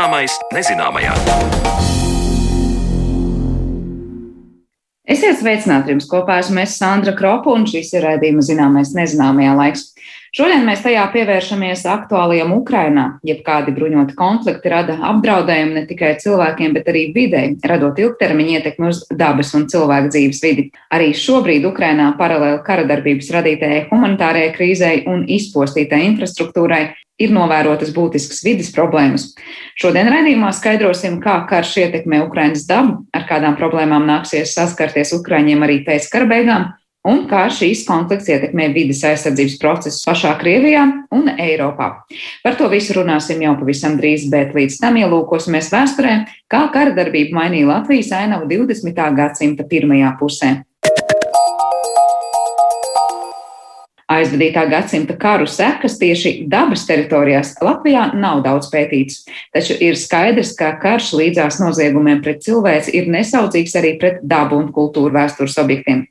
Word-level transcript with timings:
Zināmais 0.00 0.32
nezināmajā. 0.48 1.10
Esiet 5.04 5.36
sveicināti 5.42 5.92
jums 5.92 6.06
kopā 6.08 6.38
esmu 6.40 6.62
es 6.62 6.78
Sandra 6.80 7.12
Kropa 7.18 7.52
un 7.52 7.66
šis 7.68 7.90
ir 7.98 8.06
raidījuma 8.06 8.40
zināmais 8.40 8.94
nezināmajā 8.96 9.58
laiks. 9.58 9.82
Šodien 10.32 10.64
mēs 10.64 10.80
tajā 10.86 11.02
pievēršamies 11.12 11.82
aktuālajam 11.90 12.54
Ukrainā, 12.56 13.04
jeb 13.28 13.42
kādi 13.44 13.74
bruņoti 13.76 14.16
konflikti 14.16 14.72
rada 14.72 14.96
apdraudējumu 15.10 15.76
ne 15.76 15.84
tikai 15.90 16.14
cilvēkiem, 16.22 16.72
bet 16.78 16.88
arī 16.88 17.04
videi, 17.12 17.52
radot 17.60 18.00
ilgtermiņa 18.00 18.56
ietekmi 18.56 18.88
uz 18.94 19.02
dabas 19.12 19.52
un 19.58 19.68
cilvēku 19.68 20.14
dzīves 20.14 20.40
vidi. 20.46 20.70
Arī 20.96 21.12
šobrīd 21.12 21.68
Ukrainā 21.74 22.14
paralēli 22.16 22.64
karadarbības 22.64 23.30
radītajai 23.36 23.84
humanitārajai 23.92 24.56
krīzei 24.56 24.96
un 25.12 25.28
izpostītai 25.28 26.06
infrastruktūrai 26.08 26.86
ir 27.20 27.34
novērotas 27.34 27.92
būtiskas 27.94 28.42
vidas 28.46 28.72
problēmas. 28.74 29.30
Šodien 29.80 30.10
raidījumā 30.12 30.50
skaidrosim, 30.56 31.20
kā 31.22 31.42
karš 31.50 31.76
ietekmē 31.84 32.24
Ukrainas 32.26 32.66
dabu, 32.68 33.04
ar 33.14 33.28
kādām 33.28 33.56
problēmām 33.60 34.08
nāksies 34.08 34.56
saskarties 34.56 35.14
Ukraiņiem 35.20 35.66
arī 35.66 35.80
pēc 35.86 36.08
kara 36.12 36.28
beigām, 36.30 36.70
un 37.06 37.22
kā 37.30 37.46
šīs 37.52 37.84
konflikts 37.88 38.28
ietekmē 38.32 38.70
vidas 38.74 39.02
aizsardzības 39.08 39.56
procesus 39.60 40.04
pašā 40.06 40.34
Krievijā 40.40 40.84
un 41.16 41.30
Eiropā. 41.36 41.92
Par 42.44 42.58
to 42.58 42.68
visu 42.72 42.96
runāsim 42.98 43.40
jau 43.44 43.54
pavisam 43.60 43.96
drīz, 44.00 44.28
bet 44.32 44.56
līdz 44.56 44.80
tam 44.82 45.00
ielūkosimies 45.00 45.72
vēsturē, 45.72 46.16
kā 46.50 46.66
kara 46.74 46.96
darbība 46.96 47.40
mainīja 47.40 47.72
Latvijas 47.72 48.12
ainavu 48.20 48.50
20. 48.50 49.06
gadsimta 49.16 49.68
pirmajā 49.68 50.16
pusē. 50.20 50.58
Aizvadītā 54.10 54.64
gadsimta 54.66 55.14
karu 55.20 55.46
sekas 55.46 55.94
tieši 56.00 56.32
dabas 56.50 56.82
teritorijās 56.88 57.52
Latvijā 57.62 58.08
nav 58.18 58.40
daudz 58.42 58.66
pētīts, 58.72 59.20
taču 59.54 59.76
ir 59.78 59.98
skaidrs, 59.98 60.50
ka 60.58 60.72
karš 60.82 61.12
līdzās 61.20 61.60
noziegumiem 61.62 62.18
pret 62.24 62.42
cilvēci 62.42 62.96
ir 62.98 63.10
nesaudzīgs 63.14 63.76
arī 63.78 63.94
pret 64.00 64.18
dabu 64.26 64.58
un 64.58 64.72
kultūru 64.74 65.14
vēstures 65.14 65.54
objektiem. 65.62 66.08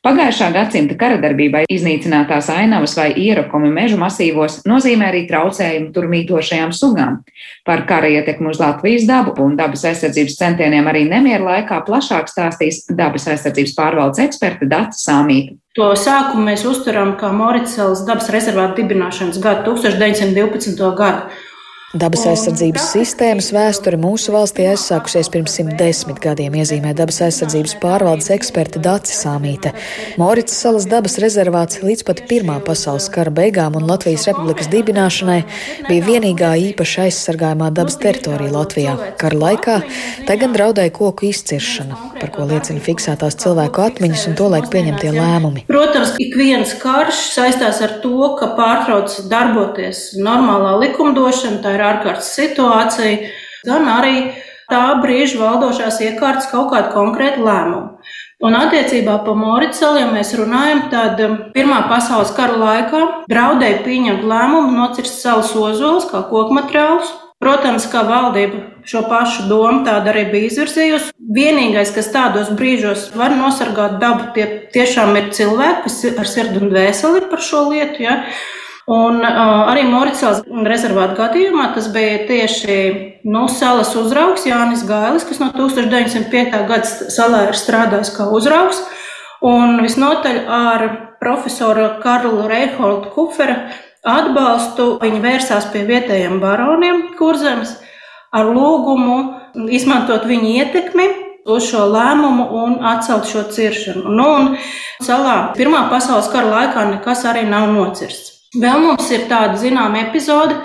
Pagājušā 0.00 0.46
gadsimta 0.54 0.94
karadarbībai 0.96 1.66
iznīcinātās 1.68 2.46
ainavas 2.54 2.94
vai 2.96 3.10
ierakumi 3.20 3.68
mežu 3.68 3.98
masīvos 4.00 4.62
nozīmē 4.64 5.10
arī 5.10 5.26
traucējumu 5.28 5.90
tur 5.92 6.06
mītošajām 6.08 6.72
sugām. 6.72 7.18
Par 7.68 7.82
kara 7.90 8.08
ietekmi 8.08 8.48
uz 8.48 8.62
Latvijas 8.62 9.04
dabu 9.10 9.34
un 9.44 9.58
dabas 9.58 9.84
aizsardzības 9.90 10.38
centieniem 10.38 10.88
arī 10.88 11.04
nemieru 11.10 11.50
laikā 11.50 11.82
plašāk 11.84 12.32
stāstīs 12.32 12.86
dabas 12.88 13.28
aizsardzības 13.28 13.76
pārvaldes 13.76 14.24
eksperte 14.24 14.70
Data 14.72 14.96
Sāmīta. 14.96 15.58
To 15.76 15.92
sākumu 15.92 16.48
mēs 16.48 16.64
uztveram 16.64 17.12
kā 17.20 17.28
Moricēlas 17.36 18.06
dabas 18.08 18.32
rezervāta 18.32 18.80
dibināšanas 18.80 19.36
gadu, 19.44 19.76
1912. 19.76 20.80
gadu. 20.96 21.28
Dabas 21.90 22.22
aizsardzības 22.30 22.84
sistēmas 22.92 23.48
vēsture 23.50 23.96
mūsu 23.98 24.30
valstī 24.30 24.62
aizsākusies 24.70 25.26
pirms 25.34 25.56
110 25.58 26.20
gadiem, 26.22 26.54
iezīmē 26.60 26.92
dabas 26.94 27.16
aizsardzības 27.26 27.72
pārvaldes 27.82 28.28
eksperte 28.30 28.78
Dācis 28.78 29.24
Sāmīte. 29.24 29.72
Morits 30.14 30.54
salas 30.54 30.86
dabas 30.86 31.18
rezervāts 31.18 31.80
līdz 31.82 32.04
pat 32.06 32.22
Pirmā 32.30 32.60
pasaules 32.62 33.08
kara 33.10 33.32
beigām 33.34 33.74
un 33.74 33.88
Latvijas 33.90 34.28
republikas 34.30 34.70
dibināšanai 34.70 35.40
bija 35.88 36.04
vienīgā 36.06 36.52
īpaši 36.68 37.00
aizsargājumā 37.08 37.72
dabas 37.74 37.98
teritorija 37.98 38.54
Latvijā. 38.54 38.94
Kara 39.18 39.42
laikā 39.42 39.76
te 40.30 40.38
gan 40.38 40.54
draudēja 40.54 40.94
koku 40.94 41.26
izciršana, 41.32 41.98
par 42.22 42.30
ko 42.36 42.46
liecina 42.52 42.78
fiksētās 42.86 43.40
cilvēku 43.42 43.82
atmiņas 43.88 44.28
un 44.30 44.38
tolaik 44.38 44.70
pieņemtie 44.70 45.10
lēmumi. 45.18 45.66
Protams, 45.66 46.14
ik 46.22 46.38
viens 46.38 46.78
karš 46.78 47.26
saistās 47.34 47.82
ar 47.82 47.98
to, 48.06 48.30
ka 48.38 48.52
pārtrauc 48.54 49.18
darboties 49.34 50.06
normālā 50.22 50.78
likumdošana 50.86 51.58
ir 51.80 51.86
ārkārtas 51.88 52.30
situācija, 52.36 53.32
gan 53.66 53.88
arī 53.88 54.16
tā 54.70 54.82
brīža 55.02 55.40
valdošās 55.40 56.00
iekārtas 56.06 56.50
kaut 56.52 56.70
kādu 56.74 56.92
konkrētu 56.94 57.46
lēmumu. 57.46 58.00
Un 58.40 58.56
attiecībā 58.56 59.18
par 59.26 59.36
Moricelu, 59.36 59.98
ja 60.00 60.06
mēs 60.08 60.30
runājam, 60.38 60.86
tad 60.92 61.18
um, 61.26 61.34
Pirmā 61.52 61.82
pasaules 61.90 62.30
kara 62.36 62.56
laikā 62.56 63.00
draudēja 63.28 63.82
pieņemt 63.84 64.22
lēmumu 64.24 64.72
nocirst 64.78 65.20
savus 65.20 65.50
ozolus 65.52 66.06
kā 66.08 66.22
koku 66.30 66.56
materiālus. 66.56 67.10
Protams, 67.40 67.86
kā 67.88 68.02
valdība 68.04 68.58
šo 68.84 69.00
pašu 69.08 69.46
domu 69.48 69.80
tādu 69.86 70.10
arī 70.12 70.26
bija 70.32 70.48
izvirzījusi. 70.50 71.12
Vienīgais, 71.36 71.92
kas 71.94 72.10
tādos 72.12 72.50
brīžos 72.56 73.06
var 73.16 73.32
nosargāt 73.36 73.96
dabu, 74.00 74.26
tie 74.36 74.44
tiešām 74.74 75.16
ir 75.16 75.30
cilvēki, 75.36 75.86
kas 75.86 76.00
ar 76.10 76.28
sirdi 76.28 76.60
un 76.60 76.72
dvēseli 76.72 77.22
par 77.30 77.44
šo 77.44 77.62
lietu. 77.70 78.04
Ja? 78.04 78.18
Un 78.88 79.20
uh, 79.20 79.68
arī 79.70 79.84
Moricāls 79.86 80.40
rezervāta 80.66 81.14
gadījumā 81.18 81.68
tas 81.74 81.90
bija 81.92 82.22
tieši 82.26 82.78
nu, 83.28 83.44
salas 83.52 83.92
uzraugs 83.98 84.46
Jānis 84.48 84.86
Gailis, 84.88 85.26
kas 85.28 85.42
no 85.42 85.50
1905. 85.54 86.56
gada 86.70 87.12
salā 87.12 87.44
ir 87.50 87.58
strādājis 87.60 88.14
kā 88.16 88.30
uzraugs. 88.32 88.80
Un 89.44 89.78
visnotaļ 89.84 90.40
ar 90.52 90.86
profesoru 91.20 91.86
Karlu 92.02 92.48
Reiholdu 92.48 93.12
Kufera 93.14 93.70
atbalstu 94.04 94.94
viņi 95.00 95.20
vērsās 95.22 95.68
pie 95.72 95.84
vietējiem 95.88 96.40
baroniem 96.40 97.02
Kurzemes 97.18 97.76
ar 98.32 98.48
lūgumu 98.48 99.68
izmantot 99.72 100.24
viņu 100.28 100.54
ietekmi 100.60 101.06
uz 101.50 101.68
šo 101.70 101.86
lēmumu 101.90 102.46
un 102.64 102.76
atcelt 102.86 103.28
šo 103.28 103.46
ciršanu. 103.52 104.12
Nu, 104.12 104.28
un 104.40 104.50
salā 105.04 105.52
Pirmā 105.56 105.86
pasaules 105.92 106.30
kara 106.32 106.52
laikā 106.52 106.86
nekas 106.94 107.24
arī 107.28 107.46
nav 107.48 107.70
nocirsts. 107.74 108.39
Vēl 108.50 108.80
mums 108.82 109.06
ir 109.14 109.28
tāda 109.30 109.54
zināma 109.60 110.00
epizode. 110.08 110.56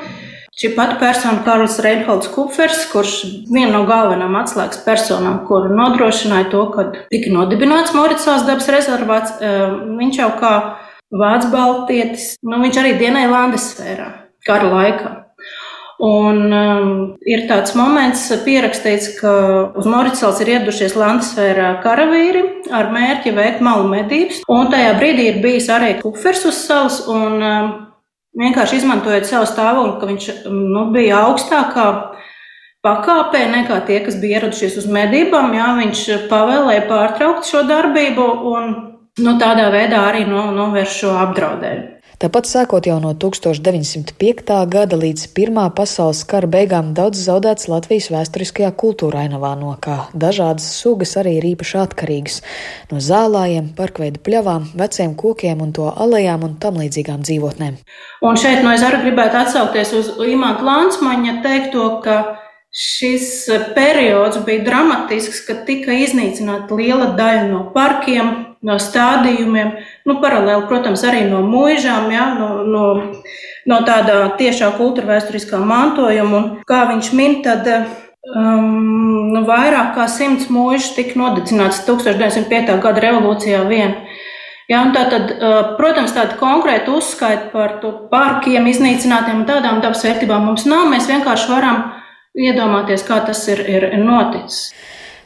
Šī 0.56 0.72
pati 0.74 0.96
persona, 0.98 1.44
Karls 1.46 1.76
Reinholds 1.84 2.30
Kupfers, 2.32 2.86
kurš 2.90 3.12
viena 3.52 3.74
no 3.76 3.82
galvenajām 3.86 4.38
atslēgas 4.40 4.80
personām, 4.86 5.42
kur 5.46 5.68
nodrošināja 5.70 6.48
to, 6.54 6.64
ka 6.72 6.86
tika 7.12 7.34
nodibināts 7.36 7.94
Moricās 7.94 8.48
dabas 8.48 8.72
rezervāts, 8.72 9.36
eh, 9.44 9.76
viņš 10.00 10.18
jau 10.22 10.32
kā 10.40 10.54
vācu 11.12 11.52
baltietis, 11.52 12.38
nu, 12.42 12.58
viņš 12.64 12.82
arī 12.82 12.96
dienēja 13.04 13.30
Landesfērā 13.36 14.10
kara 14.48 14.72
laikā. 14.72 15.25
Un 16.04 16.52
um, 16.52 16.90
ir 17.24 17.46
tāds 17.48 17.72
moments, 17.78 18.26
pierakstīts, 18.44 19.14
ka 19.22 19.32
uz 19.80 19.86
Moricels 19.88 20.42
ir 20.44 20.52
ieradušies 20.52 20.98
Landesfērā 21.00 21.70
karavīri 21.86 22.44
ar 22.76 22.92
mērķi 22.92 23.32
veikt 23.36 23.64
malu 23.64 23.88
medības. 23.94 24.42
Un 24.52 24.68
tajā 24.74 24.92
brīdī 25.00 25.30
ir 25.30 25.40
bijis 25.46 25.70
arī 25.72 25.94
kufers 26.02 26.44
uz 26.50 26.60
salas. 26.68 27.00
Un, 27.08 27.40
um, 27.40 27.72
vienkārši 28.36 28.82
izmantojot 28.82 29.30
savu 29.30 29.48
stāvokli, 29.48 29.96
ka 30.02 30.12
viņš 30.12 30.30
um, 30.36 30.60
nu, 30.76 30.84
bija 30.96 31.24
augstākā 31.30 31.88
pakāpē 32.86 33.46
nekā 33.54 33.80
tie, 33.88 34.02
kas 34.04 34.20
bija 34.20 34.42
ieradušies 34.42 34.76
uz 34.84 34.92
medībām. 34.92 35.56
Jā, 35.56 35.72
viņš 35.80 36.06
pavēlēja 36.30 36.86
pārtraukt 36.92 37.48
šo 37.48 37.64
darbību 37.72 38.28
un 38.52 38.72
nu, 39.24 39.38
tādā 39.40 39.72
veidā 39.74 40.04
arī 40.12 40.28
novērst 40.28 41.06
šo 41.06 41.16
apdraudējumu. 41.24 41.95
Tāpat 42.16 42.48
sākot 42.48 42.86
jau 42.88 42.96
no 43.04 43.10
1905. 43.12 44.54
gada 44.72 44.96
līdz 44.96 45.26
Pirmā 45.36 45.66
pasaules 45.76 46.22
kara 46.24 46.48
beigām 46.48 46.94
daudz 46.96 47.20
zaudēts 47.26 47.68
Latvijas 47.68 48.08
vēsturiskajā 48.14 48.70
kultūrainavā, 48.80 49.52
no 49.60 49.74
kā 49.84 49.98
dažādas 50.16 50.70
sugas 50.78 51.18
arī 51.20 51.34
ir 51.42 51.50
īpaši 51.52 51.82
atkarīgas- 51.82 52.40
no 52.92 53.04
zālājiem, 53.04 53.74
parkveidu 53.76 54.24
pļavām, 54.24 54.72
veciem 54.80 55.16
kokiem 55.16 55.62
un 55.62 55.74
to 55.74 55.92
alejām 55.92 56.44
un 56.48 56.56
tam 56.56 56.80
līdzīgām 56.80 57.20
dzīvotnēm. 57.28 57.76
Un 58.22 58.36
šeit 58.36 58.64
no 58.64 58.72
es 58.72 58.82
arī 58.82 59.04
gribētu 59.04 59.36
atsaukties 59.36 59.94
uz 59.94 60.08
Imants 60.26 60.64
Lansmaņa 60.64 61.44
teikto, 61.44 62.02
ka 62.02 62.38
šis 62.72 63.50
periods 63.76 64.38
bija 64.46 64.64
dramatisks, 64.64 65.46
kad 65.48 65.66
tika 65.66 65.92
iznīcināta 65.92 66.72
liela 66.72 67.12
daļa 67.18 67.50
no 67.50 67.72
parkiem, 67.74 68.45
no 68.66 68.78
stādījumiem, 68.82 69.74
nu, 70.10 70.18
paralēli, 70.24 70.66
protams, 70.70 71.04
arī 71.08 71.26
no 71.30 71.44
mūžām, 71.46 72.10
ja, 72.14 72.30
no, 72.40 72.50
no, 72.66 72.86
no 73.70 73.82
tāda 73.88 74.24
tiešā 74.40 74.72
kultūra 74.80 75.16
vēsturiskā 75.16 75.60
mantojuma. 75.62 76.40
Un, 76.40 76.48
kā 76.68 76.86
viņš 76.90 77.12
min, 77.18 77.40
tad 77.46 77.70
um, 77.72 79.32
nu, 79.34 79.44
vairāk 79.48 79.94
kā 79.98 80.08
simts 80.12 80.50
mūžu 80.54 80.96
tika 80.98 81.20
nodedzināts 81.22 81.84
1905. 81.88 82.80
gada 82.84 83.06
revolūcijā 83.08 83.66
vien. 83.70 84.00
Ja, 84.66 84.82
tā 84.96 85.04
tad, 85.12 85.30
uh, 85.36 85.60
protams, 85.78 86.16
tāda 86.16 86.40
konkrēta 86.40 86.90
uzskaita 86.98 87.52
par 87.54 87.78
parkiem, 88.10 88.66
iznīcinātiem 88.72 89.44
un 89.44 89.46
tādām 89.50 89.84
dabas 89.84 90.02
vērtībām 90.08 90.48
mums 90.50 90.66
nav. 90.66 90.88
Mēs 90.90 91.06
vienkārši 91.12 91.52
varam 91.52 91.84
iedomāties, 92.34 93.06
kā 93.06 93.22
tas 93.28 93.44
ir, 93.52 93.62
ir 93.70 93.92
noticis. 94.02 94.74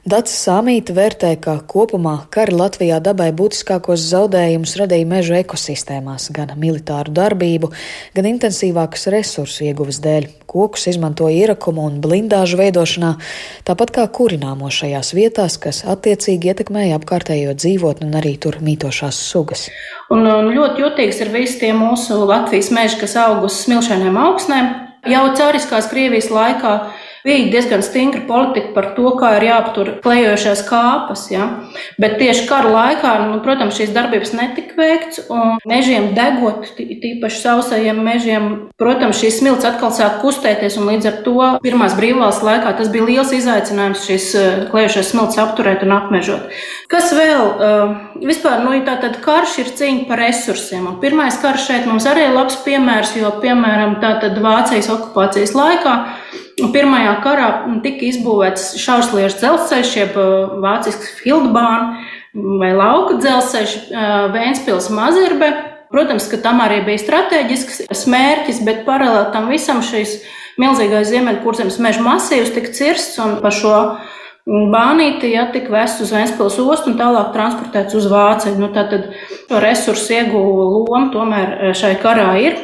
Dats 0.10 0.32
Samīta 0.42 0.94
vērtē, 0.96 1.30
ka 1.44 1.54
kopumā 1.70 2.14
kari 2.34 2.56
Latvijā 2.56 2.98
dabai 3.04 3.28
būtiskākos 3.36 4.02
zaudējumus 4.10 4.72
radīja 4.80 5.06
meža 5.06 5.36
ekosistēmās, 5.44 6.30
gan 6.34 6.54
militāru 6.58 7.12
darbību, 7.14 7.68
gan 8.16 8.30
intensīvākas 8.30 9.06
resursu 9.14 9.68
ieguves 9.68 10.00
dēļ. 10.02 10.26
Kokus 10.50 10.88
izmantoja 10.90 11.44
ierakumu 11.44 11.84
un 11.86 12.00
blindāžu 12.02 12.58
veidošanā, 12.58 13.12
tāpat 13.68 13.92
kā 14.00 14.06
kurināmo 14.16 14.72
šajās 14.74 15.12
vietās, 15.14 15.60
kas 15.62 15.84
attiecīgi 15.86 16.56
ietekmēja 16.56 16.98
apkārtējo 16.98 17.54
dzīvotni 17.60 18.08
un 18.10 18.18
arī 18.18 18.34
tur 18.42 18.58
mītošās 18.66 19.20
sugas. 19.30 19.68
Un, 20.10 20.26
un 20.26 20.50
ļoti 20.56 20.88
jutīgs 20.88 21.22
ir 21.22 21.36
visi 21.36 21.60
tie 21.62 21.76
mūsu 21.78 22.18
Latvijas 22.24 22.72
meži, 22.74 22.98
kas 23.04 23.14
aug 23.28 23.46
uz 23.52 23.60
smilšainiem 23.68 24.18
augsnēm. 24.24 24.74
Jau 25.12 25.28
cariskās 25.38 25.92
Krievijas 25.92 26.32
laikā 26.34 26.74
bija 27.24 27.52
diezgan 27.52 27.84
stingra 27.84 28.22
politika 28.28 28.74
par 28.76 28.92
to, 28.96 29.12
kā 29.20 29.36
ir 29.38 29.48
jāaptur 29.50 29.92
klejošās 30.04 30.64
kāpas. 30.70 31.26
Ja? 31.34 31.48
Bet 32.00 32.18
tieši 32.22 32.46
kara 32.50 32.72
laikā, 32.74 33.14
nu, 33.28 33.40
protams, 33.46 33.78
šīs 33.80 33.94
darbības 33.96 34.34
netika 34.38 34.78
veikts, 34.80 35.24
un 35.32 35.58
mežiem 35.70 36.12
degot, 36.18 36.70
tīpaši 36.78 37.42
sausajiem 37.44 38.00
mežiem, 38.06 38.50
protams, 38.80 39.20
šīs 39.22 39.40
smilts 39.42 39.68
atkal 39.68 39.92
sāk 39.96 40.20
kustēties, 40.24 40.80
un 40.80 40.90
līdz 40.92 41.10
ar 41.10 41.20
to 41.26 41.50
pirmās 41.64 41.98
brīvvalsts 42.00 42.46
laikā 42.46 42.76
tas 42.80 42.92
bija 42.94 43.08
liels 43.08 43.34
izaicinājums 43.36 44.06
šīs 44.08 44.30
eh, 44.40 44.62
klejošās 44.72 45.12
smilts 45.14 45.40
apturēt 45.42 45.84
un 45.86 45.96
apmežot. 45.98 46.54
Kas 46.92 47.12
vēl? 47.16 47.46
Eh, 47.68 47.98
vispār, 48.30 48.64
nu, 48.64 48.74
tā 48.88 48.96
tad 49.04 49.20
karš 49.24 49.60
ir 49.64 49.74
cīņa 49.80 50.08
par 50.10 50.24
resursiem, 50.24 50.88
un 50.90 51.00
pirmais 51.04 51.38
karš 51.42 51.68
šeit 51.70 51.90
mums 51.90 52.08
arī 52.10 52.28
ir 52.30 52.36
labs 52.38 52.60
piemērs, 52.66 53.16
jo, 53.20 53.32
piemēram, 53.44 54.00
tā 54.04 54.16
tad 54.24 54.40
Vācijas 54.44 54.90
okupācijas 54.94 55.56
laikā 55.58 55.96
Pirmajā 56.74 57.16
karā 57.24 57.50
tika 57.84 58.06
izbūvēts 58.10 58.74
šausliešu 58.82 59.40
dzelzceļš, 59.40 59.92
jeb 60.02 60.18
uh, 60.20 60.60
vācisks 60.64 61.16
Fieldbahn 61.22 61.96
vai 62.60 62.74
lauka 62.76 63.18
dzelzceļš 63.22 63.76
uh, 63.80 64.08
Vēnspils 64.36 64.90
Mazirbe. 64.94 65.54
Protams, 65.90 66.28
ka 66.30 66.38
tam 66.38 66.60
arī 66.62 66.84
bija 66.86 67.02
strateģisks 67.02 67.88
smērķis, 67.98 68.60
bet 68.68 68.84
paralēli 68.86 69.32
tam 69.34 69.48
visam 69.50 69.80
šīs 69.82 70.20
milzīgais 70.62 71.10
ziemeļkurzemes 71.10 71.80
meža 71.82 72.04
masīvs 72.06 72.54
tika 72.54 72.74
cirsts 72.78 73.18
un 73.24 73.40
pa 73.42 73.50
šo 73.54 73.76
Bānīti 74.50 75.30
ja, 75.30 75.44
tika 75.54 75.70
vests 75.70 76.02
uz 76.02 76.14
Vēnspils 76.16 76.56
ostu 76.64 76.90
un 76.90 76.96
tālāk 76.98 77.34
transportēts 77.36 77.98
uz 77.98 78.08
Vāciju. 78.10 78.56
Nu, 78.58 78.72
tātad 78.74 79.12
šo 79.50 79.60
resursu 79.62 80.16
ieguvu 80.16 80.70
loma 80.88 81.10
tomēr 81.14 81.52
uh, 81.54 81.74
šai 81.78 81.96
karā 82.02 82.32
ir. 82.42 82.58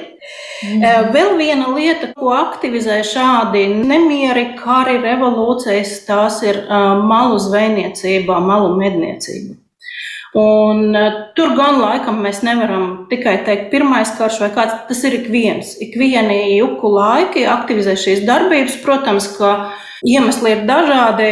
Mm. 0.64 1.12
Vēl 1.12 1.34
viena 1.36 1.74
lieta, 1.76 2.14
ko 2.16 2.32
aktivizē 2.38 3.02
šādi 3.04 3.66
nemieri, 3.76 4.54
kari, 4.60 4.96
revolūcijas, 5.04 5.98
tās 6.08 6.40
ir 6.48 6.62
malu 7.04 7.42
zvejniecība, 7.44 8.40
malu 8.40 8.76
medniecība. 8.80 9.58
Un, 10.36 10.92
tur 11.36 11.54
gan 11.56 11.78
laikam 11.80 12.18
mēs 12.20 12.42
nevaram 12.44 13.06
tikai 13.08 13.38
teikt, 13.48 13.70
pirmais 13.72 14.10
karš 14.18 14.42
vai 14.44 14.50
kāds. 14.52 14.82
Tas 14.90 15.04
ir 15.08 15.16
ik 15.22 15.30
viens. 15.32 15.78
Ik 15.80 15.96
vieni 15.96 16.58
juku 16.58 16.92
laiki 16.92 17.46
aktivizē 17.48 17.96
šīs 18.00 18.26
darbības. 18.28 18.76
Protams, 18.84 19.30
ka 19.38 19.54
iemesli 20.04 20.58
ir 20.58 20.66
dažādi. 20.68 21.30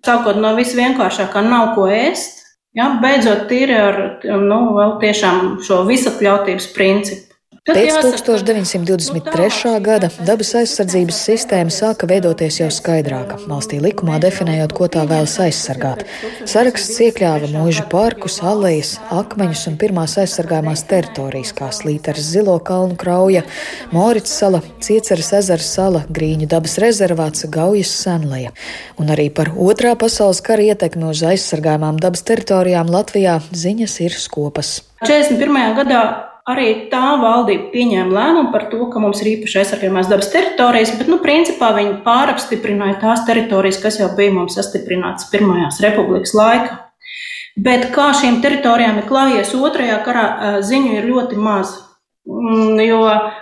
Sākot 0.00 0.40
no 0.40 0.54
visvienkāršākā, 0.56 1.42
nav 1.44 1.74
ko 1.76 1.84
ēst. 1.92 2.38
Ja, 2.72 2.94
beidzot, 3.02 3.50
ir 3.52 3.74
ar 3.76 3.98
nu, 4.24 4.62
tiešām 5.02 5.58
šo 5.66 5.82
visapļautības 5.90 6.70
principu. 6.72 7.29
Pēc 7.68 7.98
1923. 8.24 9.72
gada 9.84 10.08
dabas 10.24 10.54
aizsardzības 10.56 11.18
sistēma 11.26 11.68
sāka 11.68 12.06
veidoties 12.08 12.56
jau 12.56 12.70
skaidrāka, 12.72 13.36
valstī 13.50 13.76
likumā 13.84 14.16
definējot, 14.22 14.72
ko 14.72 14.88
tā 14.88 15.02
vēlas 15.04 15.34
aizsargāt. 15.44 16.06
Saraksts 16.48 16.96
iekļāva 17.04 17.50
mūža 17.52 17.84
parkus, 17.92 18.38
alejas, 18.40 18.94
akmeņus 19.12 19.66
un 19.68 19.76
pirmās 19.82 20.16
aizsargājumās 20.22 20.86
teritorijas, 20.88 21.52
kā 21.60 21.68
Slīteres 21.76 22.32
zilo 22.32 22.56
kalnu 22.64 22.96
krauja, 22.96 23.44
Morits 23.92 24.32
sala, 24.40 24.62
Cieceres 24.80 25.28
ezera 25.42 25.60
sala, 25.60 26.06
Grīņu 26.08 26.48
dabas 26.48 26.78
rezervāts, 26.80 27.44
Gaujas 27.44 27.92
senleja. 27.92 28.56
Un 28.96 29.12
arī 29.12 29.28
par 29.28 29.52
otrā 29.52 29.92
pasaules 30.00 30.40
kara 30.40 30.64
ietekmi 30.72 31.12
uz 31.12 31.20
aizsargājumām 31.28 32.00
dabas 32.00 32.24
teritorijām 32.24 32.88
Latvijā 32.88 33.36
ziņas 33.52 34.00
ir 34.08 34.16
skopas. 34.16 34.78
41. 35.04 35.76
gadā 35.76 36.29
Arī 36.48 36.88
tā 36.88 37.16
valdība 37.20 37.68
pieņēma 37.74 38.14
lēmumu 38.16 38.52
par 38.54 38.64
to, 38.72 38.86
ka 38.92 39.02
mums 39.02 39.20
ir 39.20 39.34
īpaši 39.34 39.58
aizsargājumās 39.60 40.08
dabas 40.08 40.30
teritorijas, 40.32 40.94
bet, 40.96 41.10
nu, 41.12 41.18
principā 41.20 41.68
viņi 41.76 41.98
pārapstiprināja 42.06 42.96
tās 43.02 43.26
teritorijas, 43.28 43.80
kas 43.82 44.00
jau 44.00 44.08
bija 44.16 44.32
mums 44.38 44.56
sastiprinātas 44.56 45.28
Pirmajās 45.32 45.82
republikas 45.84 46.32
laikā. 46.38 46.78
Bet 47.60 47.90
kā 47.92 48.08
šīm 48.16 48.40
teritorijām 48.40 49.02
ir 49.02 49.08
klājies 49.10 49.52
otrajā 49.58 50.00
karā, 50.06 50.26
ziņu 50.64 50.96
ir 50.96 51.08
ļoti 51.10 51.36
maz. 51.36 51.76
Mm, 52.30 52.78
jo, 52.84 53.00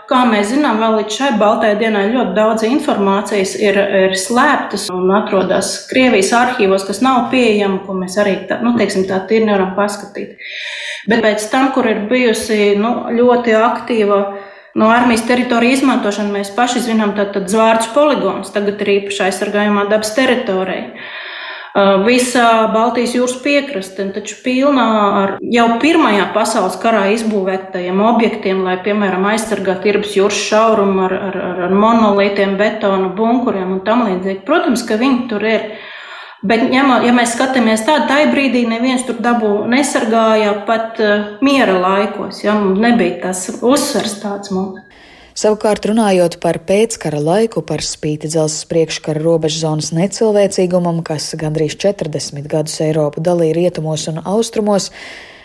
kā 0.08 0.22
mēs 0.30 0.48
zinām, 0.54 0.78
vēl 0.80 0.94
līdz 1.02 1.16
šai 1.18 1.28
baltajai 1.36 1.76
dienai 1.76 2.06
ļoti 2.08 2.32
daudz 2.36 2.64
informācijas 2.64 3.52
ir, 3.60 3.76
ir 3.76 4.14
slēptas 4.16 4.86
un 4.94 5.10
atrodas 5.12 5.74
Krievijas 5.90 6.30
arhīvos, 6.38 6.86
kas 6.88 7.02
nav 7.04 7.26
pieejama, 7.32 7.82
ko 7.84 7.98
mēs 7.98 8.16
arī 8.22 8.38
tā, 8.48 8.62
nu, 8.64 8.72
teiksim, 8.80 9.04
tā 9.10 9.20
tīri 9.28 9.44
nevaram 9.44 9.74
paskatīt. 9.76 10.40
Bet 11.10 11.20
pēc 11.26 11.44
tam, 11.52 11.68
kur 11.76 11.90
ir 11.90 12.06
bijusi 12.08 12.78
nu, 12.80 12.94
ļoti 13.12 13.58
aktīva 13.60 14.22
no 14.80 14.88
armijas 14.94 15.26
teritorija 15.28 15.76
izmantošana, 15.76 16.32
mēs 16.38 16.54
paši 16.56 16.86
zinām, 16.88 17.12
tad, 17.18 17.34
tad 17.36 17.52
zvārds 17.52 17.92
poligons 17.92 18.54
tagad 18.56 18.80
ir 18.86 18.94
īpaši 19.02 19.26
aizsargājumā 19.28 19.84
dabas 19.92 20.16
teritorija. 20.16 20.94
Visa 22.06 22.44
Baltijas 22.72 23.12
jūras 23.14 23.36
piekraste, 23.42 24.06
taču 24.14 24.38
pilnā 24.42 24.86
ar 25.20 25.32
jau 25.54 25.66
Pirmajā 25.82 26.28
pasaules 26.34 26.78
karā 26.82 27.04
izbūvētajiem 27.14 28.00
objektiem, 28.02 28.64
lai, 28.66 28.78
piemēram, 28.82 29.26
aizsargātu 29.30 29.92
Irbas 29.92 30.16
jūras 30.16 30.40
šaurumu 30.48 31.04
ar, 31.06 31.14
ar, 31.28 31.38
ar 31.66 31.76
monolītiem, 31.76 32.56
betonu 32.58 33.12
bunkuriem 33.18 33.76
un 33.76 33.84
tam 33.86 34.06
līdzīgi. 34.08 34.42
Protams, 34.48 34.82
ka 34.88 34.98
viņi 34.98 35.22
tur 35.30 35.46
ir. 35.46 35.70
Bet, 36.38 36.68
ja, 36.70 36.84
ja 37.02 37.12
mēs 37.14 37.34
skatāmies 37.34 37.82
tādā, 37.86 38.06
tajā 38.10 38.28
brīdī 38.30 38.62
neviens 38.70 39.02
tur 39.06 39.18
dabū 39.22 39.52
nesargāja 39.70 40.52
pat 40.66 41.00
uh, 41.02 41.32
miera 41.42 41.74
laikos. 41.82 42.44
Ja, 42.46 42.54
nebija 42.58 43.20
tas 43.26 43.48
uzsvers 43.58 44.20
tāds 44.22 44.54
mums. 44.54 44.84
Savukārt, 45.38 45.84
runājot 45.86 46.40
par 46.42 46.56
pēckara 46.66 47.20
laiku, 47.22 47.60
par 47.62 47.84
spīti 47.86 48.26
dzelzceļa 48.26 48.70
priekškara 48.72 49.20
robežzonas 49.22 49.92
necilvēcīgumam, 49.94 50.98
kas 51.06 51.28
gandrīz 51.38 51.76
40 51.78 52.48
gadus 52.50 52.80
Eiropu 52.82 53.22
dalīja 53.22 53.54
rietumos 53.60 54.08
un 54.10 54.18
austrumos, 54.24 54.88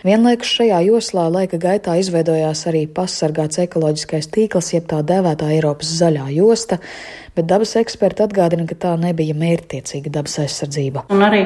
Vienlaikus 0.04 0.50
šajā 0.58 0.82
joslā 0.84 1.22
laika 1.32 1.56
gaitā 1.56 1.94
izveidojās 1.96 2.66
arī 2.68 2.82
pasargāts 2.92 3.56
ekoloģiskais 3.62 4.26
tīkls, 4.34 4.74
jeb 4.74 4.84
tā 4.90 4.98
dēvētā 5.00 5.48
Eiropas 5.54 5.94
zaļā 5.96 6.26
josta, 6.34 6.76
bet 7.32 7.48
dabas 7.48 7.72
eksperti 7.80 8.26
atgādina, 8.26 8.66
ka 8.68 8.76
tā 8.82 8.92
nebija 9.00 9.32
mērķtiecīga 9.32 10.12
dabas 10.12 10.36
aizsardzība. 10.44 11.06
Un 11.08 11.24
arī 11.24 11.40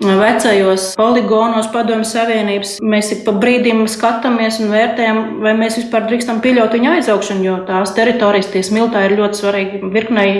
vecajos 0.00 0.94
poligonos 0.96 1.68
padomju 1.76 2.08
savienības 2.08 2.78
mēs 2.80 3.12
ik 3.18 3.22
pa 3.28 3.36
brīdim 3.36 3.84
skatāmies 3.84 4.62
un 4.64 4.72
vērtējam, 4.72 5.22
vai 5.44 5.52
mēs 5.60 5.76
vispār 5.82 6.08
drīkstam 6.08 6.40
pieļaut 6.40 6.80
viņa 6.80 6.96
aizaugšanu, 7.02 7.48
jo 7.50 7.62
tās 7.68 7.92
teritorijas, 8.00 8.48
tie 8.48 8.64
smiltā 8.64 9.04
ir 9.10 9.18
ļoti 9.20 9.44
svarīgi 9.44 9.86
virknei 9.92 10.30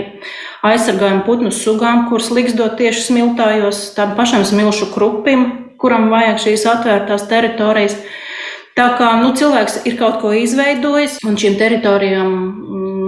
aizsargājumu 0.65 1.27
putnu 1.29 1.53
sugām, 1.53 2.07
kuras 2.09 2.33
liksdot 2.33 2.81
tieši 2.81 3.11
smiltājos, 3.11 3.91
tam 4.01 4.17
pašam 4.17 4.49
smilšu 4.49 4.95
krupim, 4.97 5.51
kuram 5.81 6.11
vajag 6.13 6.43
šīs 6.45 6.67
atvērtās 6.75 7.29
teritorijas. 7.31 7.97
Tā 8.79 8.87
kā 8.97 9.11
nu, 9.21 9.33
cilvēks 9.37 9.83
ir 9.91 9.97
kaut 9.99 10.21
ko 10.23 10.31
izveidojis, 10.37 11.19
un 11.27 11.37
šīm 11.41 11.59
teritorijām 11.61 12.31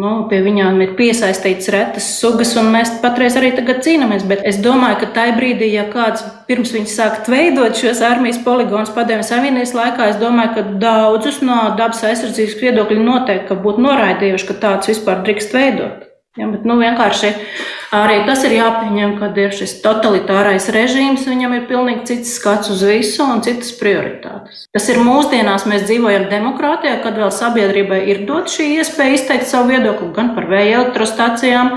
nu, 0.03 0.13
pie 0.31 0.41
viņām 0.43 0.81
ir 0.83 0.95
piesaistīts 0.99 1.71
retas 1.73 2.09
sugas, 2.19 2.55
un 2.59 2.73
mēs 2.75 2.97
patreiz 3.05 3.37
arī 3.39 3.53
cīnāmies. 3.57 4.27
Bet 4.29 4.43
es 4.49 4.59
domāju, 4.65 4.99
ka 5.03 5.11
tajā 5.17 5.37
brīdī, 5.39 5.71
ja 5.77 5.87
kāds 5.93 6.25
pirms 6.49 6.75
viņš 6.75 6.95
sākt 6.97 7.31
veidot 7.33 7.79
šos 7.79 8.03
armijas 8.07 8.43
poligonus 8.45 8.93
padomjas 8.95 9.31
Savienības 9.33 9.75
laikā, 9.79 10.11
es 10.11 10.21
domāju, 10.23 10.55
ka 10.57 10.67
daudzus 10.83 11.43
no 11.47 11.61
dabas 11.79 12.03
aizsardzības 12.11 12.59
viedokļa 12.63 13.05
noteikti 13.07 13.61
būtu 13.65 13.87
noraidījuši, 13.87 14.49
ka 14.51 14.59
tāds 14.67 14.91
vispār 14.93 15.23
drīkst 15.27 15.55
veidot. 15.57 16.12
Ja, 16.33 16.47
bet, 16.49 16.63
nu, 16.65 16.79
vienkārši 16.81 17.29
arī 17.93 18.23
tas 18.25 18.41
ir 18.49 18.55
jāpieņem, 18.57 19.19
kad 19.21 19.37
ir 19.37 19.51
šis 19.53 19.75
totalitārais 19.85 20.71
režīms, 20.73 21.27
viņam 21.29 21.59
ir 21.59 21.67
pilnīgi 21.69 22.07
cits 22.09 22.31
skats 22.39 22.71
uz 22.73 22.81
visu 22.89 23.27
un 23.27 23.43
citas 23.45 23.75
prioritātes. 23.77 24.63
Tas 24.73 24.89
ir 24.89 25.03
mūsdienās, 25.05 25.67
mēs 25.69 25.85
dzīvojam 25.91 26.31
demokrātijā, 26.31 26.95
kad 27.05 27.21
vēl 27.21 27.29
sabiedrībai 27.37 28.01
ir 28.09 28.23
dot 28.31 28.49
šī 28.49 28.71
iespēja 28.79 29.19
izteikt 29.19 29.51
savu 29.51 29.75
viedokli 29.75 30.09
gan 30.17 30.33
par 30.33 30.49
vēja 30.49 30.79
elektrostacijām, 30.79 31.75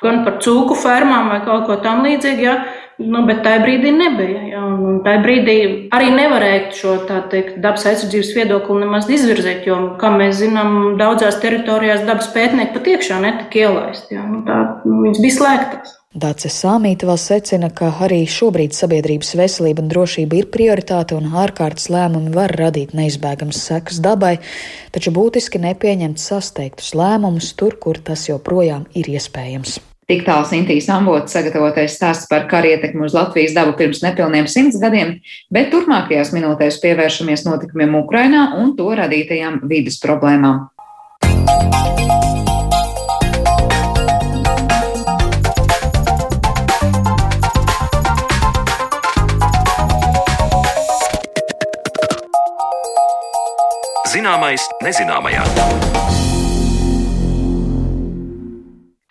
gan 0.00 0.24
par 0.24 0.40
cūku 0.40 0.78
fermām 0.80 1.28
vai 1.34 1.42
kaut 1.44 1.68
ko 1.68 1.76
tam 1.84 2.00
līdzīgu. 2.08 2.48
Ja. 2.48 2.56
Nu, 3.00 3.22
bet 3.26 3.40
tajā 3.44 3.62
brīdī 3.64 3.92
nebija. 3.96 4.42
Ja, 4.50 4.60
un, 4.66 4.82
un 4.88 4.98
tajā 5.04 5.22
brīdī 5.24 5.56
arī 5.94 6.10
nevarēja 6.14 6.60
šo 6.76 6.96
teikt, 7.08 7.56
dabas 7.64 7.86
aizsardzības 7.88 8.34
viedokli 8.36 8.82
nemaz 8.82 9.08
izvirzīt, 9.10 9.64
jo, 9.68 9.78
kā 10.00 10.12
mēs 10.12 10.42
zinām, 10.42 10.98
daudzās 11.00 11.40
teritorijās 11.42 12.04
dabas 12.08 12.28
pētnieki 12.34 12.76
pat 12.76 12.92
iekšā 12.94 13.18
netika 13.24 13.64
ielaisti. 13.64 14.16
Ja, 14.18 14.28
nu, 14.28 14.44
tā, 14.46 14.60
nu, 14.84 15.00
viņas 15.06 15.24
bija 15.24 15.38
slēgtas. 15.40 15.98
Dācis 16.12 16.58
Sāmīta 16.60 17.06
vēl 17.08 17.16
secina, 17.16 17.70
ka 17.72 17.88
arī 18.04 18.18
šobrīd 18.28 18.74
sabiedrības 18.76 19.30
veselība 19.40 19.80
un 19.80 19.88
drošība 19.88 20.42
ir 20.42 20.50
prioritāte 20.52 21.16
un 21.16 21.30
ārkārtas 21.40 21.88
lēmumi 21.88 22.34
var 22.34 22.52
radīt 22.60 22.92
neizbēgamas 22.92 23.62
sekas 23.70 24.02
dabai, 24.04 24.34
taču 24.92 25.14
būtiski 25.16 25.62
nepieņemt 25.64 26.20
sasteigtus 26.20 26.92
lēmumus 26.92 27.54
tur, 27.56 27.78
kur 27.80 27.96
tas 28.04 28.26
joprojām 28.28 28.84
ir 28.92 29.08
iespējams. 29.14 29.80
Tik 30.10 30.24
tālu 30.26 30.42
Sintīs 30.48 30.88
Ambotas 30.90 31.30
sagatavotais 31.36 31.94
stāsts 31.94 32.26
par 32.30 32.48
kara 32.50 32.72
ietekmi 32.74 33.06
uz 33.06 33.14
Latvijas 33.14 33.54
dabu 33.54 33.76
pirms 33.78 34.00
nepilniem 34.02 34.48
simts 34.50 34.80
gadiem, 34.82 35.20
bet 35.54 35.70
turpmākajās 35.70 36.32
minūtēs 36.34 36.80
pievēršamies 36.82 37.46
notikumiem 37.46 37.94
Ukrainā 38.00 38.48
un 38.58 38.74
to 38.74 38.90
radītajām 38.98 39.62
vidas 39.70 40.02
problēmām. 40.02 40.66
Zināmais 54.12 54.66
nezināmajā. 54.82 55.46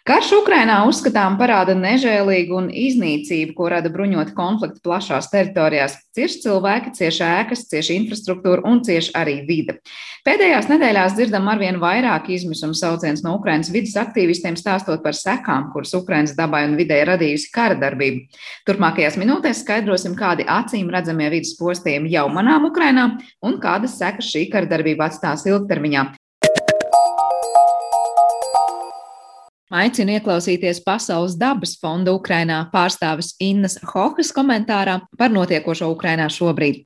Karš 0.01 0.31
Ukrainā 0.39 0.79
uzskatām 0.89 1.35
parāda 1.37 1.75
nežēlīgu 1.77 2.55
un 2.57 2.69
iznīcību, 2.73 3.53
ko 3.53 3.67
rada 3.69 3.89
bruņoti 3.93 4.33
konflikti 4.33 4.81
plašās 4.81 5.27
teritorijās. 5.29 5.99
Cieši 6.17 6.39
cilvēki, 6.41 6.93
cieši 6.97 7.21
ēkas, 7.27 7.67
cieši 7.69 7.99
infrastruktūra 7.99 8.65
un 8.65 8.81
cieši 8.81 9.13
arī 9.19 9.35
vide. 9.45 9.75
Pēdējās 10.25 10.71
nedēļās 10.71 11.13
dzirdam 11.19 11.51
arvien 11.53 11.77
vairāk 11.81 12.31
izmisuma 12.33 12.73
sauciens 12.77 13.21
no 13.21 13.35
Ukrainas 13.37 13.69
vidas 13.69 13.93
aktīvistiem 14.01 14.57
stāstot 14.57 15.03
par 15.05 15.13
sekām, 15.17 15.69
kuras 15.75 15.93
Ukrainas 15.97 16.33
dabai 16.37 16.63
un 16.65 16.73
vidē 16.81 17.03
radījusi 17.11 17.53
kara 17.53 17.77
darbība. 17.77 18.25
Turpmākajās 18.65 19.19
minūtēs 19.21 19.61
skaidrosim, 19.61 20.17
kādi 20.17 20.49
acīm 20.49 20.89
redzamie 20.89 21.29
vidas 21.35 21.53
postījumi 21.61 22.09
jau 22.17 22.25
manām 22.33 22.65
Ukrainā 22.73 23.05
un 23.45 23.61
kādas 23.61 23.99
sekas 24.01 24.33
šī 24.33 24.47
kara 24.49 24.69
darbība 24.73 25.11
atstās 25.11 25.45
ilgtermiņā. 25.45 26.09
Aicinu 29.71 30.17
ieklausīties 30.17 30.81
Pasaules 30.83 31.37
dabas 31.39 31.77
fonda 31.79 32.11
Ukrainā 32.11 32.57
pārstāvis 32.73 33.29
Innas 33.39 33.77
Hohas 33.93 34.33
komentārā 34.35 34.97
par 35.17 35.31
notiekošo 35.31 35.87
Ukrainā 35.93 36.27
šobrīd. 36.27 36.83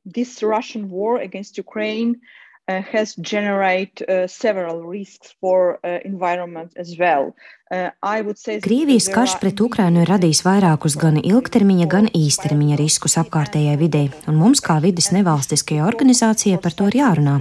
Uh, 2.67 2.81
has 2.81 3.13
generated 3.17 4.09
uh, 4.09 4.25
several 4.25 4.81
risks 4.81 5.35
for 5.39 5.79
uh, 5.83 5.99
environment 6.03 6.73
as 6.77 6.97
well. 6.97 7.35
Uh, 7.65 8.61
Krievijas 8.61 9.07
karš 9.09 9.39
pret 9.41 9.57
Ukrainu 9.57 10.03
ir 10.03 10.09
radījis 10.11 10.43
vairākus 10.45 10.93
gan 11.01 11.15
ilgtermiņa, 11.17 11.87
gan 11.89 12.09
īstermiņa 12.13 12.75
riskus 12.77 13.17
apkārtējai 13.17 13.79
videi, 13.79 14.11
un 14.29 14.37
mums, 14.37 14.61
kā 14.61 14.75
vidas 14.83 15.09
nevalstiskajai 15.15 15.81
organizācijai, 15.81 16.59
par 16.61 16.75
to 16.77 16.91
ir 16.91 16.99
jārunā. 16.99 17.39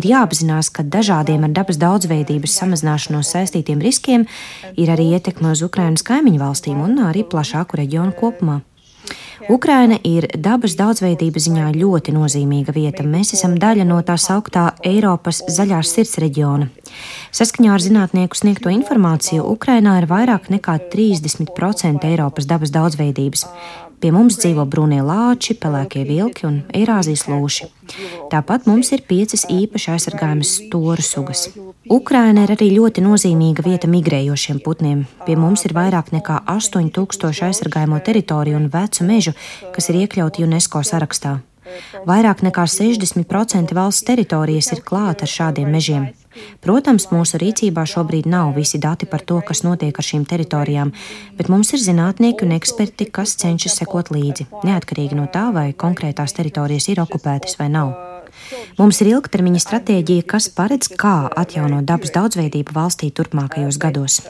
Ir 0.00 0.08
jāapzinās, 0.08 0.72
ka 0.72 0.80
dažādiem 0.80 1.44
ar 1.44 1.52
dabas 1.60 1.76
daudzveidības 1.76 2.56
samazināšanos 2.62 3.34
saistītiem 3.36 3.84
riskiem 3.84 4.24
ir 4.80 4.94
arī 4.96 5.10
ietekme 5.18 5.52
uz 5.52 5.60
Ukrainas 5.66 6.06
kaimiņu 6.08 6.40
valstīm 6.46 6.80
un 6.80 6.96
arī 7.10 7.28
plašāku 7.28 7.82
reģionu 7.82 8.16
kopumā. 8.16 8.62
Ukraina 9.48 9.96
ir 10.04 10.26
dabas 10.36 10.74
daudzveidības 10.78 11.46
ziņā 11.48 11.70
ļoti 11.76 12.12
nozīmīga 12.16 12.74
vieta. 12.76 13.06
Mēs 13.06 13.32
esam 13.38 13.56
daļa 13.60 13.86
no 13.88 14.00
tā 14.06 14.18
sauktā 14.20 14.72
Eiropas 14.84 15.42
zaļās 15.48 15.94
sirds 15.94 16.18
reģiona. 16.22 16.68
Saskaņā 17.32 17.74
ar 17.74 17.84
zinātnieku 17.84 18.36
sniegto 18.36 18.72
informāciju, 18.72 19.46
Ukrainā 19.54 19.98
ir 20.02 20.08
vairāk 20.10 20.50
nekā 20.52 20.78
30% 20.92 22.08
Eiropas 22.10 22.48
dabas 22.50 22.74
daudzveidības. 22.74 23.46
Pie 23.98 24.12
mums 24.14 24.36
dzīvo 24.38 24.62
brūnie 24.70 25.00
lāči, 25.02 25.56
pelēkie 25.58 26.04
vilki 26.06 26.46
un 26.46 26.60
eirāzijas 26.76 27.24
lūši. 27.26 27.66
Tāpat 28.30 28.68
mums 28.70 28.92
ir 28.94 29.02
piecas 29.08 29.42
īpaši 29.50 29.90
aizsargājamas 29.96 30.52
storu 30.60 31.02
sugas. 31.02 31.48
Ukraina 31.90 32.44
ir 32.46 32.52
arī 32.54 32.68
ļoti 32.76 33.02
nozīmīga 33.02 33.64
vieta 33.66 33.90
migrējošiem 33.90 34.62
putniem. 34.62 35.02
Pie 35.26 35.34
mums 35.40 35.66
ir 35.66 35.74
vairāk 35.74 36.12
nekā 36.14 36.44
8000 36.46 37.42
aizsargājamo 37.48 37.98
teritoriju 38.06 38.60
un 38.60 38.70
vecu 38.70 39.08
mežu, 39.08 39.34
kas 39.74 39.90
ir 39.90 40.04
iekļauti 40.04 40.46
UNESCO 40.46 40.84
sarakstā. 40.86 41.38
Vairāk 42.08 42.44
nekā 42.46 42.64
60% 42.70 43.74
valsts 43.76 44.06
teritorijas 44.06 44.70
ir 44.76 44.84
klāta 44.86 45.26
ar 45.26 45.32
šādiem 45.34 45.74
mežiem. 45.74 46.08
Protams, 46.64 47.08
mūsu 47.12 47.40
rīcībā 47.42 47.84
šobrīd 47.88 48.28
nav 48.30 48.54
visi 48.56 48.80
dati 48.82 49.06
par 49.06 49.24
to, 49.26 49.40
kas 49.46 49.64
notiek 49.66 49.96
ar 49.98 50.08
šīm 50.10 50.26
teritorijām, 50.28 50.92
bet 51.38 51.50
mums 51.52 51.72
ir 51.74 51.82
zinātnieki 51.84 52.46
un 52.46 52.56
eksperti, 52.58 53.10
kas 53.12 53.36
cenšas 53.40 53.80
sekot 53.82 54.12
līdzi, 54.14 54.48
neatkarīgi 54.66 55.18
no 55.18 55.28
tā, 55.32 55.48
vai 55.54 55.70
konkrētās 55.72 56.36
teritorijas 56.36 56.90
ir 56.92 57.02
okupētas 57.04 57.58
vai 57.60 57.70
nav. 57.72 57.96
Mums 58.78 59.00
ir 59.02 59.10
ilgtermiņa 59.12 59.60
stratēģija, 59.64 60.26
kas 60.30 60.48
paredz, 60.54 60.90
kā 61.00 61.16
atjaunot 61.42 61.86
dabas 61.88 62.14
daudzveidību 62.14 62.74
valstī 62.76 63.10
turpmākajos 63.14 63.80
gados. 63.82 64.20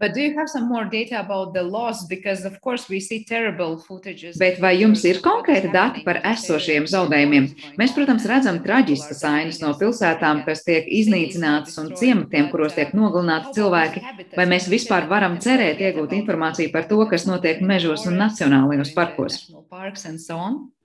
But 0.00 0.14
do 0.14 0.20
you 0.20 0.38
have 0.38 0.48
some 0.48 0.68
more 0.68 0.84
data 0.84 1.18
about 1.18 1.54
the 1.54 1.62
loss? 1.62 2.06
Because, 2.06 2.44
of 2.44 2.60
course, 2.60 2.88
we 2.88 3.00
see 3.00 3.24
terrible 3.24 3.82
footages. 3.82 4.38
Bet 4.38 4.60
vai 4.62 4.76
jums 4.78 5.02
ir 5.02 5.18
konkrēti 5.24 5.72
dati 5.74 6.04
par 6.06 6.20
esošiem 6.22 6.86
zaudējumiem? 6.86 7.48
Mēs, 7.80 7.94
protams, 7.96 8.26
redzam 8.30 8.60
traģiskas 8.62 9.24
ainas 9.26 9.58
no 9.58 9.72
pilsētām, 9.80 10.44
kas 10.46 10.62
tiek 10.66 10.86
iznīcinātas 10.86 11.74
un 11.82 11.90
ciematiem, 11.98 12.46
kuros 12.52 12.78
tiek 12.78 12.94
nogalināti 12.94 13.56
cilvēki. 13.58 14.04
Vai 14.38 14.46
mēs 14.46 14.70
vispār 14.70 15.08
varam 15.10 15.34
cerēt 15.42 15.82
iegūt 15.82 16.14
informāciju 16.20 16.70
par 16.74 16.86
to, 16.86 17.00
kas 17.10 17.26
notiek 17.26 17.58
mežos 17.66 18.06
un 18.06 18.20
nacionālajos 18.22 18.94
parkos? 18.94 19.40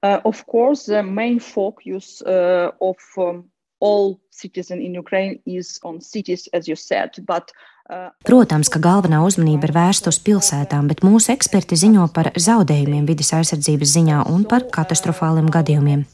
Uh, 0.04 0.20
of 0.26 0.46
course, 0.48 0.86
the 0.86 1.04
main 1.04 1.40
focus 1.40 2.22
uh, 2.26 2.72
of 2.82 2.98
um, 3.18 3.46
all 3.80 4.20
citizens 4.32 4.82
in 4.82 4.96
Ukraine 4.96 5.40
is 5.46 5.80
on 5.84 6.02
cities, 6.02 6.50
as 6.52 6.68
you 6.68 6.76
said, 6.76 7.12
but 7.28 7.52
Protams, 8.24 8.70
ka 8.72 8.80
galvenā 8.80 9.18
uzmanība 9.28 9.68
ir 9.68 9.74
vērsta 9.76 10.08
uz 10.14 10.16
pilsētām, 10.24 10.88
bet 10.88 11.02
mūsu 11.04 11.34
eksperti 11.34 11.76
ziņo 11.82 12.06
par 12.16 12.30
zaudējumiem 12.40 13.04
vidas 13.10 13.34
aizsardzības 13.36 13.92
ziņā 13.98 14.22
un 14.32 14.46
par 14.48 14.64
katastrofāliem 14.72 15.50
gadījumiem. 15.52 16.06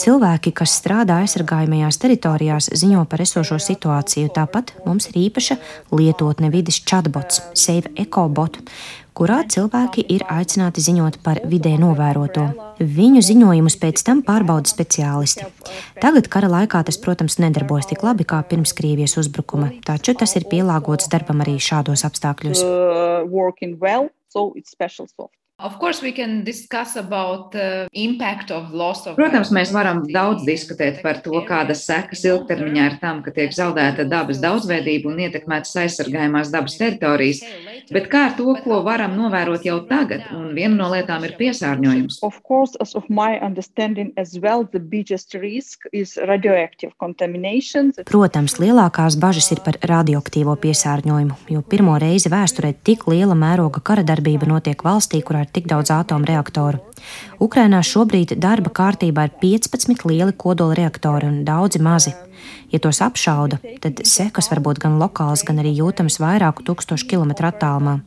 Cilvēki, 0.00 0.54
kas 0.56 0.78
strādā 0.80 1.20
aizsargājumajās 1.22 2.00
teritorijās, 2.00 2.70
ziņo 2.72 3.04
par 3.10 3.20
esošo 3.20 3.60
situāciju. 3.60 4.32
Tāpat 4.32 4.72
mums 4.88 5.10
ir 5.12 5.20
īpaša 5.26 5.58
lietotne 5.92 6.48
vidas 6.54 6.80
chatbots, 6.88 7.44
Save 7.52 7.92
EcoBot, 8.06 8.62
kurā 9.14 9.42
cilvēki 9.50 10.04
ir 10.10 10.24
aicināti 10.30 10.82
ziņot 10.84 11.20
par 11.24 11.40
vidē 11.50 11.74
novēroto. 11.80 12.46
Viņu 12.80 13.22
ziņojumus 13.24 13.78
pēc 13.82 14.02
tam 14.06 14.22
pārbauda 14.26 14.70
speciālisti. 14.70 15.46
Tagad 16.02 16.28
kara 16.32 16.50
laikā 16.50 16.82
tas, 16.86 16.98
protams, 17.00 17.38
nedarbojas 17.42 17.90
tik 17.92 18.02
labi 18.06 18.26
kā 18.26 18.42
pirms 18.50 18.74
Krievijas 18.76 19.16
uzbrukuma, 19.22 19.70
taču 19.86 20.16
tas 20.18 20.34
ir 20.38 20.48
pielāgots 20.50 21.10
darbam 21.12 21.44
arī 21.46 21.56
šādos 21.62 22.06
apstākļos. 22.10 22.66
Uh. 22.66 23.24
Protams, 29.16 29.48
mēs 29.54 29.72
varam 29.72 30.02
daudz 30.04 30.44
diskutēt 30.44 31.00
par 31.04 31.22
to, 31.24 31.32
kādas 31.48 31.86
sekas 31.88 32.24
ilgtermiņā 32.28 32.88
ir 32.90 32.98
tam, 33.00 33.22
ka 33.24 33.32
tiek 33.32 33.54
zaudēta 33.54 34.04
dabas 34.08 34.42
daudzveidība 34.44 35.08
un 35.08 35.22
ietekmētas 35.24 35.72
aizsargājumās 35.84 36.52
dabas 36.52 36.76
teritorijas, 36.80 37.40
bet 37.88 38.10
kā 38.12 38.26
ar 38.28 38.36
to, 38.36 38.52
ko 38.64 38.82
varam 38.84 39.16
novērot 39.16 39.64
jau 39.64 39.78
tagad, 39.88 40.26
un 40.36 40.52
viena 40.56 40.76
no 40.82 40.90
lietām 40.92 41.24
ir 41.24 41.32
piesārņojums. 41.40 42.20
Course, 42.44 42.76
well, 42.92 43.06
Protams, 48.04 48.58
lielākās 48.60 49.16
bažas 49.20 49.48
ir 49.54 49.64
par 49.64 49.78
radioaktīvo 49.80 50.58
piesārņojumu, 50.60 51.40
jo 51.54 51.64
pirmo 51.72 51.96
reizi 52.02 52.32
vēsturē 52.32 52.74
tik 52.84 53.08
liela 53.08 53.36
mēroga 53.38 53.80
kara 53.84 54.04
darbība 54.06 54.48
notiek 54.50 54.84
valstī, 54.84 55.22
kurā 55.24 55.46
ir 55.46 55.53
tik 55.54 55.68
daudz 55.70 55.92
atomreaktoru. 55.94 56.82
Ukrainā 57.42 57.80
šobrīd 57.84 58.36
darba 58.40 58.72
kārtībā 58.74 59.28
ir 59.28 59.34
15 59.42 60.06
lieli 60.08 60.34
kodola 60.36 60.76
reaktori 60.78 61.28
un 61.30 61.42
daudzi 61.46 61.82
mazi. 61.82 62.14
Ja 62.72 62.80
tos 62.82 63.00
apšauda, 63.04 63.60
tad 63.80 64.02
sekas 64.08 64.50
var 64.50 64.60
būt 64.64 64.80
gan 64.82 64.98
lokāls, 65.00 65.44
gan 65.46 65.60
arī 65.62 65.76
jūtams 65.78 66.18
vairāku 66.20 66.64
tūkstošu 66.66 67.08
kilometru 67.12 67.48
attālumā. 67.48 68.00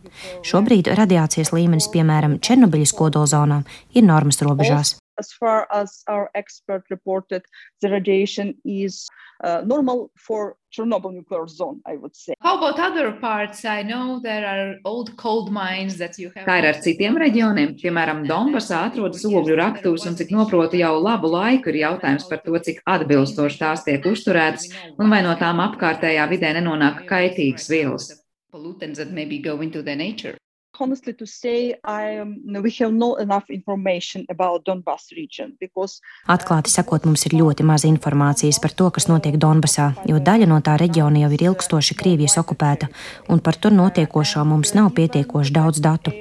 Šobrīd 0.45 0.91
radiācijas 0.97 1.53
līmenis, 1.55 1.89
piemēram, 1.93 2.37
Černobiļas 2.43 2.93
kodolzonā, 2.97 3.61
ir 3.95 4.07
normas 4.07 4.41
robežās. 4.43 4.97
As 5.17 5.31
far 5.33 5.65
as 5.73 6.03
our 6.07 6.29
expert 6.35 6.83
reported, 6.91 7.41
the 7.81 7.89
radiation 7.89 8.53
is 8.63 9.07
uh, 9.43 9.61
normal 9.65 10.11
for 10.15 10.55
Chernobyl 10.71 11.13
nuclear 11.13 11.47
zone, 11.47 11.81
I 11.85 11.95
would 11.95 12.15
say. 12.15 12.33
How 12.41 12.57
about 12.57 12.79
other 12.79 13.11
parts? 13.13 13.65
I 13.65 13.83
know 13.83 14.19
there 14.21 14.45
are 14.45 14.75
old 14.85 15.15
coal 15.17 15.47
mines 15.49 15.97
that 15.97 16.19
you 16.19 16.31
have. 16.35 16.45
Kā 16.45 16.59
ir 16.61 16.67
ar 16.69 16.79
citiem 16.83 17.17
reģioniem? 17.17 17.75
Piemēram, 17.81 18.25
Donbasā 18.29 18.83
atrodas 18.89 19.25
ogļu 19.25 19.57
raktūs, 19.57 20.07
un 20.09 20.17
cik 20.19 20.33
noprotu 20.35 20.79
jau 20.81 20.93
labu 20.99 21.31
laiku 21.33 21.73
ir 21.73 21.81
jautājums 21.85 22.27
par 22.29 22.43
to, 22.45 22.57
cik 22.69 22.83
atbilstoši 22.85 23.61
tās 23.63 23.85
tiek 23.87 24.05
uzturētas, 24.05 24.69
un 24.97 25.13
vai 25.13 25.23
no 25.25 25.35
tām 25.39 25.63
apkārtējā 25.65 26.27
vidē 26.29 26.53
nenonāk 26.59 27.05
kaitīgas 27.09 27.69
vielas. 27.71 28.11
Pollutants 28.51 28.97
that 28.97 29.11
maybe 29.11 29.39
go 29.39 29.59
into 29.61 29.81
the 29.83 29.95
nature 29.95 30.36
honestly 30.79 31.13
to 31.13 31.25
say, 31.25 31.75
I, 31.83 32.17
um, 32.17 32.37
we 32.63 32.71
have 32.79 32.93
not 32.93 33.21
enough 33.21 33.49
information 33.49 34.25
about 34.29 34.65
Donbass 34.65 35.11
region 35.11 35.57
because. 35.59 36.01
Atklāti 36.27 36.71
sakot, 36.71 37.05
mums 37.05 37.25
ir 37.25 37.37
ļoti 37.37 37.65
maz 37.65 37.85
informācijas 37.87 38.61
par 38.61 38.73
to, 38.77 38.89
kas 38.91 39.09
notiek 39.09 39.37
Donbasā, 39.41 39.91
jo 40.09 40.19
daļa 40.19 40.47
no 40.49 40.61
tā 40.61 40.77
reģiona 40.79 41.25
jau 41.25 41.33
ir 41.35 41.45
ilgstoši 41.49 41.97
Krievijas 41.97 42.37
okupēta, 42.41 42.89
un 43.29 43.41
par 43.43 43.59
tur 43.59 43.75
notiekošo 43.75 44.45
mums 44.47 44.73
nav 44.77 44.93
pietiekoši 44.97 45.53
daudz 45.53 45.83
datu. 45.83 46.13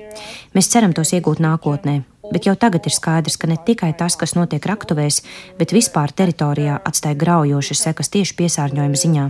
Mēs 0.57 0.71
ceram 0.73 0.97
tos 0.97 1.13
iegūt 1.17 1.43
nākotnē. 1.43 2.03
Bet 2.33 2.47
jau 2.49 2.57
tagad 2.59 2.87
ir 2.89 2.95
skaidrs, 2.95 3.37
ka 3.39 3.47
ne 3.47 3.55
tikai 3.55 3.93
tas, 3.95 4.17
kas 4.19 4.35
notiek 4.35 4.65
raktuvēs, 4.67 5.21
bet 5.61 5.75
vispār 5.75 6.11
teritorijā 6.11 6.81
atstāja 6.83 7.19
graujošas 7.21 7.85
sekas 7.87 8.11
tieši 8.11 8.35
piesārņojuma 8.41 9.03
ziņā. 9.03 9.27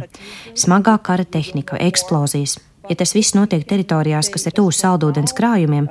Smagā 0.56 0.96
kara 1.04 1.26
tehnika, 1.28 1.76
eksplozijas, 1.90 2.56
Ja 2.88 2.96
tas 2.98 3.14
viss 3.16 3.34
notiek 3.34 3.64
teritorijās, 3.66 4.30
kas 4.32 4.46
ir 4.46 4.54
tuvu 4.56 4.72
saldūdens 4.74 5.34
krājumiem, 5.36 5.88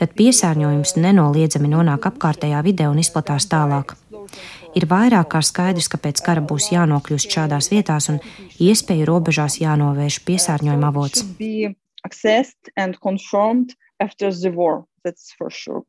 tad 0.00 0.14
piesārņojums 0.18 0.96
nenoliedzami 0.96 1.70
nonāk 1.72 2.08
apkārtējā 2.10 2.62
vidē 2.64 2.88
un 2.92 3.00
izplatās 3.02 3.48
tālāk. 3.52 3.96
Ir 4.76 4.86
vairāk 4.88 5.30
kā 5.34 5.42
skaidrs, 5.44 5.88
ka 5.88 6.00
pēc 6.00 6.22
kara 6.24 6.44
būs 6.44 6.70
jānokļūst 6.74 7.34
šādās 7.34 7.70
vietās 7.72 8.08
un 8.12 8.20
iespēju 8.60 9.08
robežās 9.08 9.60
jānovērš 9.62 10.22
piesārņojuma 10.28 10.92
avots. 10.92 11.24
After 14.00 14.30
the 14.30 14.52
war, 14.52 14.84
that's 15.02 15.32
for 15.36 15.50
sure. 15.50 15.82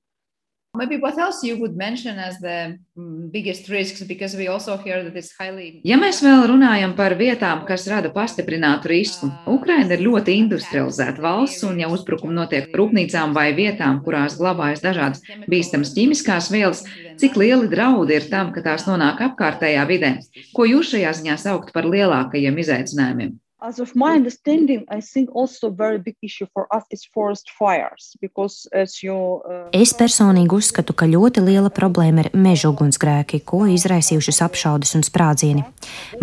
Maybe 0.75 0.97
what 0.97 1.17
else 1.17 1.43
you 1.43 1.57
would 1.57 1.75
mention 1.75 2.19
as 2.19 2.37
the 2.37 2.77
mm, 2.95 3.31
biggest 3.31 3.69
risks, 3.69 4.03
because 4.03 4.35
we 4.35 4.47
also 4.47 4.77
hear 4.77 5.03
that 5.03 5.15
it's 5.15 5.33
highly. 5.33 5.81
Ja 5.83 5.97
mēs 5.97 6.21
vēl 6.21 6.45
runājam 6.51 6.93
par 6.93 7.15
vietām, 7.17 7.63
kas 7.65 7.87
rada 7.89 8.11
pastiprinātu 8.13 8.91
risku, 8.91 9.31
Ukraina 9.49 9.97
ir 9.97 10.05
ļoti 10.05 10.37
industrializēta 10.43 11.25
valsts, 11.25 11.65
un 11.65 11.81
ja 11.81 11.89
uzbrukumi 11.89 12.37
notiek 12.37 12.69
rūpnīcām 12.69 13.33
vai 13.33 13.49
vietām, 13.57 14.03
kurās 14.05 14.37
glabājas 14.37 14.85
dažādas 14.85 15.25
bīstamas 15.49 15.95
ķīmiskās 15.97 16.53
vielas, 16.53 16.85
cik 17.17 17.41
lieli 17.41 17.65
draudi 17.73 18.19
ir 18.19 18.29
tam, 18.29 18.53
ka 18.53 18.61
tās 18.61 18.85
nonāk 18.85 19.25
apkārtējā 19.25 19.89
vidē? 19.89 20.15
Ko 20.53 20.69
jūs 20.69 20.93
šajā 20.93 21.17
ziņā 21.17 21.41
saukt 21.41 21.73
par 21.73 21.89
lielākajiem 21.89 22.61
izaicinājumiem? 22.61 23.39
As 23.61 23.77
of 23.79 23.93
my 23.93 24.15
understanding, 24.15 24.85
I 24.87 25.01
think 25.01 25.35
also 25.35 25.69
very 25.69 25.97
big 25.97 26.15
issue 26.21 26.47
for 26.53 26.65
us 26.73 26.83
is 26.91 27.03
forest 27.13 27.51
fires 27.59 28.15
because 28.21 28.69
as 28.71 29.03
you 29.03 29.41
uh, 29.43 29.67
Es 29.75 29.91
personīgi 29.91 30.55
uzskatu, 30.55 30.95
ka 30.95 31.03
ļoti 31.03 31.43
liela 31.43 31.67
problēma 31.67 32.23
ir 32.23 32.29
meža 32.39 32.71
ugunsgrēki, 32.71 33.41
ko 33.43 33.65
izraisījušas 33.67 34.39
apšaudes 34.47 34.95
un 34.95 35.03
sprādzieni. 35.03 35.65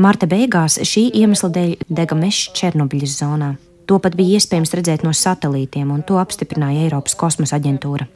Marta 0.01 0.25
beigās 0.25 0.79
šī 0.81 1.11
iemesla 1.21 1.53
dēļ 1.53 1.77
dega 1.93 2.17
mežs 2.17 2.55
Černobiļas 2.57 3.19
zonā. 3.21 3.53
To 3.87 4.01
pat 4.01 4.17
bija 4.17 4.41
iespējams 4.41 4.73
redzēt 4.81 5.05
no 5.05 5.13
satelītiem, 5.13 5.93
un 5.93 6.01
to 6.09 6.17
apstiprināja 6.17 6.89
Eiropas 6.89 7.15
kosmosa 7.21 7.61
aģentūra. 7.61 8.09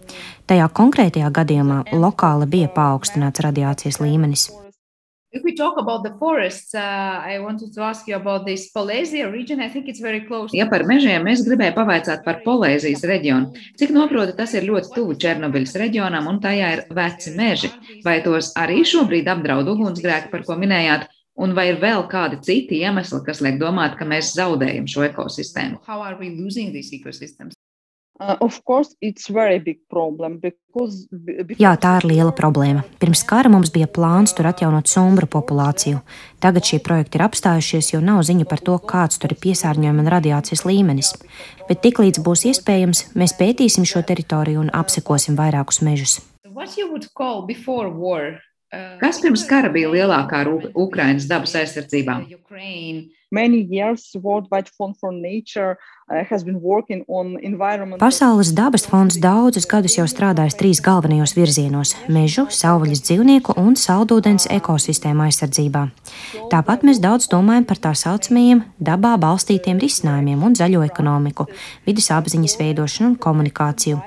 Tajā 0.48 0.72
konkrētajā 0.80 1.28
gadījumā 1.28 1.84
lokāli 1.92 2.48
bija 2.56 2.72
paaugstināts 2.72 3.44
radiācijas 3.44 4.00
līmenis. 4.00 4.48
If 5.32 5.44
we 5.44 5.54
talk 5.54 5.78
about 5.78 6.02
the 6.02 6.10
forests, 6.18 6.74
uh, 6.74 7.22
I 7.22 7.38
wanted 7.38 7.72
to 7.74 7.82
ask 7.82 8.08
you 8.08 8.16
about 8.16 8.46
this 8.46 8.72
Polēzija 8.74 9.30
region. 9.30 9.60
I 9.60 9.68
think 9.68 9.86
it's 9.86 10.00
very 10.00 10.26
close. 10.26 10.50
Ja 10.52 10.66
par 10.66 10.82
mežiem 10.82 11.28
es 11.30 11.44
gribēju 11.46 11.76
pavaicāt 11.76 12.24
par 12.24 12.40
Polēzijas 12.42 13.04
reģionu. 13.06 13.54
Cik 13.78 13.94
noprotu, 13.94 14.34
tas 14.34 14.56
ir 14.58 14.66
ļoti 14.66 14.90
tuvu 14.96 15.14
Černobiļas 15.22 15.76
reģionam 15.84 16.26
un 16.26 16.42
tajā 16.42 16.72
ir 16.74 16.82
veci 16.98 17.36
meži. 17.38 17.70
Vai 18.02 18.18
tos 18.26 18.50
arī 18.58 18.82
šobrīd 18.82 19.30
apdraud 19.30 19.70
ugunsgrēki, 19.70 20.32
par 20.34 20.42
ko 20.48 20.58
minējāt? 20.58 21.06
Un 21.38 21.54
vai 21.54 21.70
ir 21.70 21.78
vēl 21.78 22.08
kādi 22.10 22.42
citi 22.42 22.82
iemesli, 22.82 23.22
kas 23.22 23.38
liek 23.38 23.62
domāt, 23.62 23.94
ka 24.02 24.10
mēs 24.10 24.34
zaudējam 24.34 24.90
šo 24.90 25.06
ekosistēmu? 25.12 25.78
Jā, 31.60 31.72
tā 31.80 31.94
ir 32.00 32.06
liela 32.10 32.34
problēma. 32.36 32.82
Pirms 33.00 33.22
kara 33.28 33.48
mums 33.52 33.72
bija 33.72 33.88
plāns 33.88 34.34
tur 34.36 34.50
atjaunot 34.50 34.90
sombru 34.92 35.28
populāciju. 35.30 36.02
Tagad 36.44 36.68
šie 36.68 36.82
projekti 36.84 37.16
ir 37.16 37.24
apstājušies, 37.24 37.94
jo 37.94 38.02
nav 38.04 38.20
ziņu 38.28 38.44
par 38.50 38.60
to, 38.66 38.76
kāds 38.92 39.20
tur 39.20 39.32
ir 39.32 39.40
piesārņojuma 39.40 40.04
un 40.04 40.12
radiācijas 40.12 40.66
līmenis. 40.68 41.14
Bet 41.70 41.80
tiklīdz 41.86 42.20
būs 42.26 42.44
iespējams, 42.52 43.06
mēs 43.16 43.36
pētīsim 43.40 43.88
šo 43.88 44.04
teritoriju 44.04 44.66
un 44.66 44.74
apsekosim 44.76 45.38
vairākus 45.40 45.80
mežus. 45.86 46.18
Kas 49.00 49.18
pirms 49.18 49.42
kara 49.48 49.70
bija 49.72 49.88
lielākā 49.90 50.44
Ukrainas 50.78 51.24
dabas 51.30 51.56
aizsardzībā? 51.58 52.20
Uh, 56.10 57.98
Pasaules 57.98 58.50
dabas 58.52 58.82
fonds 58.82 59.14
daudzus 59.14 59.66
gadus 59.70 59.94
jau 59.94 60.06
strādājis 60.10 60.56
trīs 60.58 60.80
galvenajos 60.82 61.36
virzienos- 61.38 61.94
mežu, 62.16 62.48
savvaļas 62.50 63.04
dzīvnieku 63.06 63.54
un 63.56 63.76
saldūdens 63.78 64.48
ekosistēmu 64.50 65.22
aizsardzībā. 65.28 65.82
Tāpat 66.50 66.82
mēs 66.82 66.98
daudz 66.98 67.28
domājam 67.30 67.64
par 67.64 67.76
tā 67.76 67.92
saucamajiem 67.94 68.64
dabā 68.82 69.14
balstītiem 69.22 69.78
risinājumiem 69.78 70.42
un 70.42 70.54
zaļo 70.54 70.82
ekonomiku, 70.90 71.46
vidas 71.86 72.10
apziņas 72.10 72.58
veidošanu 72.58 73.06
un 73.10 73.16
komunikāciju. 73.16 74.02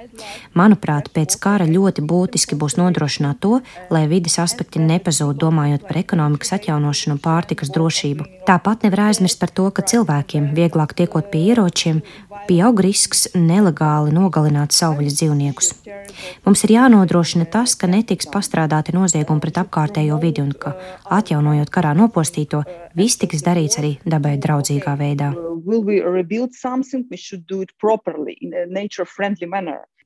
Manuprāt, 0.54 1.08
pēc 1.16 1.40
kara 1.40 1.66
ļoti 1.66 2.02
būtiski 2.04 2.58
būs 2.60 2.76
nodrošināt 2.78 3.40
to, 3.40 3.62
lai 3.90 4.08
vidas 4.08 4.38
aspekti 4.40 4.80
nepazūd 4.80 5.40
domājot 5.40 5.88
par 5.88 5.98
ekonomikas 6.04 6.52
atjaunošanu 6.60 7.16
un 7.16 7.20
pārtikas 7.20 7.72
drošību. 7.72 8.28
Tāpat 8.46 8.84
nevar 8.84 9.08
aizmirst 9.08 9.40
par 9.40 9.50
to, 9.50 9.72
ka 9.72 9.82
cilvēkiem 9.82 10.54
vieglāk 10.54 10.94
tiekot 10.94 11.32
pie 11.32 11.54
ieročiem 11.54 11.93
cilvēkiem 12.02 12.48
pieaug 12.48 12.80
risks 12.84 13.28
nelegāli 13.36 14.12
nogalināt 14.14 14.74
savvaļas 14.76 15.16
dzīvniekus. 15.20 15.70
Mums 16.46 16.64
ir 16.66 16.76
jānodrošina 16.76 17.46
tas, 17.50 17.76
ka 17.76 17.88
netiks 17.88 18.28
pastrādāti 18.28 18.94
noziegumi 18.96 19.42
pret 19.44 19.62
apkārtējo 19.64 20.20
vidi 20.22 20.42
un 20.44 20.52
ka, 20.52 20.76
atjaunojot 21.10 21.70
karā 21.70 21.94
nopostīto, 21.96 22.64
viss 22.96 23.18
tiks 23.18 23.44
darīts 23.46 23.80
arī 23.80 23.98
dabai 24.06 24.38
draudzīgā 24.38 24.98
veidā. 25.00 25.34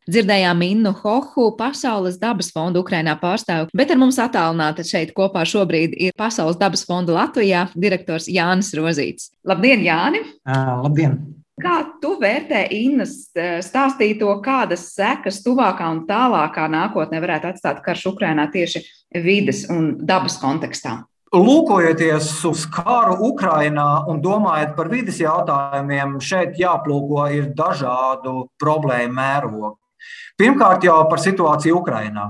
Dzirdējām 0.07 0.61
Innu 0.63 0.93
Hohu, 1.01 1.49
Pasaules 1.59 2.15
dabas 2.21 2.47
fonda 2.55 2.79
Ukrainā 2.79 3.17
pārstāvu, 3.19 3.67
bet 3.75 3.91
ar 3.91 3.99
mums 3.99 4.15
attālināti 4.23 4.85
šeit 4.87 5.11
kopā 5.17 5.43
šobrīd 5.43 5.97
ir 5.99 6.15
Pasaules 6.15 6.55
dabas 6.61 6.85
fonda 6.87 7.11
Latvijā 7.17 7.65
direktors 7.75 8.29
Jānis 8.31 8.71
Rozīts. 8.79 9.33
Labdien, 9.43 9.83
Jāni! 9.83 10.23
Uh, 10.47 10.77
labdien! 10.85 11.36
Kā 11.57 11.77
tu 11.97 12.11
vērtē 12.21 12.67
Innas 12.77 13.31
eh, 13.33 13.57
stāstīto, 13.65 14.29
kādas 14.45 14.91
sekas 14.93 15.39
tuvākā 15.41 15.87
un 15.89 16.03
tālākā 16.05 16.67
nākotnē 16.69 17.17
varētu 17.23 17.49
atstāt 17.49 17.79
karš 17.85 18.11
Ukrainā 18.11 18.45
tieši 18.53 18.83
vides 19.25 19.63
un 19.73 19.95
dabas 19.97 20.37
kontekstā? 20.37 20.99
Lūkojoties 21.33 22.29
uz 22.45 22.67
kāru 22.71 23.17
Ukrajinā 23.31 24.05
un 24.07 24.21
domājot 24.21 24.77
par 24.77 24.91
vidas 24.93 25.17
jautājumiem, 25.19 26.19
šeit 26.21 26.61
jāplūko 26.61 27.25
ir 27.33 27.49
dažādu 27.57 28.45
problēmu 28.61 29.17
mērogi. 29.17 29.75
Pirmkārt, 30.37 30.85
jau 30.85 31.01
par 31.09 31.25
situāciju 31.25 31.81
Ukrajinā. 31.81 32.29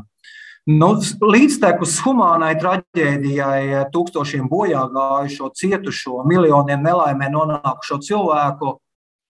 Nu, 0.72 0.94
līdztekus 1.20 2.00
humānai 2.04 2.56
traģēdijai, 2.60 3.86
tūkstošiem 3.92 4.48
bojā 4.52 4.88
gājušo, 4.96 5.52
cietušo, 5.56 6.24
miljoniem 6.28 6.80
nelaimē 6.84 7.30
nonākušo 7.32 8.02
cilvēku, 8.08 8.78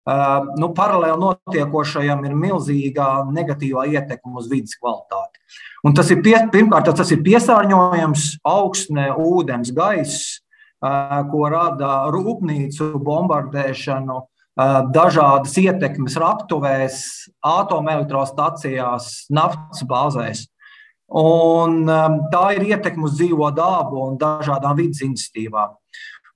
nu, 0.05 0.71
paralēli 0.73 1.19
notiekošajam 1.21 2.25
ir 2.25 2.37
milzīga 2.37 3.09
negatīvā 3.29 3.85
ietekme 3.93 4.39
uz 4.41 4.49
vidas 4.49 4.77
kvalitāti. 4.79 5.39
Un 5.85 5.93
tas 5.97 6.09
ir 6.13 6.21
pie, 6.25 6.35
pirmkārt 6.53 6.89
tas 6.97 7.11
ir 7.13 7.21
piesārņojums, 7.25 8.41
augsne, 8.45 9.11
ūdens, 9.17 9.73
gaiss, 9.73 10.41
ko 10.81 11.47
rada 11.49 12.09
rūpnīcu 12.13 12.95
bombardēšanu, 13.05 14.19
dažādas 14.93 15.53
ietekmes 15.57 16.17
raktuvēs, 16.19 16.97
atomelektrostacijās, 17.45 19.27
naftas 19.29 19.85
bāzēs. 19.87 20.47
Un, 21.11 21.83
tā 22.31 22.43
ir 22.55 22.69
ietekme 22.71 23.05
uz 23.09 23.17
dzīvo 23.19 23.49
dabu 23.55 23.99
un 24.05 24.17
dažādām 24.19 24.77
vidas 24.79 25.03
iniciatīvām. 25.03 25.75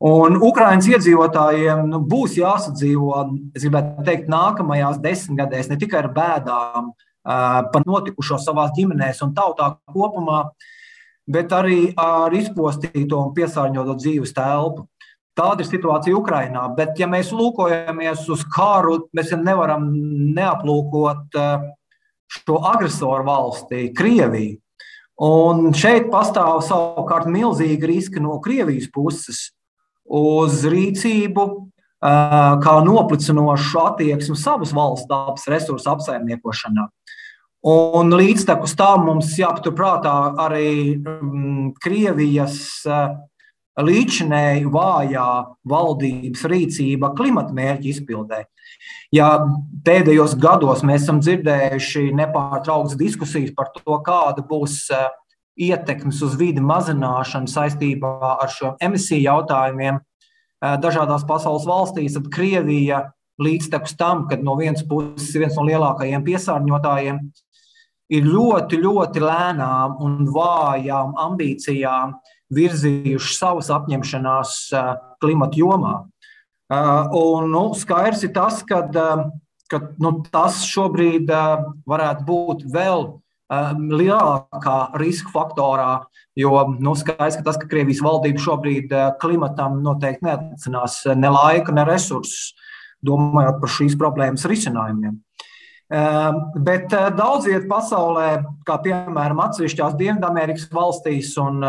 Un 0.05 0.35
Ukraiņas 0.37 0.87
iedzīvotājiem 0.91 1.87
nu, 1.89 1.99
būs 2.05 2.35
jāsadzīvo, 2.37 3.23
es 3.57 3.63
gribētu 3.63 4.03
teikt, 4.05 4.27
nākamajās 4.29 4.99
desmitgadēs 5.01 5.71
ne 5.71 5.79
tikai 5.81 6.03
ar 6.03 6.09
bēdām 6.13 6.91
uh, 6.91 7.61
par 7.71 7.85
notikušo 7.87 8.37
savā 8.43 8.67
ģimenēs 8.75 9.23
un 9.25 9.33
tautā 9.37 9.71
kopumā, 9.89 10.43
bet 11.25 11.55
arī 11.57 11.79
ar 11.97 12.33
izpostīto 12.37 13.23
un 13.23 13.33
piesārņoto 13.33 13.95
dzīves 14.03 14.35
telpu. 14.35 14.85
Tāda 15.35 15.65
ir 15.65 15.71
situācija 15.71 16.15
Ukrajinā. 16.15 16.67
Bet, 16.77 16.93
ja 17.01 17.09
mēs 17.11 17.33
lūkojamies 17.35 18.21
uz 18.31 18.45
kāru, 18.55 19.01
mēs 19.15 19.33
nevaram 19.35 19.89
neaplūkot 20.37 21.35
šo 22.31 22.61
agresoru 22.69 23.25
valsti, 23.27 23.89
Krieviju. 23.97 24.61
Un 25.25 25.73
šeit 25.75 26.07
pastāv 26.11 26.61
savukārt 26.63 27.27
milzīgi 27.31 27.87
riski 27.87 28.23
no 28.23 28.37
Krievijas 28.43 28.87
puses, 28.91 29.49
uz 30.05 30.63
rīcību, 30.69 31.45
kā 32.61 32.73
noplicinošu 32.85 33.81
attieksmi 33.81 34.37
savas 34.37 34.73
valsts 34.75 35.09
dabas 35.09 35.47
resursu 35.49 35.89
apsaimniekošanā. 35.95 36.89
Un 37.65 38.13
līdztekus 38.13 38.75
tam 38.77 39.07
mums 39.07 39.31
jāpaturprātā 39.39 40.13
arī 40.43 40.99
mm, 40.99 41.71
Krievijas 41.81 42.59
līdzinēji 43.81 44.69
vājā 44.71 45.29
valdības 45.67 46.45
rīcība 46.47 47.09
klimata 47.17 47.55
mērķu 47.57 47.89
izpildē. 47.91 48.43
Ja 49.13 49.31
pēdējos 49.85 50.37
gados 50.39 50.83
mēs 50.85 51.03
esam 51.03 51.19
dzirdējuši 51.23 52.11
nepārtrauktas 52.15 52.97
diskusijas 52.99 53.51
par 53.57 53.73
to, 53.75 53.97
kāda 54.05 54.45
būs 54.45 54.83
uh, 54.93 55.09
ietekmes 55.55 56.21
uz 56.25 56.35
vidi 56.39 56.63
mazināšanu 56.63 57.49
saistībā 57.51 58.13
ar 58.35 58.51
šo 58.51 58.75
emisiju 58.83 59.23
jautājumiem 59.23 60.01
dažādās 60.81 61.25
pasaules 61.27 61.67
valstīs, 61.67 62.15
tad 62.15 62.29
Krievija 62.33 63.05
līdztekus 63.41 63.97
tam, 63.99 64.25
ka 64.29 64.37
no 64.39 64.55
vienas 64.59 64.85
puses 64.87 65.33
viens 65.35 65.57
no 65.57 65.65
lielākajiem 65.67 66.23
piesārņotājiem 66.25 67.19
ir 68.15 68.27
ļoti, 68.29 68.79
ļoti 68.83 69.23
lēnām 69.23 69.97
un 70.05 70.25
vājām 70.31 71.15
ambīcijām 71.25 72.15
virzījuši 72.55 73.35
savas 73.35 73.71
apņemšanās 73.73 74.57
klimata 75.23 75.59
jomā. 75.59 75.95
Un, 76.69 77.51
nu, 77.51 77.65
skaidrs 77.77 78.23
ir 78.25 78.33
tas, 78.35 78.61
ka 78.65 78.85
nu, 80.01 80.11
tas 80.31 80.63
šobrīd 80.69 81.29
varētu 81.89 82.25
būt 82.29 82.65
vēl 82.73 83.07
lielākā 83.51 84.77
riska 84.97 85.29
faktorā, 85.33 86.05
jo 86.35 86.51
nu, 86.79 86.95
skaidrs, 86.97 87.37
ka 87.37 87.45
tas, 87.45 87.59
ka 87.61 87.69
Krievijas 87.69 88.01
valdība 88.01 88.41
šobrīd 88.41 88.95
klimatam 89.21 89.81
noteikti 89.85 90.25
neatcinās 90.25 91.03
ne 91.15 91.29
laika, 91.29 91.71
ne 91.75 91.85
resursus, 91.85 92.55
domājot 93.05 93.61
par 93.61 93.69
šīs 93.69 93.97
problēmas 94.01 94.47
risinājumiem. 94.49 95.19
Bet 96.65 96.89
daudz 96.89 97.45
vietā 97.45 97.67
pasaulē, 97.69 98.29
kā 98.65 98.79
piemēram 98.81 99.43
atsevišķās 99.43 99.93
Dienvidamerikas 99.99 100.65
valstīs 100.73 101.35
un 101.37 101.61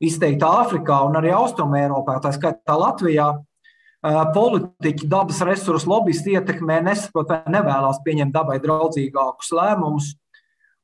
izteikti 0.00 0.46
Āfrikā 0.46 1.00
un 1.08 1.18
arī 1.18 1.34
Austrumē 1.34 1.82
Eiropā, 1.88 2.20
tā 2.22 2.30
skaitā 2.36 2.78
Latvijā, 2.78 3.32
politiķi, 4.32 5.10
dabas 5.10 5.42
resursu 5.44 5.90
lobbyisti 5.90 6.38
ietekmē, 6.38 6.78
nesaprot 6.86 7.34
vai 7.34 7.42
nevēlas 7.58 7.98
pieņemt 8.06 8.32
dabai 8.32 8.60
draudzīgākus 8.62 9.50
lēmumus. 9.58 10.14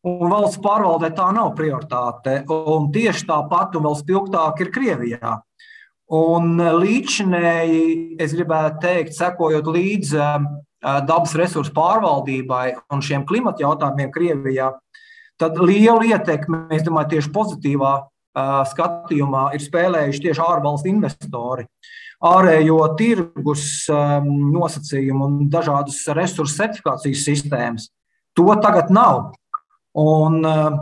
Un 0.07 0.31
valsts 0.31 0.61
pārvaldē 0.63 1.11
tā 1.17 1.27
nav 1.35 1.51
prioritāte. 1.59 2.45
Un 2.53 2.91
tieši 2.95 3.27
tāpat 3.27 3.75
un 3.75 3.89
vēl 3.89 3.97
spilgtāk 3.99 4.63
ir 4.63 4.73
Krievijā. 4.75 5.33
Un 6.15 6.61
līdzinēji, 6.63 8.15
es 8.23 8.35
gribētu 8.37 8.79
teikt, 8.85 9.17
sekojot 9.17 9.67
līdzi 9.75 10.21
dabas 11.09 11.35
resursu 11.35 11.73
pārvaldībai 11.75 12.77
un 12.95 13.03
šiem 13.03 13.25
klimata 13.27 13.65
jautājumiem 13.65 14.13
Krievijā, 14.15 14.71
tad 15.41 15.59
lielu 15.59 16.13
ietekmi, 16.13 16.69
es 16.77 16.87
domāju, 16.87 17.17
tieši 17.17 17.33
pozitīvā 17.35 17.97
skatījumā 18.71 19.49
ir 19.57 19.65
spēlējuši 19.65 20.23
tieši 20.29 20.45
ārvalstu 20.45 20.93
investori. 20.93 21.67
Ārējo 22.27 22.79
tirgus 22.97 23.65
um, 23.93 24.29
nosacījumu 24.55 25.27
un 25.27 25.51
dažādas 25.53 25.99
resursu 26.17 26.63
certifikācijas 26.63 27.25
sistēmas. 27.27 27.91
To 28.37 28.55
tagad 28.63 28.93
nav. 28.93 29.35
Un, 29.97 30.43
uh, 30.45 30.73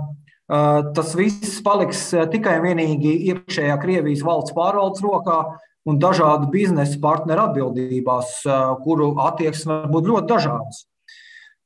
uh, 0.50 0.80
tas 0.94 1.12
viss 1.14 1.60
paliks 1.62 2.08
uh, 2.16 2.24
tikai 2.30 2.56
un 2.58 2.64
vienīgi 2.64 3.12
iekšējā 3.30 3.76
Krievijas 3.82 4.24
valsts 4.26 4.56
pārvaldes 4.56 5.04
rokā 5.04 5.38
un 5.86 6.00
dažādu 6.00 6.48
biznesa 6.50 6.96
partneru 6.98 7.42
atbildībās, 7.44 8.38
kuru 8.80 9.10
attieksme 9.20 9.82
var 9.82 9.90
būt 9.92 10.06
ļoti 10.08 10.30
dažādas. 10.30 10.78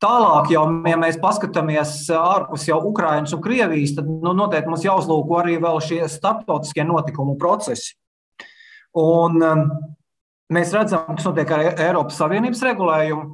Tālāk, 0.03 0.51
jau, 0.51 0.65
ja 0.91 0.97
mēs 0.99 1.21
paskatāmies 1.23 1.93
ārpus 2.15 2.67
jau 2.67 2.81
Ukrainas 2.91 3.31
un 3.35 3.43
Krievijas, 3.45 3.95
tad 3.95 4.11
nu, 4.11 4.33
noteikti 4.35 4.71
mums 4.71 4.83
jāuzlūko 4.87 5.39
arī 5.39 5.55
šie 5.87 6.01
starptautiskie 6.11 6.83
notikumu 6.87 7.37
procesi. 7.39 7.95
Un, 8.99 9.39
mēs 10.51 10.75
redzam, 10.75 11.07
kas 11.15 11.31
notiek 11.31 11.55
ar 11.55 11.65
Eiropas 11.77 12.19
Savienības 12.19 12.63
regulējumu 12.67 13.25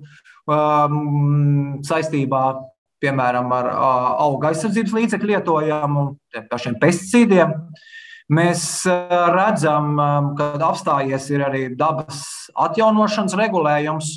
um, 0.52 1.80
saistībā 1.84 2.44
piemēram 3.04 3.52
ar 3.54 3.70
auga 4.24 4.50
aizsardzības 4.50 4.96
līdzekļu 4.96 5.34
lietojumu, 5.34 6.06
pašiem 6.50 6.80
pesticīdiem. 6.80 7.54
Mēs 8.32 8.62
redzam, 9.36 9.98
ka 10.38 10.54
apstājies 10.70 11.28
arī 11.44 11.66
dabas 11.76 12.24
atjaunošanas 12.56 13.36
regulējums. 13.36 14.14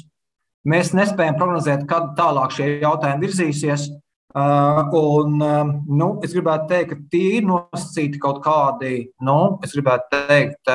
Mēs 0.68 0.94
nespējam 0.96 1.36
prognozēt, 1.40 1.84
kad 1.88 2.14
tālāk 2.16 2.56
šie 2.56 2.70
jautājumi 2.82 3.28
virzīsies. 3.28 3.90
Un, 4.38 5.36
nu, 5.40 6.08
es 6.24 6.34
gribētu 6.36 6.68
teikt, 6.72 6.92
ka 6.92 6.98
tie 7.12 7.38
ir 7.40 7.48
nosacīti 7.48 8.20
kaut 8.22 8.40
kādi, 8.46 9.10
nu, 9.26 9.38
es 9.66 9.76
gribētu 9.76 10.24
teikt, 10.30 10.72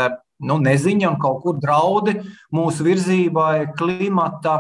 nu, 0.49 0.59
neziņa 0.61 1.11
un 1.13 1.19
kaut 1.23 1.43
kur 1.45 1.59
draudi 1.63 2.17
mūsu 2.53 2.85
virzībai 2.89 3.73
klimata 3.79 4.59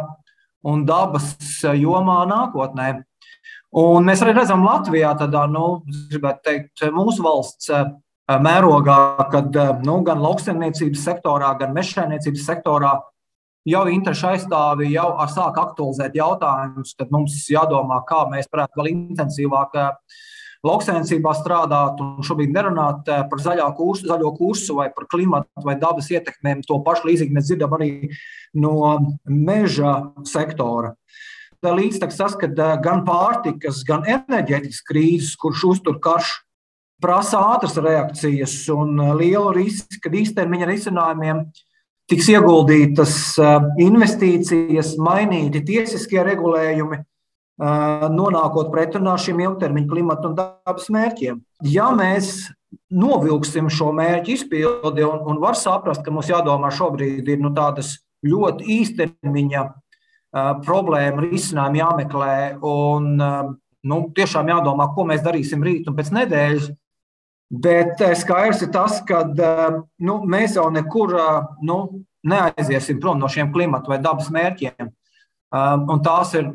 un 0.68 0.84
dabas 0.86 1.34
jomā 1.76 2.22
nākotnē. 2.30 2.92
Un 3.72 4.04
mēs 4.04 4.20
arī 4.24 4.34
redzam 4.36 4.66
Latvijā 4.66 5.14
tādā, 5.16 5.46
nu, 5.48 5.82
teikt, 6.44 6.82
mūsu 6.92 7.24
valsts 7.24 7.70
eh, 7.72 7.86
mērogā, 8.42 8.98
kad 9.32 9.56
nu, 9.86 10.00
gan 10.06 10.20
lauksaimniecības 10.20 11.06
sektorā, 11.08 11.54
gan 11.60 11.72
mežsaimniecības 11.76 12.44
sektorā 12.50 12.92
jau 13.68 13.86
interešu 13.88 14.28
aizstāvi 14.32 14.90
jau 14.92 15.08
sāk 15.30 15.56
aktualizēt 15.62 16.18
jautājumus, 16.18 16.92
kad 16.98 17.14
mums 17.14 17.38
jādomā, 17.48 18.02
kā 18.08 18.26
mēs 18.32 18.50
varētu 18.52 18.80
vēl 18.80 18.90
intensīvāk 18.92 19.78
uh, 19.78 20.20
lauksainicībā 20.66 21.32
strādāt 21.36 22.00
un 22.02 22.22
šobrīd 22.26 22.52
nerunāt 22.54 23.08
eh, 23.10 23.24
par 23.30 23.72
kursu, 23.76 24.06
zaļo 24.06 24.32
kursu 24.38 24.78
vai 24.78 24.88
par 24.94 25.08
klimatu 25.10 25.66
vai 25.66 25.76
dabas 25.78 26.10
ietekmēm. 26.10 26.62
To 26.68 26.80
pašu 26.86 27.08
līdzīgi 27.08 27.34
mēs 27.34 27.48
dzirdam 27.50 27.74
arī 27.78 27.90
no 28.54 28.98
meža 29.26 30.12
sektora. 30.24 30.94
Līdztekus 31.62 32.18
tas, 32.18 32.32
ka 32.38 32.48
eh, 32.50 32.72
gan 32.82 33.04
pārtikas, 33.06 33.84
gan 33.86 34.06
enerģētikas 34.08 34.80
krīzes, 34.88 35.36
kurš 35.38 35.66
uztur 35.76 36.00
karš, 36.02 36.40
prasa 37.02 37.42
ātras 37.52 37.76
reakcijas 37.82 38.56
un 38.74 38.98
lielu 39.18 39.52
risku, 39.54 40.00
ka 40.02 40.10
īstermiņa 40.10 40.68
risinājumiem 40.70 41.46
tiks 42.10 42.28
ieguldītas 42.30 43.14
investīcijas, 43.80 44.92
mainīti 45.00 45.62
tiesiskie 45.66 46.20
regulējumi, 46.26 46.98
nonākot 48.12 48.70
pretrunā 48.74 49.14
šiem 49.18 49.40
ilgtermiņa 49.46 49.90
klimata 49.90 50.28
un 50.28 50.36
dabas 50.38 50.90
mērķiem. 50.92 51.40
Ja 51.72 51.88
mēs 51.96 52.50
novilksim 52.92 53.70
šo 53.72 53.90
mērķu 53.96 54.34
izpildi 54.36 55.04
un, 55.06 55.22
un 55.28 55.40
var 55.42 55.56
saprast, 55.58 56.04
ka 56.04 56.14
mums 56.14 56.30
jādomā 56.30 56.72
šobrīd 56.74 57.28
ir 57.28 57.40
nu, 57.42 57.52
tādas 57.56 57.96
ļoti 58.26 58.68
īstermiņa 58.80 59.64
problēma 60.32 61.26
risinājumi 61.26 61.82
jāmeklē 61.82 62.36
un 62.64 63.10
nu, 63.18 63.98
tiešām 64.16 64.48
jādomā, 64.48 64.88
ko 64.94 65.04
mēs 65.08 65.24
darīsim 65.24 65.64
rīt 65.64 65.90
un 65.90 65.98
pēc 65.98 66.12
nedēļas. 66.16 66.70
Bet 67.62 68.00
skaidrs 68.16 68.62
ir 68.64 68.70
tas, 68.72 69.02
ka 69.04 69.26
nu, 70.00 70.14
mēs 70.24 70.56
jau 70.56 70.70
nekur 70.72 71.12
nu, 71.60 71.78
neaiziesim 72.24 73.00
prom 73.02 73.20
no 73.20 73.28
šiem 73.28 73.52
klimata 73.52 73.92
vai 73.92 74.00
dabas 74.00 74.30
mērķiem. 74.32 74.88
Un 75.52 76.04
tās 76.06 76.32
ir 76.38 76.48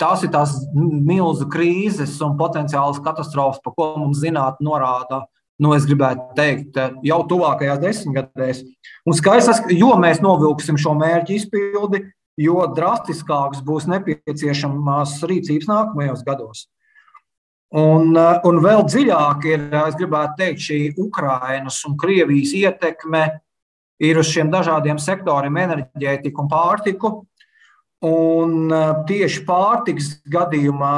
tās 0.00 0.24
ir 0.24 0.32
tās 0.32 0.54
milzu 0.74 1.46
krīzes 1.50 2.18
un 2.24 2.36
potenciālas 2.36 3.00
katastrofas, 3.04 3.60
par 3.64 3.74
ko 3.76 3.92
mums 4.00 4.20
zinātnē 4.22 4.66
norāda. 4.66 5.24
Nu, 5.62 5.74
es 5.76 5.84
gribētu 5.86 6.32
teikt, 6.34 6.78
jau 7.06 7.20
tuvākajās 7.30 7.78
desmitgadēs. 7.82 8.62
Un 9.06 9.14
skaidrs, 9.14 9.62
jo 9.70 9.92
mēs 10.00 10.22
novilksim 10.24 10.78
šo 10.80 10.96
mērķu 10.98 11.36
izpildi, 11.36 12.02
jo 12.40 12.62
drastiskāks 12.76 13.62
būs 13.64 13.88
nepieciešamās 13.90 15.18
rīcības 15.28 15.68
nākamajos 15.68 16.22
gados. 16.26 16.66
Un, 17.72 18.12
un 18.16 18.58
vēl 18.60 18.82
dziļāk 18.84 19.46
ir, 19.48 19.62
es 19.86 19.96
gribētu 19.96 20.36
teikt, 20.40 20.64
šī 20.66 20.78
Ukrainas 21.00 21.78
un 21.88 21.96
Krievijas 22.00 22.52
ietekme 22.58 23.22
ir 24.02 24.18
uz 24.20 24.28
šiem 24.28 24.50
dažādiem 24.52 25.00
sektoriem, 25.00 25.56
enerģētiku 25.62 26.44
un 26.44 26.50
pārtiku. 26.52 27.12
Un 28.02 28.72
tieši 29.08 29.44
pārtiks 29.46 30.16
gadījumā 30.28 30.96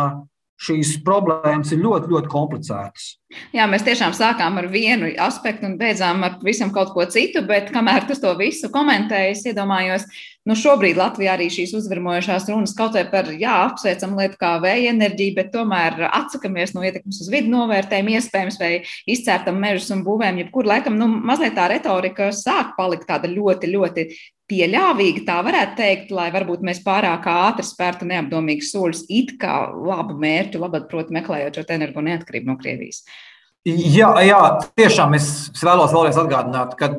šīs 0.60 0.98
problēmas 1.04 1.72
ir 1.74 1.82
ļoti, 1.82 2.10
ļoti 2.12 2.30
komplicētas. 2.30 3.08
Jā, 3.54 3.64
mēs 3.66 3.82
tiešām 3.82 4.12
sākām 4.14 4.60
ar 4.60 4.68
vienu 4.70 5.08
aspektu 5.18 5.66
un 5.66 5.74
beidzām 5.80 6.22
ar 6.22 6.36
visam 6.44 6.70
kaut 6.74 6.92
ko 6.94 7.02
citu, 7.10 7.42
bet 7.46 7.72
kamēr 7.74 8.06
tu 8.06 8.14
to 8.20 8.30
visu 8.38 8.70
komentēji, 8.70 9.32
es 9.34 9.42
iedomājos, 9.50 10.04
nu 10.46 10.54
šobrīd 10.58 10.98
Latvijā 11.00 11.34
arī 11.34 11.48
šīs 11.50 11.74
uzvarmojošās 11.80 12.46
runas 12.52 12.76
kaut 12.78 12.94
vai 12.94 13.02
par, 13.10 13.32
jā, 13.34 13.56
apsveicam 13.66 14.14
lietu 14.20 14.38
kā 14.38 14.52
vēja 14.62 14.92
enerģiju, 14.94 15.34
bet 15.40 15.50
tomēr 15.56 16.06
atsakamies 16.10 16.76
no 16.76 16.84
ietekmes 16.86 17.18
uz 17.24 17.32
vidu 17.32 17.50
novērtējumu, 17.56 18.14
iespējams, 18.14 18.60
vai 18.62 18.72
izcērtam 19.10 19.58
mežus 19.58 19.90
un 19.96 20.06
būvēm, 20.06 20.44
jebkur 20.44 20.70
laikam, 20.70 20.98
nu, 21.00 21.10
mazliet 21.10 21.58
tā 21.58 21.66
retorika 21.74 22.30
sāk 22.30 22.76
palikt 22.78 23.08
tāda 23.10 23.30
ļoti, 23.32 23.74
ļoti 23.74 24.08
pieļāvīga, 24.50 25.22
tā 25.26 25.38
varētu 25.46 25.78
teikt, 25.78 26.10
lai 26.14 26.28
varbūt 26.34 26.64
mēs 26.66 26.82
pārāk 26.84 27.28
ātri 27.30 27.64
spērtu 27.66 28.08
neapdomīgus 28.08 28.72
soļus, 28.74 29.04
it 29.08 29.36
kā 29.40 29.62
labu 29.72 30.18
mērķu, 30.20 30.60
labāk, 30.60 30.90
protams, 30.90 31.16
meklējot 31.18 31.60
šo 31.60 31.64
energo 31.76 32.04
neatkarību 32.04 32.50
no 32.50 32.58
Krievijas. 32.60 33.04
Jā, 33.64 34.10
jā, 34.20 34.42
tiešām 34.76 35.16
es, 35.16 35.30
vēlos 35.62 35.94
vēlreiz 35.94 36.20
atgādināt, 36.20 36.76
ka 36.76 36.90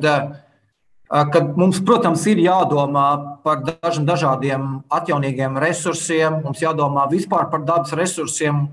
kad 1.06 1.52
mums, 1.54 1.78
protams, 1.86 2.24
ir 2.26 2.40
jādomā 2.42 3.06
par 3.46 3.62
dažādiem 3.62 4.80
atjaunīgiem 4.90 5.58
resursiem, 5.62 6.40
mums 6.42 6.62
jādomā 6.62 7.06
vispār 7.10 7.46
par 7.52 7.62
dabas 7.62 7.94
resursiem, 7.94 8.66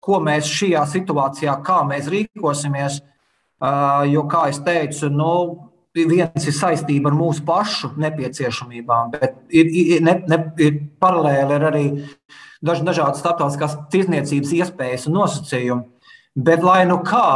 ko 0.00 0.20
mēs 0.22 0.46
šajā 0.46 0.84
situācijā, 0.94 1.56
kā 1.66 1.82
mēs 1.88 2.06
rīkosimies. 2.12 3.00
Jo, 4.08 4.22
kā 4.30 4.46
jau 4.48 4.62
teicu, 4.64 5.10
nu, 5.12 5.32
viens 5.94 6.46
ir 6.46 6.54
saistība 6.54 7.10
ar 7.10 7.16
mūsu 7.18 7.44
pašu 7.46 7.92
nepieciešamībām, 8.00 9.14
bet 9.16 9.38
ir, 9.48 9.66
ir, 9.66 10.02
ne, 10.06 10.16
ne, 10.30 10.38
ir 10.62 10.76
paralēli 11.02 11.56
ir 11.56 11.66
arī 11.70 11.84
daž, 12.62 12.84
dažādas 12.86 13.22
starptautiskās 13.22 13.76
tirzniecības 13.92 14.54
iespējas 14.60 15.08
un 15.10 15.18
nosacījumi. 15.18 15.86
Bet, 16.38 16.62
lai 16.62 16.84
nu 16.86 17.00
kā, 17.06 17.26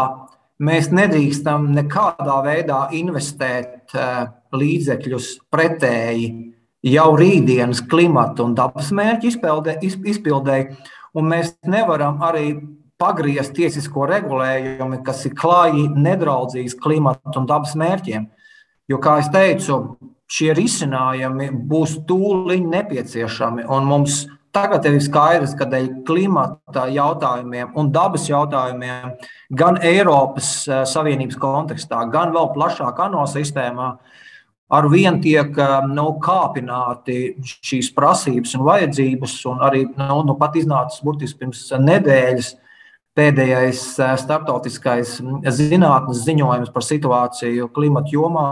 mēs 0.63 0.93
nedrīkstam 0.95 1.73
nekādā 1.75 2.39
veidā 2.47 2.85
investēt 2.95 3.95
uh, 3.97 4.29
līdzekļus 4.55 5.31
pretēji 5.51 6.29
jau 6.85 7.09
rītdienas 7.19 7.83
klimata 7.91 8.45
un 8.45 8.55
dabas 8.55 8.93
mērķu 8.95 9.33
izpildēji, 10.13 10.69
un 11.17 11.31
mēs 11.31 11.55
nevaram 11.67 12.23
arī 12.23 12.55
pagriezt 13.01 13.55
tiesisko 13.57 14.07
regulējumu, 14.09 15.01
kas 15.07 15.25
ir 15.27 15.35
klāji 15.39 15.89
nedraudzīgs 15.91 16.77
klimata 16.81 17.35
un 17.41 17.49
dabas 17.51 17.75
mērķiem. 17.79 18.29
Jo, 18.91 18.99
kā 19.01 19.17
jau 19.23 19.31
teicu, 19.33 19.77
šie 20.29 20.53
risinājumi 20.57 21.51
būs 21.69 21.99
tūlīt 22.09 22.65
nepieciešami. 22.69 23.65
Mums 23.89 24.25
tagad 24.55 24.87
ir 24.87 24.99
skaidrs, 25.03 25.55
ka 25.59 25.67
dēļ 25.71 25.89
klimata 26.07 26.87
jautājumiem 26.93 27.75
un 27.81 27.91
dabas 27.95 28.29
jautājumiem 28.29 29.15
gan 29.57 29.81
Eiropas 29.83 30.51
eh, 30.69 30.85
Savienības 30.89 31.39
kontekstā, 31.41 32.05
gan 32.13 32.35
vēl 32.35 32.53
plašāk 32.55 33.01
ANO 33.07 33.25
sistēmā 33.31 33.89
ar 34.75 34.89
vien 34.93 35.19
tiek 35.25 35.59
eh, 35.59 35.75
nu, 35.91 36.07
kāpināti 36.23 37.19
šīs 37.43 37.91
prasības 37.97 38.55
un 38.59 38.67
vajadzības. 38.69 39.39
Un 39.51 39.65
arī 39.67 39.87
nu, 39.91 40.21
nu, 40.29 40.37
pat 40.41 40.61
iznācis 40.61 41.03
burtiski 41.05 41.43
pirms 41.43 41.67
nedēļas 41.81 42.55
pēdējais 43.19 43.83
eh, 43.99 44.15
starptautiskais 44.21 45.19
zinātnes 45.59 46.25
ziņojums 46.27 46.73
par 46.75 46.87
situāciju 46.87 47.71
klimata 47.75 48.13
jomā, 48.15 48.49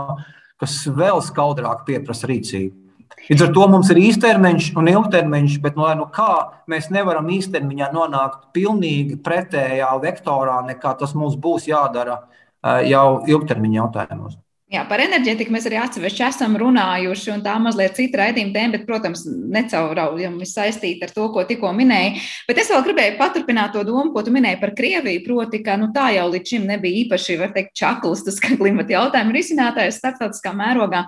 kas 0.61 0.79
vēl 0.87 1.19
skaudrāk 1.23 1.83
pieprasa 1.87 2.29
rīcību. 2.31 2.79
Līdz 3.23 3.43
ar 3.45 3.51
to 3.55 3.65
mums 3.71 3.89
ir 3.93 3.99
īstermiņš 4.01 4.69
un 4.79 4.89
ilgtermiņš, 4.91 5.57
bet 5.63 5.77
no, 5.79 5.87
nu, 5.95 6.07
kā 6.11 6.63
mēs 6.71 6.89
nevaram 6.91 7.29
īstermiņā 7.31 7.91
nonākt 7.93 8.49
pilnīgi 8.55 9.19
pretējā 9.23 9.91
vektorā, 10.03 10.57
nekā 10.71 10.95
tas 10.99 11.13
mums 11.15 11.37
būs 11.39 11.69
jādara 11.69 12.19
eh, 12.23 12.89
jau 12.91 13.21
ilgtermiņa 13.29 13.79
jautājumos. 13.81 14.39
Jā, 14.73 14.81
par 14.89 15.03
enerģētiku 15.03 15.53
mēs 15.53 15.67
arī 15.69 15.77
atsevišķi 15.77 16.23
esam 16.25 16.55
runājuši, 16.57 17.27
un 17.35 17.43
tā 17.45 17.53
mazliet 17.61 17.93
cita 17.93 18.23
raidījuma 18.23 18.55
tēma, 18.55 18.73
bet, 18.73 18.85
protams, 18.87 19.21
necauraujami 19.29 20.47
saistīta 20.49 21.05
ar 21.05 21.13
to, 21.13 21.27
ko 21.35 21.43
tikko 21.45 21.69
minēji. 21.77 22.23
Bet 22.47 22.63
es 22.63 22.71
vēl 22.73 22.81
gribēju 22.87 23.19
paturpināt 23.19 23.75
to 23.77 23.83
domu, 23.85 24.09
ko 24.15 24.23
tu 24.25 24.33
minēji 24.33 24.57
par 24.63 24.73
Krieviju, 24.73 25.21
proti, 25.27 25.61
ka 25.61 25.77
nu, 25.77 25.91
tā 25.93 26.07
jau 26.15 26.25
līdz 26.33 26.55
šim 26.55 26.65
nebija 26.71 27.03
īpaši, 27.03 27.35
var 27.43 27.53
teikt, 27.53 27.75
čaklis, 27.77 28.25
tas 28.25 28.41
klimata 28.41 28.95
jautājumu 28.95 29.37
risinātājs 29.37 30.01
starptautiskā 30.01 30.55
mērogā. 30.57 31.03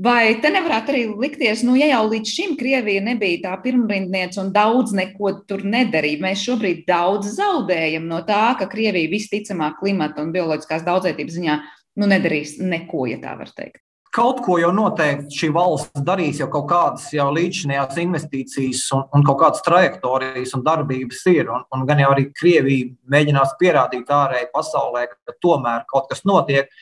Vai 0.00 0.38
te 0.40 0.48
nevarētu 0.54 0.94
arī 0.94 1.02
likties, 1.10 1.64
nu, 1.66 1.74
ja 1.76 1.90
jau 1.90 2.04
līdz 2.12 2.36
šim 2.36 2.54
Krievija 2.62 3.02
nebija 3.04 3.42
tā 3.42 3.56
pirmrindniece 3.66 4.38
un 4.40 4.54
daudz 4.54 4.94
neko 4.96 5.34
tur 5.50 5.66
nedarīja, 5.66 6.22
mēs 6.22 6.46
šobrīd 6.46 6.86
daudz 6.86 7.34
zaudējam 7.34 8.06
no 8.08 8.22
tā, 8.24 8.54
ka 8.56 8.70
Krievija 8.70 9.10
visticamāk 9.12 9.76
klimata 9.82 10.22
un 10.22 10.32
bioloģiskās 10.32 10.86
daudzveidības 10.86 11.36
ziņā 11.36 11.60
nu, 11.98 12.08
nedarīs 12.10 12.58
neko, 12.62 13.06
ja 13.10 13.20
tā 13.22 13.36
var 13.38 13.50
teikt. 13.56 13.82
Kaut 14.10 14.40
ko 14.42 14.56
jau 14.58 14.72
noteikti 14.74 15.36
šī 15.38 15.48
valsts 15.54 16.02
darīs, 16.02 16.40
jau 16.40 16.48
kaut 16.50 16.66
kādas 16.72 17.04
jau 17.14 17.28
līdzinājās 17.30 17.98
investīcijas 18.02 18.80
un, 18.96 19.04
un 19.14 19.22
kaut 19.26 19.38
kādas 19.38 19.62
trajektorijas 19.62 20.56
un 20.58 20.64
darbības 20.66 21.20
ir. 21.30 21.52
Un, 21.54 21.62
un 21.70 21.84
gan 21.86 22.02
jau 22.02 22.08
arī 22.10 22.26
Krievija 22.34 22.88
mēģinās 23.14 23.54
pierādīt 23.60 24.10
ārēji 24.10 24.50
pasaulē, 24.50 25.04
ka 25.12 25.36
tomēr 25.38 25.86
kaut 25.92 26.10
kas 26.10 26.26
notiek. 26.26 26.74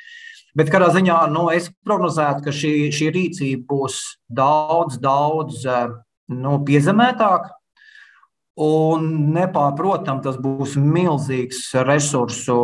Bet 0.57 0.73
kādā 0.73 0.89
ziņā 0.95 1.19
nu, 1.35 1.51
es 1.53 1.69
prognozētu, 1.85 2.47
ka 2.47 2.57
šī, 2.57 2.73
šī 2.97 3.13
rīcība 3.13 3.69
būs 3.69 4.01
daudz, 4.33 4.97
daudz 5.05 5.69
nu, 6.33 6.57
piezemētāka, 6.65 7.58
Un 8.59 9.05
nepārprotami 9.37 10.23
tas 10.25 10.35
būs 10.43 10.73
milzīgs 10.83 11.61
resursu, 11.87 12.57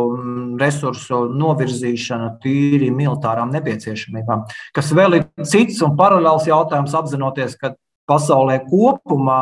resursu 0.59 1.21
novirzīšana 1.31 2.33
tīri 2.43 2.89
militārām 2.91 3.53
nepieciešamībām. 3.55 4.43
Kas 4.75 4.91
vēl 4.91 5.21
ir 5.21 5.27
cits 5.47 5.79
un 5.85 5.95
paralēls 5.95 6.49
jautājums, 6.49 6.97
apzinoties, 6.99 7.55
ka 7.61 7.77
pasaulē 8.11 8.59
kopumā 8.67 9.39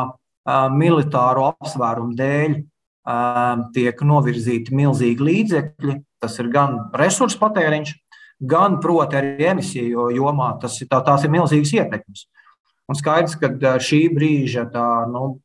militāro 0.76 1.48
apsvērumu 1.56 2.14
dēļ 2.18 2.56
tiek 3.74 4.06
novirzīti 4.06 4.78
milzīgi 4.78 5.26
līdzekļi. 5.28 5.98
Tas 6.22 6.38
ir 6.40 6.48
gan 6.54 6.78
resursu 6.96 7.40
patēriņš, 7.42 7.96
gan, 8.48 8.78
proti, 8.80 9.18
arī 9.18 9.50
emisiju 9.50 10.08
jomā. 10.14 10.54
Tas 10.62 10.78
ir, 10.80 10.88
tā, 10.92 11.02
tās 11.04 11.26
ir 11.26 11.34
milzīgas 11.34 11.74
ietekmes. 11.80 12.28
Un 12.90 12.98
skaidrs, 12.98 13.38
ka 13.40 13.78
šī 13.80 14.02
brīža 14.12 14.66
tā, 14.72 14.88
nu, 15.08 15.38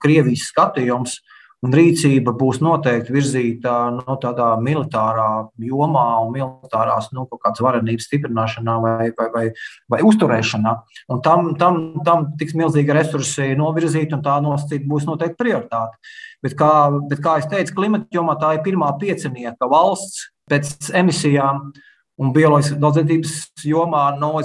Krievijas 0.00 0.48
skatījums 0.52 1.18
un 1.66 1.74
rīcība 1.74 2.32
būs 2.38 2.60
noteikti 2.62 3.12
virzīta 3.12 3.72
nu, 3.96 4.14
tādā 4.22 4.52
militārā 4.62 5.48
jomā 5.58 6.04
un 6.22 6.30
militārās 6.36 7.10
nu, 7.14 7.26
kaut 7.30 7.42
kādas 7.42 7.62
varenības 7.64 8.06
stiprināšanā 8.06 8.76
vai, 8.84 9.08
vai, 9.18 9.26
vai, 9.34 9.44
vai 9.90 10.00
uzturēšanā. 10.06 10.74
Un 11.14 11.22
tam, 11.24 11.50
tam, 11.58 11.82
tam 12.06 12.30
tiks 12.38 12.54
milzīgi 12.58 12.94
resursi 12.94 13.50
novirzīti, 13.58 14.14
un 14.14 14.24
tā 14.24 14.38
nosacīta 14.44 14.88
būs 14.88 15.08
noteikti 15.10 15.40
prioritāte. 15.42 15.98
Bet 16.46 16.54
kā, 16.58 16.72
bet, 17.10 17.20
kā 17.24 17.40
jau 17.42 17.50
teicu, 17.56 17.74
klimata 17.80 18.20
jomā 18.20 18.38
tā 18.38 18.54
ir 18.54 18.64
pirmā 18.66 18.92
piecinieka 19.00 19.68
valsts 19.70 20.28
pēc 20.48 20.92
emisijām 20.96 21.72
un 22.18 22.34
bioloģiskās 22.34 22.80
daudzveidības 22.82 23.34
jomā, 23.66 24.08
no 24.18 24.38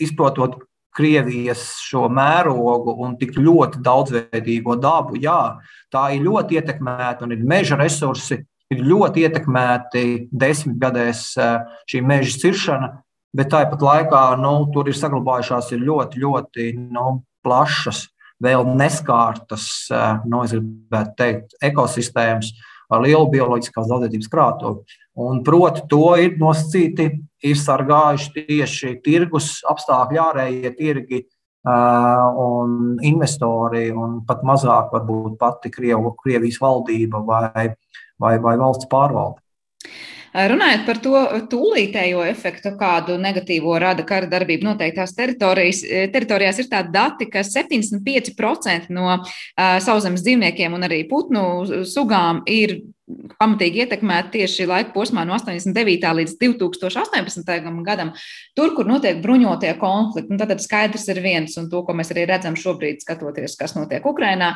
izprotot 0.00 0.60
Krievijas 0.96 1.62
šo 1.84 2.08
mērogu 2.10 2.96
un 3.04 3.14
tik 3.20 3.36
ļoti 3.38 3.82
daudzveidīgo 3.86 4.74
dabu, 4.82 5.18
jā, 5.22 5.60
tā 5.92 6.08
ir 6.16 6.24
ļoti 6.26 6.58
ietekmēta 6.58 7.26
un 7.26 7.36
ir 7.36 7.44
meža 7.46 7.78
resursi, 7.78 8.40
ir 8.70 8.82
ļoti 8.86 9.26
ietekmēti 9.26 10.04
desmitgadēs 10.30 11.24
eh, 11.38 11.76
šī 11.90 12.02
meža 12.06 12.36
ciršana, 12.44 12.90
bet 13.36 13.52
tāpat 13.54 13.82
laikā 13.86 14.24
nu, 14.42 14.54
tur 14.74 14.90
ir 14.90 14.98
saglabājušās 14.98 15.72
ir 15.74 15.84
ļoti, 15.86 16.22
ļoti 16.24 16.68
nu, 16.80 17.20
plašas, 17.46 18.08
vēl 18.42 18.66
neskārtas, 18.78 19.66
eh, 19.94 20.20
nu, 20.26 20.44
es 20.46 20.54
gribētu 20.56 21.16
teikt, 21.18 21.56
ekosistēmas 21.70 22.52
ar 22.90 23.04
lielu 23.04 23.26
bioloģiskās 23.30 23.90
daudzveidības 23.90 24.30
krātuvi. 24.30 24.98
Un, 25.20 25.42
proti, 25.46 25.84
to 25.90 26.14
ir 26.18 26.38
nosacīti, 26.40 27.10
ir 27.46 27.58
sargājuši 27.58 28.46
tieši 28.46 28.94
tirgus 29.04 29.60
apstākļi, 29.68 30.20
ārējie 30.20 30.72
tirgi 30.78 31.20
un 31.64 32.96
investori, 33.04 33.90
un 33.92 34.20
pat 34.26 34.44
mazāk 34.48 34.94
varbūt 34.94 35.36
pati 35.40 35.72
Krievu, 35.72 36.14
Krievijas 36.22 36.60
valdība 36.62 37.20
vai, 37.26 37.66
vai, 38.18 38.38
vai 38.40 38.56
valsts 38.60 38.88
pārvalde. 38.90 39.40
Runājot 40.30 40.84
par 40.86 40.98
to 41.02 41.20
tūlītējo 41.50 42.22
efektu, 42.30 42.70
kādu 42.78 43.16
negatīvo 43.18 43.74
rada 43.82 44.04
kara 44.06 44.28
darbība 44.30 44.68
noteiktās 44.68 45.16
teritorijās, 45.18 45.82
ir 46.62 46.68
tādi 46.70 46.94
dati, 46.94 47.26
ka 47.32 47.42
75% 47.42 48.94
no 48.94 49.08
uh, 49.10 49.24
sauszemes 49.82 50.22
dzīvniekiem 50.22 50.76
un 50.76 50.86
arī 50.86 51.02
putnu 51.10 51.82
sugām 51.88 52.44
ir 52.46 52.78
pamatīgi 53.40 53.82
ietekmēta 53.84 54.30
tieši 54.36 54.68
laika 54.70 54.94
posmā 54.94 55.24
no 55.26 55.34
89. 55.34 56.06
līdz 56.20 56.36
2018. 56.38 57.50
gadam, 57.86 58.12
tur, 58.54 58.74
kur 58.76 58.86
notiek 58.86 59.18
bruņotie 59.24 59.72
konflikti. 59.80 60.38
Tad 60.38 60.62
skaidrs 60.62 61.08
ir 61.10 61.22
viens, 61.24 61.58
un 61.58 61.66
to, 61.72 61.82
ko 61.86 61.96
mēs 61.96 62.14
arī 62.14 62.28
redzam 62.30 62.54
šobrīd, 62.58 63.02
skatoties, 63.02 63.58
kas 63.58 63.74
notiek 63.74 64.06
Ukrajinā. 64.06 64.54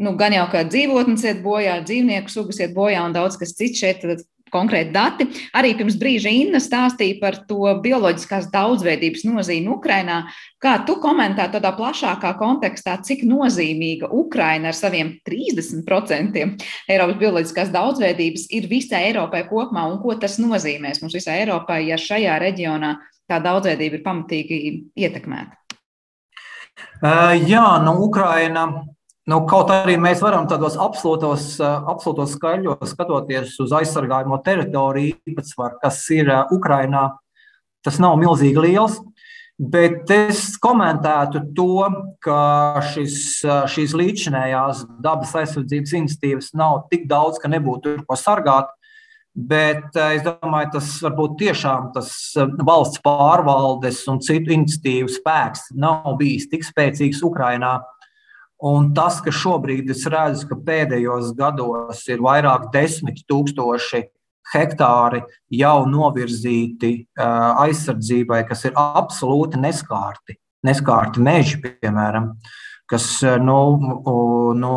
Nu, 0.00 0.14
gan 0.16 0.32
jau 0.32 0.46
kā 0.48 0.64
dzīvotnes 0.64 1.26
iet 1.28 1.42
bojā, 1.44 1.82
dzīvnieku 1.84 2.32
sugas 2.32 2.62
iet 2.62 2.72
bojā 2.72 3.02
un 3.04 3.12
daudz 3.12 3.36
kas 3.36 3.52
cits 3.58 3.82
šeit 3.82 4.06
konkrēti 4.52 4.92
dati. 4.94 5.26
Arī 5.56 5.72
pirms 5.78 5.96
brīža 6.00 6.32
Inna 6.32 6.60
stāstīja 6.62 7.18
par 7.22 7.38
to 7.48 7.70
bioloģiskās 7.84 8.50
daudzveidības 8.52 9.24
nozīmi 9.28 9.72
Ukrainā. 9.72 10.22
Kā 10.60 10.74
tu 10.86 10.98
komentē 11.00 11.46
tādā 11.52 11.72
plašākā 11.76 12.34
kontekstā, 12.40 12.98
cik 13.06 13.24
nozīmīga 13.28 14.10
Ukraina 14.12 14.70
ar 14.70 14.76
saviem 14.76 15.14
30% 15.26 16.44
Eiropas 16.90 17.20
bioloģiskās 17.22 17.72
daudzveidības 17.72 18.48
ir 18.56 18.68
visai 18.70 19.06
Eiropai 19.10 19.46
kopumā 19.48 19.86
un 19.90 19.98
ko 20.02 20.18
tas 20.20 20.38
nozīmēs 20.42 21.00
mums 21.02 21.16
visai 21.16 21.40
Eiropai, 21.44 21.86
ja 21.88 21.98
šajā 22.00 22.36
reģionā 22.42 22.94
tā 23.30 23.40
daudzveidība 23.42 24.00
ir 24.00 24.04
pamatīgi 24.04 24.60
ietekmēta? 24.98 25.56
Uh, 27.00 27.36
jā, 27.48 27.64
nu, 27.84 27.96
Ukraina 28.06 28.66
Nu, 29.28 29.42
kaut 29.44 29.68
arī 29.68 29.98
mēs 30.00 30.22
varam 30.24 30.46
tādos 30.48 30.78
absolūtos, 30.80 31.58
eh, 31.60 31.88
absolūtos 31.92 32.38
skaļos 32.38 32.94
skatoties 32.94 33.58
uz 33.60 33.74
aizsargājamo 33.76 34.38
teritoriju 34.46 35.18
īpatsvaru, 35.28 35.76
kas 35.82 36.00
ir 36.16 36.30
eh, 36.32 36.54
Ukrainā, 36.56 37.10
tas 37.84 38.00
nav 38.00 38.16
milzīgi 38.20 38.64
liels. 38.64 38.96
Bet 39.60 40.08
es 40.08 40.54
komentētu 40.56 41.42
to, 41.52 41.84
ka 42.24 42.80
šis, 42.94 43.44
eh, 43.44 43.68
šīs 43.68 43.92
līdzinējās 44.00 44.86
dabas 45.04 45.36
aizsardzības 45.36 45.94
institīvas 46.00 46.54
nav 46.56 46.86
tik 46.88 47.04
daudz, 47.10 47.36
ka 47.38 47.52
nebūtu 47.52 47.82
tur 47.90 48.04
ko 48.08 48.16
sargāt. 48.16 48.72
Bet 49.36 49.94
es 49.94 50.24
domāju, 50.24 50.72
tas 50.72 50.88
varbūt 51.04 51.36
tiešām 51.44 51.92
tas 51.94 52.10
valsts 52.66 52.98
pārvaldes 53.04 54.00
un 54.10 54.18
citu 54.24 54.56
iniciatīvu 54.56 55.12
spēks 55.12 55.68
nav 55.78 56.16
bijis 56.18 56.48
tik 56.50 56.64
spēcīgs 56.66 57.20
Ukrajinā. 57.28 57.76
Un 58.60 58.90
tas, 58.92 59.22
ka 59.24 59.32
šobrīd 59.32 59.88
es 59.94 60.04
redzu, 60.10 60.48
ka 60.50 60.58
pēdējos 60.66 61.32
gados 61.38 62.02
ir 62.12 62.20
vairāk 62.24 62.68
desmit 62.74 63.22
tūkstoši 63.30 64.02
hektāri 64.50 65.22
jau 65.54 65.78
novirzīti 65.88 66.92
aizsardzībai, 67.16 68.42
kas 68.48 68.66
ir 68.68 68.76
absolūti 68.76 69.60
neskārti, 69.60 70.36
neskārti 70.66 71.24
meži, 71.24 71.60
piemēram, 71.62 72.34
kas 72.90 73.06
nu, 73.40 73.60
nu, 74.58 74.74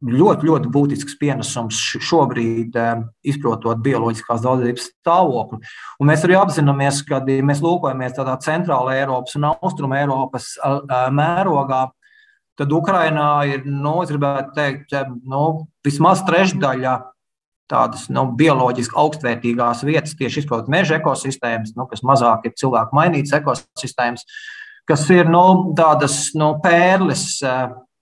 ļoti, 0.00 0.48
ļoti 0.48 0.70
būtisks 0.72 1.16
pienesums 1.20 1.78
šobrīd, 1.98 2.76
izprotot 3.26 3.80
bioloģiskās 3.84 4.44
daudzības 4.44 4.90
stāvokli. 4.92 5.60
Un 6.00 6.10
mēs 6.12 6.24
arī 6.28 6.38
apzināmies, 6.38 7.02
ka, 7.08 7.20
ja 7.26 7.46
mēs 7.46 7.62
lūkojamies 7.64 8.16
tādā 8.16 8.36
centrāla 8.44 8.96
Eiropas 9.00 9.36
un 9.40 9.50
austruma 9.50 10.00
Eiropas 10.00 10.52
mērogā, 11.16 11.88
tad 12.60 12.74
Ukrainā 12.76 13.30
ir, 13.48 13.64
nu, 13.64 14.00
es 14.04 14.12
gribētu 14.12 14.52
teikt, 14.58 14.92
nu, 15.24 15.44
vismaz 15.86 16.20
trešdaļa 16.28 16.98
tādas 17.70 18.08
nu, 18.12 18.26
bioloģiski 18.36 18.98
augstvērtīgās 19.00 19.84
vietas, 19.86 20.16
tieši 20.18 20.42
izprotot 20.42 20.70
meža 20.72 20.98
ekosistēmas, 20.98 21.76
nu, 21.78 21.86
kas 21.90 22.02
mazāk 22.06 22.48
ir 22.48 22.56
cilvēku 22.60 22.98
mainītas 22.98 23.38
ekosistēmas, 23.38 24.26
kas 24.90 25.06
ir 25.14 25.30
nu, 25.30 25.44
tādas 25.78 26.32
nu, 26.38 26.56
pērles 26.64 27.28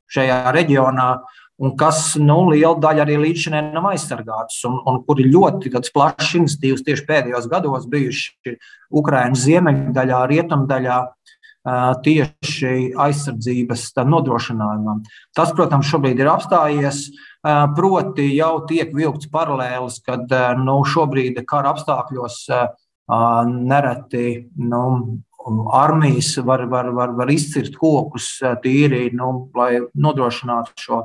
šajā 0.08 0.40
reģionā. 0.56 1.10
Un 1.58 1.72
kas 1.74 2.12
nu, 2.22 2.36
liela 2.52 2.76
daļa 2.78 3.02
arī 3.02 3.16
līdz 3.18 3.40
šim 3.42 3.54
nav 3.74 3.88
aizsargātas, 3.90 4.60
un, 4.68 4.76
un 4.86 5.00
kur 5.02 5.18
ir 5.18 5.26
ļoti 5.32 5.72
plašs 5.90 6.36
iniciatīvas 6.38 6.84
tieši 6.86 7.06
pēdējos 7.08 7.48
gados 7.50 7.88
bijuši 7.90 8.54
Ukraiņas 8.94 9.42
ziemeļdaļā, 9.42 10.20
rietumdaļā, 10.30 11.00
tieši 12.04 12.92
aizsardzības 12.98 13.86
nodrošinājumam. 14.08 15.02
Tas, 15.36 15.52
protams, 15.56 15.88
šobrīd 15.90 16.20
ir 16.22 16.30
apstājies. 16.32 17.08
Proti, 17.76 18.26
jau 18.34 18.52
tiek 18.68 18.92
vilkts 18.94 19.30
paralēlis, 19.32 20.00
kad 20.06 20.30
nu, 20.60 20.80
šobrīd 20.86 21.38
kara 21.48 21.72
apstākļos 21.74 22.44
nereti 23.48 24.24
nu, 24.58 24.82
armijas 25.72 26.36
var, 26.44 26.64
var, 26.68 26.90
var, 26.92 27.14
var 27.16 27.30
izcirst 27.32 27.78
kokus 27.78 28.34
tīri, 28.64 29.08
nu, 29.16 29.48
lai 29.56 29.78
nodrošinātu 29.94 30.74
šo, 30.76 31.04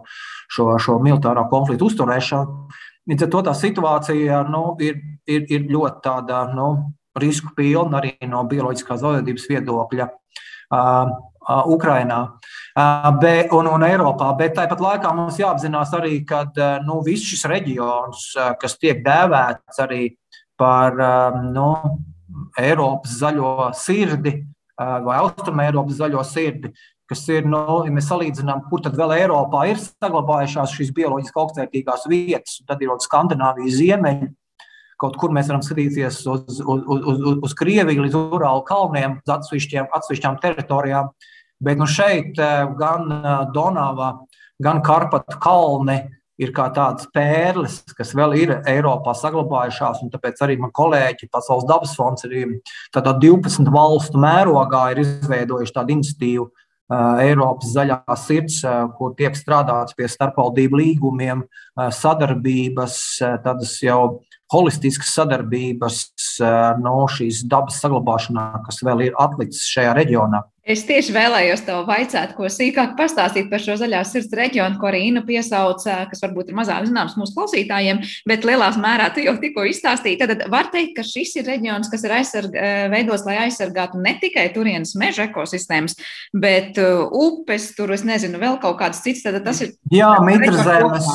šo, 0.51 0.73
šo 0.81 0.97
militāro 1.03 1.45
konfliktu 1.51 1.87
uzturēšanu. 1.91 2.65
Līdz 3.09 3.25
ar 3.25 3.31
to 3.31 3.43
tā 3.47 3.53
situācija 3.59 4.43
nu, 4.51 4.65
ir, 4.83 4.99
ir, 5.27 5.47
ir 5.51 5.65
ļoti 5.71 6.03
tāda, 6.03 6.45
nu, 6.55 6.67
risku 7.19 7.53
pilna 7.57 7.99
arī 7.99 8.15
no 8.29 8.43
bioloģiskās 8.49 9.03
daudzveidības 9.03 9.49
viedokļa. 9.51 10.09
Ukrainā 11.67 12.19
be, 13.19 13.33
un, 13.51 13.67
un 13.67 13.85
Eiropā. 13.85 14.31
Bet 14.39 14.55
tāpat 14.57 14.81
laikā 14.81 15.11
mums 15.15 15.39
jāapzinās 15.41 15.93
arī, 15.97 16.21
ka 16.27 16.45
nu, 16.85 17.01
viss 17.05 17.27
šis 17.27 17.45
reģions, 17.51 18.31
kas 18.61 18.77
tiek 18.79 19.03
dēvēts 19.05 19.83
arī 19.83 20.07
par 20.59 20.97
nu, 21.51 21.69
Eiropas 22.59 23.19
zaļo 23.19 23.71
sirdi 23.77 24.39
vai 24.77 25.19
Austrumē 25.19 25.67
Eiropas 25.69 25.99
zaļo 25.99 26.23
sirdi, 26.25 26.71
kas 27.09 27.21
ir, 27.29 27.45
nu, 27.49 27.59
ja 27.85 27.93
mēs 27.93 28.07
salīdzinām, 28.09 28.63
kur 28.69 28.81
tad 28.83 28.95
vēl 28.97 29.13
Eiropā 29.19 29.67
ir 29.69 29.81
saglabājušās 29.81 30.73
šīs 30.73 30.93
bioloģiski 30.95 31.41
augstvērtīgās 31.43 32.07
vietas, 32.09 32.61
tad 32.67 32.81
ir 32.81 32.93
Skandināvija 33.03 33.75
ziemeļi, 33.77 34.31
Kaut 35.03 35.17
kur 35.19 35.33
mēs 35.35 35.49
varam 35.51 35.63
skatīties 35.65 36.21
uz, 36.31 36.59
uz, 36.63 36.63
uz, 36.63 36.99
uz, 37.11 37.37
uz 37.43 37.53
Krieviju, 37.59 38.05
līdz 38.05 38.15
Urālu 38.15 38.63
kalniem, 38.67 39.17
uz 39.19 39.33
atsevišķām 39.35 40.39
teritorijām. 40.39 41.11
Bet 41.63 41.79
nu 41.79 41.87
šeit 41.87 42.39
eh, 42.39 42.65
gan 42.79 43.11
eh, 43.11 43.29
Donava, 43.55 44.13
gan 44.63 44.81
Karpatu 44.83 45.39
kalni 45.43 45.99
ir 46.41 46.49
kā 46.55 46.65
tādas 46.73 47.05
pērles, 47.13 47.81
kas 47.95 48.11
vēl 48.17 48.33
ir 48.41 48.55
Eiropā 48.67 49.13
saglabājušās. 49.15 50.01
Tāpēc 50.15 50.41
arī 50.43 50.57
man 50.59 50.73
kolēģi 50.75 51.29
Pasaules 51.31 51.67
dabas 51.69 51.93
fonds 51.95 52.25
arī 52.27 52.47
12 52.95 53.71
valstu 53.71 54.19
mērogā 54.23 54.89
ir 54.93 55.03
izveidojuši 55.03 55.75
tādu 55.75 55.97
iniciatīvu. 55.97 56.49
Eh, 56.93 57.23
Eiropas 57.29 57.75
zaļā 57.75 58.01
sirds, 58.19 58.59
kur 58.97 59.15
tiek 59.19 59.35
strādāts 59.39 59.95
pie 59.99 60.07
starpvaldību 60.11 60.79
līgumiem, 60.79 61.45
sadarbības, 61.75 62.97
tādas 63.43 63.77
jau 63.83 64.21
holistiskas 64.53 65.13
sadarbības 65.17 65.99
eh, 66.39 66.55
no 66.83 67.03
šīs 67.11 67.43
dabas 67.49 67.81
saglabāšanā, 67.83 68.49
kas 68.67 68.81
vēl 68.85 69.09
ir 69.09 69.21
atlicis 69.21 69.67
šajā 69.73 69.93
reģionā. 69.99 70.45
Es 70.63 70.85
tieši 70.87 71.11
vēlējos 71.11 71.65
tev 71.67 71.81
vaicāt, 71.89 72.37
ko 72.37 72.47
sīkāk 72.47 72.93
pastāstīt 72.95 73.49
par 73.51 73.59
šo 73.59 73.73
zaļās 73.81 74.13
sirds 74.15 74.31
reģionu, 74.39 74.77
ko 74.79 74.87
arī 74.87 75.01
Inna 75.09 75.19
piesauca, 75.27 75.97
kas 76.07 76.23
varbūt 76.23 76.53
ir 76.53 76.55
mazāk 76.55 76.87
zināms 76.87 77.17
mūsu 77.19 77.35
klausītājiem, 77.35 77.99
bet 78.31 78.47
lielā 78.47 78.69
mērā 78.79 79.09
tu 79.11 79.25
jau 79.25 79.35
tikko 79.41 79.67
izstāstīji. 79.67 80.21
Tad 80.23 80.45
var 80.53 80.71
teikt, 80.71 80.95
ka 80.95 81.03
šis 81.03 81.35
ir 81.41 81.49
reģions, 81.51 81.91
kas 81.91 82.07
ir 82.07 82.15
aizsarg, 82.15 82.55
eh, 82.55 82.87
veidos, 82.95 83.27
lai 83.27 83.41
aizsargātu 83.49 83.99
ne 83.99 84.15
tikai 84.23 84.47
turienes 84.55 84.95
meža 84.95 85.27
ekosistēmas, 85.27 85.99
bet 86.31 86.79
uh, 86.79 87.11
upes, 87.11 87.73
tur 87.75 87.91
es 87.91 88.07
nezinu, 88.07 88.39
vēl 88.39 88.55
kaut 88.63 88.79
kādas 88.79 89.03
citas. 89.03 89.27
Tad 89.27 89.43
tas 89.43 89.65
ir. 89.65 89.75
Jā, 89.91 90.15
mitrazemes. 90.23 91.11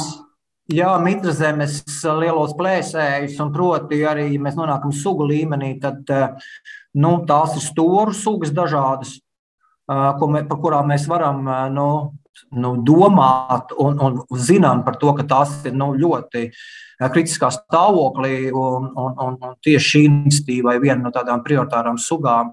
Jā, 0.68 0.90
mitrazemes 1.00 1.78
lielos 2.20 2.50
plēsējus, 2.58 3.38
un 3.40 3.52
proti, 3.54 4.02
arī, 4.04 4.26
ja 4.34 4.40
mēs 4.44 4.56
nonākam 4.58 4.90
sugu 4.92 5.24
līmenī, 5.24 5.70
tad 5.80 6.10
eh, 6.12 6.50
nu, 7.00 7.12
tās 7.24 7.54
ir 7.56 7.64
stūru 7.64 8.12
sugas 8.12 8.52
dažādas, 8.52 9.14
eh, 9.88 10.26
mē, 10.34 10.42
par 10.50 10.58
kurām 10.60 10.90
mēs 10.92 11.06
varam 11.08 11.40
eh, 11.48 11.62
nu, 11.72 11.86
nu, 12.52 12.74
domāt 12.84 13.72
un, 13.80 13.96
un 13.96 14.18
zinām 14.36 14.82
par 14.84 14.98
to, 15.00 15.14
ka 15.16 15.24
tās 15.30 15.54
ir 15.64 15.72
nu, 15.72 15.94
ļoti 15.96 16.44
kritiskā 17.00 17.48
stāvoklī. 17.54 18.52
Un, 18.52 18.92
un, 18.92 19.16
un, 19.24 19.40
un 19.40 19.56
tieši 19.64 19.94
šī 19.94 20.04
iniciatīva 20.10 20.76
ir 20.76 20.84
viena 20.84 21.00
no 21.06 21.14
tādām 21.16 21.40
prioritārām 21.48 21.96
sugām, 21.96 22.52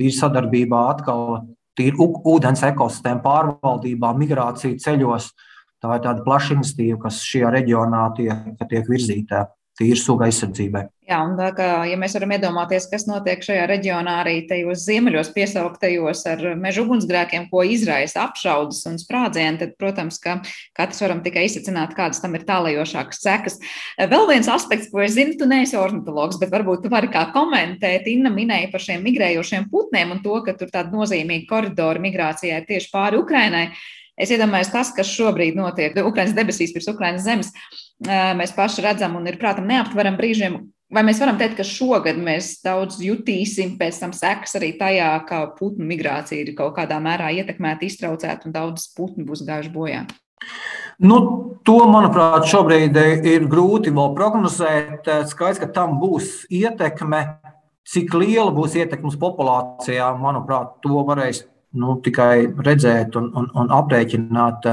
tīri 0.00 0.18
sadarbībā 0.18 0.82
atkal 0.96 1.44
tīri 1.78 1.94
ūdens 2.10 2.66
ekosistēmu 2.72 3.22
pārvaldībā, 3.22 4.14
migrācija 4.18 4.82
ceļos. 4.82 5.30
Uh, 5.30 5.48
Tā 5.82 5.96
ir 5.98 6.04
tāda 6.04 6.22
plaša 6.22 6.54
iniciatīva, 6.54 7.00
kas 7.02 7.24
šajā 7.26 7.50
reģionā 7.56 8.04
tiek, 8.14 8.46
tiek 8.70 8.86
virzīta 8.86 9.48
tīri 9.78 9.98
suga 9.98 10.28
aizsardzībai. 10.28 10.82
Jā, 11.08 11.18
un 11.26 11.32
tā 11.36 11.48
kā 11.56 11.66
ja 11.88 11.96
mēs 11.98 12.14
varam 12.14 12.32
iedomāties, 12.36 12.86
kas 12.92 13.04
notiek 13.08 13.42
šajā 13.42 13.64
reģionā, 13.68 14.14
arī 14.22 14.34
tajos 14.48 14.84
ziemeļos 14.86 15.32
piesauktajos 15.34 16.20
ar 16.30 16.44
meža 16.60 16.84
ugunsgrēkiem, 16.84 17.48
ko 17.50 17.64
izraisa 17.66 18.22
apšaudas 18.28 18.78
un 18.88 19.00
sprādzieni, 19.00 19.58
tad, 19.60 19.72
protams, 19.80 20.20
ka 20.22 20.38
katrs 20.78 21.02
varam 21.02 21.22
tikai 21.24 21.46
izsacināt, 21.48 21.96
kādas 21.98 22.22
tam 22.22 22.36
ir 22.38 22.44
tālajošākas 22.48 23.22
sekas. 23.24 23.58
Vēl 24.12 24.28
viens 24.30 24.50
aspekts, 24.52 24.92
ko 24.92 25.02
es 25.04 25.16
zinu, 25.16 25.34
tu 25.40 25.48
neesi 25.50 25.76
ornitologs, 25.80 26.38
bet 26.40 26.52
varbūt 26.54 26.86
tu 26.86 26.92
vari 26.92 27.10
kā 27.12 27.26
komentēt. 27.34 28.06
Inna 28.12 28.30
minēja 28.32 28.70
par 28.72 28.84
šiem 28.84 29.02
migrējošiem 29.08 29.66
putniem 29.72 30.14
un 30.14 30.22
to, 30.22 30.38
ka 30.46 30.54
tur 30.54 30.70
tāda 30.70 30.94
nozīmīga 30.94 31.48
koridora 31.50 32.06
migrācijai 32.06 32.62
tieši 32.70 32.94
pāri 32.94 33.20
Ukrainai. 33.20 33.66
Es 34.20 34.30
iedomājos, 34.34 34.72
tas, 34.72 34.92
kas 34.92 35.08
šobrīd 35.08 35.56
notiek 35.56 35.96
Ukraiņas 35.96 36.36
debesīs, 36.36 36.74
virs 36.76 36.90
Ukraiņas 36.92 37.24
zemes, 37.24 37.50
mēs 38.38 38.52
paši 38.56 38.84
redzam 38.84 39.16
un 39.16 39.26
ir 39.30 39.38
prātam 39.40 39.68
neaptveram 39.70 40.18
brīžiem. 40.18 40.58
Vai 40.92 41.00
mēs 41.08 41.22
varam 41.22 41.38
teikt, 41.40 41.56
ka 41.56 41.64
šogad 41.64 42.18
mēs 42.20 42.58
daudz 42.60 42.98
jutīsim 43.00 43.78
pēc 43.80 44.02
tam 44.02 44.10
sekas 44.12 44.52
arī 44.58 44.74
tajā, 44.76 45.08
ka 45.24 45.46
putnu 45.56 45.86
migrācija 45.88 46.44
ir 46.44 46.52
kaut 46.58 46.74
kādā 46.76 46.98
mērā 47.00 47.30
ietekmēta, 47.38 47.86
iztraucēta 47.88 48.44
un 48.50 48.52
daudz 48.52 48.90
putnu 48.92 49.24
būs 49.30 49.46
gājuši 49.48 49.72
bojā? 49.72 50.02
Nu, 51.00 51.16
to, 51.64 51.78
manuprāt, 51.88 52.44
šobrīd 52.50 52.98
ir 53.24 53.48
grūti 53.48 53.94
vēl 53.94 54.12
prognozēt. 54.18 55.08
Skaidrs, 55.32 55.62
ka 55.62 55.70
tam 55.72 55.96
būs 56.02 56.42
ietekme. 56.52 57.24
Cik 57.88 58.12
liela 58.14 58.52
būs 58.54 58.76
ietekme 58.78 59.08
uz 59.10 59.16
populācijām, 59.18 60.20
manuprāt, 60.22 60.76
to 60.84 61.00
varēs 61.08 61.40
nu, 61.78 61.96
tikai 62.04 62.46
redzēt 62.66 63.16
un, 63.20 63.30
un, 63.38 63.48
un 63.58 63.72
aprēķināt 63.74 64.68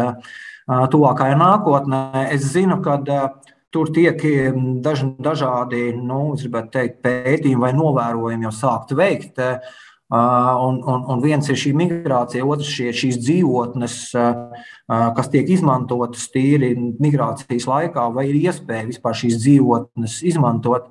tuvākajā 0.94 1.38
nākotnē. 1.40 2.28
Es 2.34 2.52
zinu, 2.54 2.80
ka 2.86 3.00
tur 3.74 3.92
tiek 3.94 4.22
daž, 4.84 5.06
dažādi 5.22 5.92
nu, 5.98 6.34
teikt, 6.74 7.02
pētījumi 7.06 7.62
vai 7.62 7.76
novērojumi 7.78 8.50
jau 8.50 8.56
sākt 8.56 8.96
veikt. 8.98 9.42
Un, 10.10 10.80
un, 10.90 11.04
un 11.14 11.20
viens 11.22 11.46
ir 11.52 11.58
šī 11.62 11.76
migrācija, 11.78 12.46
otrs 12.46 12.72
ir 12.82 12.96
šīs 12.98 13.20
dzīvotnes, 13.22 13.98
kas 14.90 15.30
tiek 15.30 15.52
izmantotas 15.54 16.24
tīri 16.34 16.72
migrācijas 16.98 17.68
laikā, 17.70 18.08
vai 18.16 18.26
ir 18.32 18.40
iespēja 18.40 18.88
vispār 18.90 19.20
šīs 19.22 19.38
dzīvotnes 19.44 20.24
izmantot. 20.32 20.90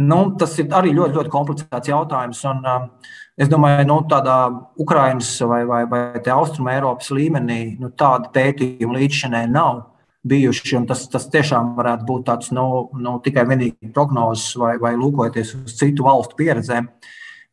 Nu, 0.00 0.20
tas 0.38 0.54
ir 0.62 0.70
arī 0.72 0.94
ļoti, 0.96 1.18
ļoti 1.18 1.32
komplicēts 1.34 1.90
jautājums. 1.90 2.38
Un, 2.48 2.62
uh, 2.62 3.18
Es 3.40 3.48
domāju, 3.48 3.86
nu, 3.88 3.94
tādā 4.04 4.36
Ukraiņas 4.82 5.30
vai, 5.48 5.62
vai, 5.64 5.84
vai 5.88 6.00
Austrumē 6.34 6.74
Eiropas 6.76 7.08
līmenī 7.16 7.60
nu, 7.80 7.88
tāda 7.96 8.28
pētījuma 8.34 8.98
līdz 8.98 9.22
šim 9.22 9.38
nav. 9.54 9.86
bijuši. 10.28 10.82
Tas, 10.84 11.06
tas 11.08 11.24
tiešām 11.32 11.72
varētu 11.78 12.04
būt 12.04 12.26
tāds 12.28 12.50
nu, 12.52 12.90
nu, 12.92 13.14
tikai 13.24 13.46
vienīgi 13.48 13.92
prognozes 13.94 14.52
vai, 14.60 14.74
vai 14.76 14.92
lūkojoties 14.92 15.54
uz 15.62 15.78
citu 15.78 16.04
valstu 16.04 16.36
pieredzēm. 16.36 16.90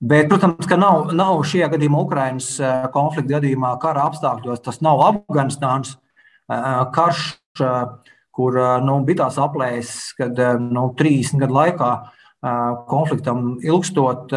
Bet, 0.03 0.27
protams, 0.27 0.67
ka 0.67 0.75
nav, 0.75 1.13
nav 1.15 1.39
šajā 1.47 1.71
gadījumā, 1.71 2.03
Ukraiņas 2.03 2.49
konflikta 2.91 3.37
gadījumā, 3.37 3.71
kara 3.79 4.03
apstākļos, 4.11 4.61
tas 4.67 4.81
nav 4.83 4.99
Afganistāns 5.07 5.95
karš, 6.93 7.23
kur 8.35 8.59
nu, 8.83 8.99
bija 9.07 9.23
tās 9.23 9.39
aplēses, 9.41 10.11
kad 10.19 10.37
nu, 10.67 10.89
30 10.99 11.41
gadu 11.45 11.57
laikā 11.57 11.91
konfliktam 12.91 13.55
ilgstot, 13.63 14.35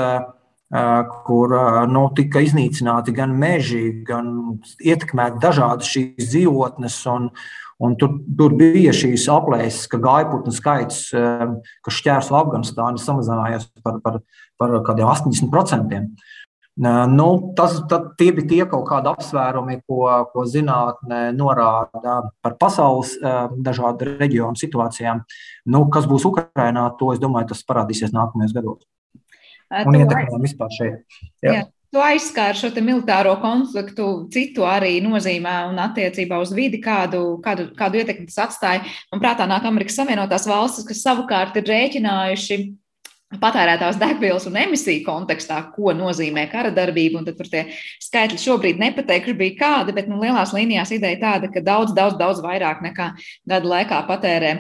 kur 1.27 1.55
nu, 1.91 2.05
tika 2.15 2.43
iznīcināti 2.47 3.15
gan 3.15 3.33
meži, 3.35 3.89
gan 4.07 4.61
ietekmēti 4.79 5.43
dažādas 5.43 5.91
šīs 5.91 6.29
dzīvotnes. 6.31 6.99
Un, 7.11 7.31
un 7.83 7.97
tur, 7.99 8.21
tur 8.39 8.55
bija 8.59 8.95
šīs 8.95 9.27
aplēses, 9.33 9.89
ka 9.91 9.99
gaiputnu 10.03 10.55
skaits, 10.55 11.09
kas 11.11 12.03
šķērso 12.03 12.37
Afganistānu, 12.39 13.03
samazinājās 13.03 13.67
par, 13.83 13.99
par, 14.05 14.21
par 14.61 14.77
kādiem 14.87 15.11
80%. 15.11 16.15
Nu, 16.81 17.27
tas 17.59 17.75
tie 18.17 18.31
bija 18.33 18.47
tie 18.49 18.61
kaut 18.71 18.87
kādi 18.89 19.11
apsvērumi, 19.11 19.81
ko, 19.91 20.07
ko 20.31 20.47
zinātnē 20.49 21.27
norāda 21.37 22.15
par 22.41 22.55
pasaules 22.63 23.17
dažādu 23.59 24.15
reģionu 24.15 24.57
situācijām. 24.57 25.21
Nu, 25.69 25.83
kas 25.93 26.07
būs 26.09 26.25
Ukrajinā, 26.31 26.87
to 26.97 27.11
es 27.13 27.21
domāju, 27.21 27.51
tas 27.53 27.67
parādīsies 27.67 28.15
nākamajos 28.17 28.57
gados. 28.57 28.87
Un 29.71 30.01
ietekmēm 30.01 30.43
vispār 30.47 30.73
šeit. 30.75 31.21
Jā. 31.45 31.53
Jā. 31.55 31.69
Tu 31.91 31.99
aizskāri 31.99 32.55
šo 32.55 32.69
militāro 32.87 33.33
konfliktu, 33.43 34.29
citu 34.31 34.63
arī 34.63 35.01
nozīmē 35.03 35.55
un 35.73 35.81
attiecībā 35.83 36.39
uz 36.39 36.53
vidi, 36.55 36.79
kādu, 36.83 37.41
kādu, 37.43 37.67
kādu 37.75 37.99
ietekmi 37.99 38.29
tas 38.31 38.45
atstāja. 38.47 38.85
Man 39.11 39.23
prātā 39.23 39.49
nāk 39.51 39.67
Amerikas 39.67 39.99
Savienotās 39.99 40.47
valstis, 40.47 40.87
kas 40.87 41.03
savukārt 41.03 41.59
ir 41.59 41.67
rēķinājuši 41.67 42.61
patērētās 43.39 43.99
degvielas 44.01 44.47
un 44.51 44.57
emisiju 44.59 45.05
kontekstā, 45.07 45.61
ko 45.75 45.93
nozīmē 45.95 46.49
kara 46.51 46.73
darbība. 46.75 47.23
Tad 47.27 47.37
tur 47.39 47.51
tie 47.51 47.63
skaitļi 48.03 48.39
šobrīd 48.43 48.81
nepateikšu, 48.83 49.37
bija 49.39 49.57
kādi, 49.61 49.95
bet 49.95 50.09
nu, 50.11 50.19
lielās 50.23 50.55
līnijās 50.57 50.91
ideja 50.97 51.21
tāda, 51.21 51.51
ka 51.53 51.63
daudz, 51.63 51.95
daudz, 51.95 52.19
daudz 52.19 52.43
vairāk 52.43 52.83
nekā 52.83 53.13
gada 53.51 53.71
laikā 53.75 54.01
patērē 54.09 54.55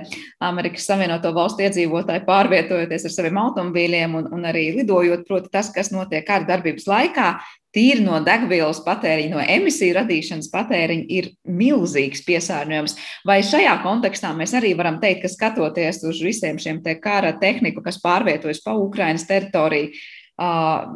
Amerikas 0.47 0.87
Savienoto 0.87 1.33
Valstu 1.35 1.67
iedzīvotāji 1.67 2.23
pārvietojoties 2.29 3.09
ar 3.09 3.17
saviem 3.17 3.41
automobīļiem 3.43 4.19
un, 4.21 4.31
un 4.39 4.47
arī 4.53 4.69
lidojot. 4.79 5.27
Proti, 5.27 5.51
tas, 5.53 5.73
kas 5.75 5.91
notiek 5.95 6.27
kara 6.27 6.47
darbības 6.47 6.87
laikā, 6.91 7.33
tīri 7.75 8.05
no 8.05 8.19
degvielas 8.27 8.81
patēriņa, 8.85 9.35
no 9.35 9.43
emisiju 9.43 9.97
radīšanas 9.99 10.51
patēriņa 10.53 11.05
ir 11.17 11.29
milzīgs 11.47 12.25
piesārņojums. 12.27 12.97
Vai 13.29 13.41
šajā 13.47 13.77
kontekstā 13.85 14.33
mēs 14.37 14.55
arī 14.59 14.73
varam 14.79 15.01
teikt, 15.03 15.25
ka 15.25 15.33
skatoties 15.33 16.03
uz 16.09 16.23
visiem 16.25 16.59
šiem 16.61 16.83
te 16.85 16.97
kara 17.03 17.33
tehniku, 17.39 17.85
kas 17.85 18.01
pārvietojas 18.03 18.63
pa 18.65 18.75
Ukrainas 18.79 19.27
teritoriju, 19.29 19.93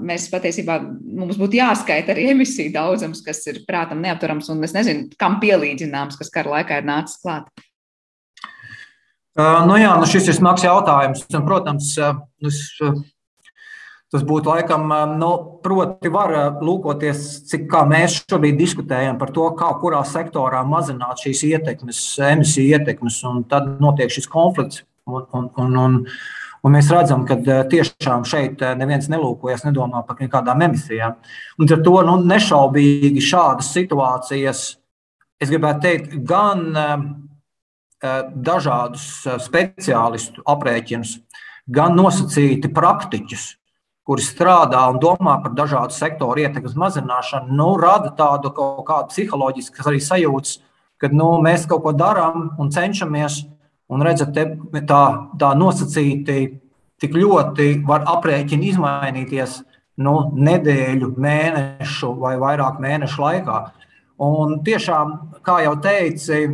mēs 0.09 0.31
patiesībā 0.33 0.79
mums 0.81 1.37
būtu 1.37 1.59
jāskaita 1.59 2.14
arī 2.14 2.31
emisiju 2.33 2.72
daudzums, 2.72 3.20
kas 3.25 3.43
ir 3.51 3.61
prātam 3.68 4.01
neapturams 4.01 4.49
un 4.53 4.64
es 4.64 4.72
nezinu, 4.72 5.11
kam 5.20 5.37
pielīdzināms, 5.43 6.16
kas 6.20 6.33
kara 6.33 6.59
laikā 6.59 6.81
ir 6.81 6.89
nācis 6.89 7.20
klāt. 7.20 7.51
Nu 9.35 9.77
jā, 9.77 9.91
nu 9.99 10.07
šis 10.07 10.31
ir 10.31 10.37
smags 10.37 10.62
jautājums. 10.62 11.25
Un, 11.35 11.43
protams, 11.43 11.91
es 12.47 12.61
Tas 14.15 14.23
būtu 14.23 14.47
laikam, 14.47 14.93
nu, 15.19 15.29
proti, 15.65 16.07
var 16.15 16.31
lūkoties, 16.62 17.23
cik 17.51 17.73
mēs 17.91 18.21
šobrīd 18.21 18.61
diskutējam 18.61 19.17
par 19.19 19.33
to, 19.35 19.49
kā 19.59 19.73
kurā 19.81 20.05
sektorā 20.07 20.61
mazināt 20.71 21.25
šīs 21.25 21.41
ietekmes, 21.49 22.03
emisiju 22.23 22.77
ietekmes, 22.77 23.17
un 23.27 23.41
tad 23.51 23.67
notiek 23.83 24.15
šis 24.15 24.31
konflikts. 24.31 24.85
Un, 25.11 25.25
un, 25.35 25.49
un, 25.59 25.75
un, 25.83 25.97
un 26.62 26.73
mēs 26.77 26.93
redzam, 26.95 27.25
ka 27.27 27.41
tiešām 27.73 28.23
šeit 28.31 28.62
neviens 28.79 29.11
nelūkojas, 29.11 29.67
nedomā 29.67 30.05
par 30.07 30.23
nekādām 30.23 30.62
emisijām. 30.69 31.19
Un 31.59 31.75
ar 31.75 31.83
to 31.83 31.97
nu, 32.07 32.15
nešaubīgi 32.31 33.27
šādas 33.33 33.73
situācijas, 33.75 34.62
es 35.43 35.51
gribētu 35.51 35.85
teikt, 35.89 36.17
gan 36.31 36.62
dažādus 38.47 39.11
speciālistu 39.51 40.47
aprēķinus, 40.55 41.19
gan 41.67 41.99
nosacīti 41.99 42.71
praktiķus 42.79 43.51
kuri 44.05 44.25
strādā 44.25 44.83
un 44.93 45.01
domā 45.01 45.39
par 45.43 45.55
dažādu 45.57 45.97
sektoru 45.97 46.45
ietekmes 46.45 46.77
mazināšanu, 46.77 47.55
nu, 47.57 47.71
rada 47.81 48.13
tādu 48.17 48.53
kaut 48.57 48.85
kādu 48.89 49.13
psiholoģisku 49.13 49.85
arī 49.89 50.03
sajūtu, 50.05 50.59
ka 51.01 51.09
nu, 51.13 51.31
mēs 51.45 51.65
kaut 51.69 51.85
ko 51.87 51.95
darām 51.97 52.51
un 52.61 52.73
cenšamies, 52.73 53.43
un 53.93 54.05
redzat, 54.05 54.35
te, 54.37 54.45
tā, 54.89 55.05
tā 55.41 55.55
nosacīti 55.57 56.39
tik 57.01 57.17
ļoti 57.17 57.71
var 57.89 58.05
aprēķini 58.17 58.71
izmainīties 58.73 59.63
nu, 60.05 60.15
nedēļu, 60.37 61.15
mēnešu 61.25 62.13
vai 62.21 62.37
vairāk 62.41 62.81
mēnešu 62.83 63.25
laikā. 63.25 63.59
Un 64.25 64.61
tiešām, 64.63 65.15
kā 65.43 65.59
jau 65.65 65.75
teici, 65.83 66.45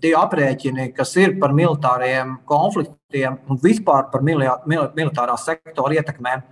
tie 0.00 0.12
aprēķini, 0.16 0.88
kas 0.96 1.12
ir 1.20 1.36
par 1.40 1.52
militāriem 1.56 2.38
konfliktiem 2.48 3.03
un 3.22 3.60
vispār 3.62 4.08
par 4.12 4.24
militārā 4.26 5.36
sektora 5.40 6.00
ietekmēm, 6.00 6.42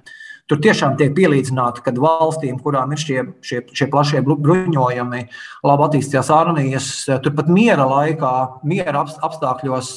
tur 0.50 0.60
tiešām 0.62 0.96
tiek 0.98 1.12
pielīdzināti, 1.16 1.82
ka 1.84 1.94
valstīm, 1.96 2.58
kurām 2.62 2.92
ir 2.94 3.00
šie, 3.00 3.18
šie, 3.44 3.62
šie 3.72 3.88
plašie 3.92 4.22
bruņojumi, 4.26 5.22
labi 5.64 5.86
attīstītās 5.86 6.30
armijas, 6.34 6.88
turpat 7.24 7.50
miera 7.52 7.86
laikā, 7.88 8.32
miera 8.68 9.04
apstākļos 9.06 9.92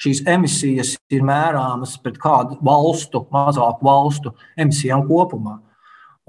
šīs 0.00 0.22
emisijas 0.30 0.94
ir 1.12 1.26
mērāmas 1.26 1.98
pret 2.02 2.20
kādu 2.22 2.60
valstu, 2.64 3.26
mazāku 3.34 3.86
valstu 3.86 4.34
emisijām 4.56 5.04
kopumā. 5.08 5.58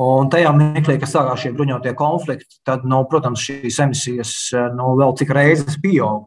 Un 0.02 0.32
tajā 0.34 0.50
mirklī, 0.56 0.96
kad 0.98 1.12
sākās 1.12 1.44
šie 1.44 1.52
bruņotie 1.54 1.92
konflikti, 1.98 2.58
tad, 2.66 2.86
nu, 2.90 3.04
protams, 3.10 3.44
šīs 3.46 3.78
emisijas 3.84 4.34
nu, 4.74 4.96
vēl 4.98 5.14
cik 5.20 5.34
reizes 5.38 5.78
pieaug. 5.84 6.26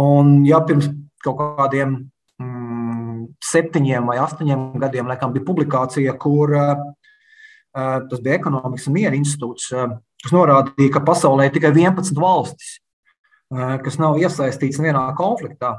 Un, 0.00 0.38
ja 0.48 0.62
pirms 0.64 0.88
kaut 1.24 1.38
kādiem 1.58 1.98
septiņiem 3.54 4.10
vai 4.10 4.18
astoņiem 4.22 4.66
gadiem 4.82 5.08
laikam, 5.10 5.32
bija 5.34 5.46
publikācija, 5.46 6.14
kur 6.20 6.54
uh, 6.58 6.84
tas 7.74 8.20
bija 8.22 8.38
ekonomikas 8.38 8.88
un 8.90 8.96
miera 8.98 9.18
institūts, 9.18 9.70
uh, 9.74 9.96
kas 10.24 10.34
norādīja, 10.34 10.92
ka 10.94 11.04
pasaulē 11.06 11.48
ir 11.48 11.56
tikai 11.56 11.72
11 11.74 12.20
valstis, 12.20 12.78
uh, 13.54 13.76
kas 13.84 13.98
nav 14.02 14.20
iesaistīts 14.22 14.80
vienā 14.82 15.06
konfliktā. 15.18 15.76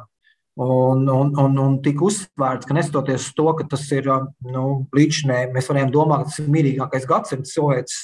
Un, 0.55 1.01
un, 1.11 1.34
un, 1.36 1.57
un 1.59 1.73
tika 1.84 2.05
uzsvērts, 2.07 2.63
ka 2.63 2.76
neskatoties 2.78 3.26
uz 3.26 3.34
to, 3.36 3.49
ka 3.57 3.65
tas 3.73 3.82
ir 3.91 4.05
nu, 4.07 4.86
līdšanai, 4.95 5.49
mēs 5.51 5.67
varējām 5.67 5.91
domāt, 5.91 6.23
ka 6.23 6.32
tas 6.32 6.39
ir 6.39 6.53
mierīgākais 6.53 7.07
gadsimts 7.09 7.51
cilvēks 7.57 7.97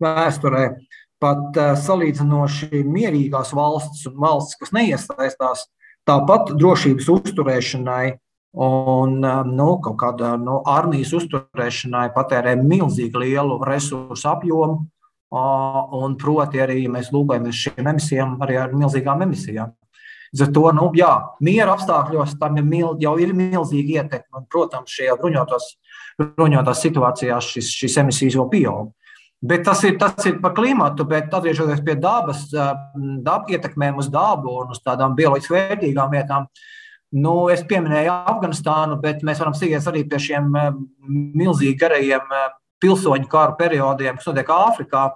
vēsturē. 0.00 0.62
Pat 1.20 1.60
uh, 1.60 1.74
salīdzinoši 1.76 2.80
mierīgās 2.88 3.52
valstis 3.52 4.08
un 4.08 4.16
valstis, 4.22 4.56
kas 4.62 4.72
neiesaistās, 4.72 5.66
tāpat 6.08 6.54
drošības 6.56 7.10
uzturēšanai 7.12 8.04
un 8.58 9.18
uh, 9.22 9.42
nu, 9.46 9.68
kaut 9.84 9.98
kāda 10.00 10.34
nu, 10.40 10.60
armijas 10.66 11.12
uzturēšanai 11.18 12.08
patērē 12.14 12.56
milzīgi 12.60 13.24
lielu 13.24 13.60
resursu 13.66 14.28
apjomu. 14.32 14.86
Uh, 15.30 15.84
un 15.94 16.16
proti, 16.18 16.58
arī 16.58 16.88
mēs 16.90 17.12
lūkojamies 17.14 17.58
šīm 17.64 17.86
emisijām, 17.92 18.32
arī 18.42 18.56
ar 18.58 18.72
milzīgām 18.74 19.22
emisijām. 19.22 19.70
Līdz 20.30 20.42
ar 20.46 20.50
to, 20.54 20.64
nu, 20.74 20.86
jā, 20.94 21.10
miera 21.42 21.74
apstākļos 21.74 22.36
tam 22.38 22.58
ir 22.58 22.66
mil, 22.66 22.96
jau 23.02 23.16
ir 23.18 23.32
milzīga 23.34 24.02
ietekme. 24.02 24.40
Un, 24.40 24.46
protams, 24.50 24.90
šajā 24.94 25.16
bruņotās, 25.18 26.82
situācijās 26.82 27.52
šis, 27.54 27.70
šis 27.82 27.96
emisijas 28.02 28.38
jau 28.38 28.46
pieaug. 28.50 28.92
Bet 29.40 29.64
tas 29.64 29.80
ir, 29.88 29.96
tas 29.98 30.26
ir 30.28 30.36
par 30.42 30.52
klimatu, 30.52 31.06
bet 31.08 31.32
atgriežoties 31.32 31.80
pie 31.84 31.96
dabas, 31.96 32.44
dab, 32.52 33.48
ietekmēm 33.48 33.98
uz 34.02 34.10
dabu 34.12 34.58
un 34.60 34.74
uz 34.74 34.82
tādām 34.84 35.16
bioloģiski 35.16 35.56
vērtīgām 35.56 36.12
vietām. 36.12 36.46
Nu, 37.10 37.34
es 37.50 37.64
pieminēju 37.66 38.12
Afganistānu, 38.30 39.00
bet 39.02 39.24
mēs 39.26 39.40
varam 39.42 39.54
sīkties 39.58 39.88
arī 39.90 40.04
pie 40.06 40.18
šiem 40.22 40.52
milzīgi 41.10 41.74
garajiem 41.80 42.34
pilsoņu 42.80 43.26
karu 43.30 43.56
periodiem, 43.58 44.18
kas 44.18 44.28
notiek 44.30 44.52
Āfrikā. 44.54 45.08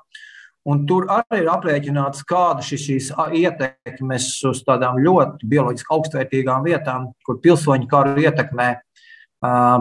Un 0.65 0.87
tur 0.89 1.05
arī 1.13 1.43
ir 1.43 1.51
aprēķināts, 1.53 2.25
kāda 2.27 2.65
ir 2.65 2.81
šīs 2.81 3.11
ietekmes 3.37 4.29
uz 4.49 4.63
tādām 4.65 4.97
ļoti 5.05 5.47
bioloģiski 5.51 5.93
augstvērtīgām 5.93 6.65
vietām, 6.65 7.11
kur 7.27 7.39
pilsoņu 7.45 7.87
karu 7.91 8.17
ietekmē 8.25 8.69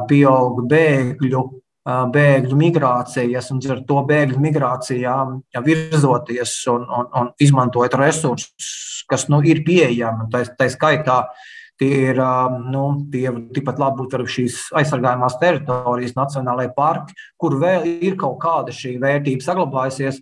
pieaug 0.09 0.59
bēgļu, 0.69 1.43
bēgļu 2.13 2.59
migrācijas, 2.59 3.49
un 3.55 3.63
ar 3.71 3.81
to 3.87 4.03
bēgļu 4.11 4.43
migrācijām 4.43 5.39
virzoties 5.65 6.59
un, 6.75 6.85
un, 6.99 7.09
un 7.21 7.33
izmantojot 7.41 7.97
resursus, 8.03 8.69
kas 9.09 9.29
nu, 9.31 9.39
ir 9.47 9.63
pieejami. 9.65 10.27
Tā, 10.35 10.43
tā 10.59 10.69
skaitā 10.71 11.23
tie 11.81 11.93
ir 12.11 12.19
nu, 12.71 12.83
tie, 13.11 13.27
tikpat 13.55 13.79
labi 13.81 14.03
būt 14.03 14.17
arī 14.17 14.27
šīs 14.35 14.59
aizsargājumās 14.79 15.39
teritorijas, 15.41 16.15
nacionālajie 16.17 16.73
parki, 16.75 17.17
kur 17.39 17.57
vēl 17.61 17.87
ir 18.05 18.17
kaut 18.19 18.37
kāda 18.43 18.75
šī 18.75 18.95
vērtība 19.01 19.45
saglabājusies 19.45 20.21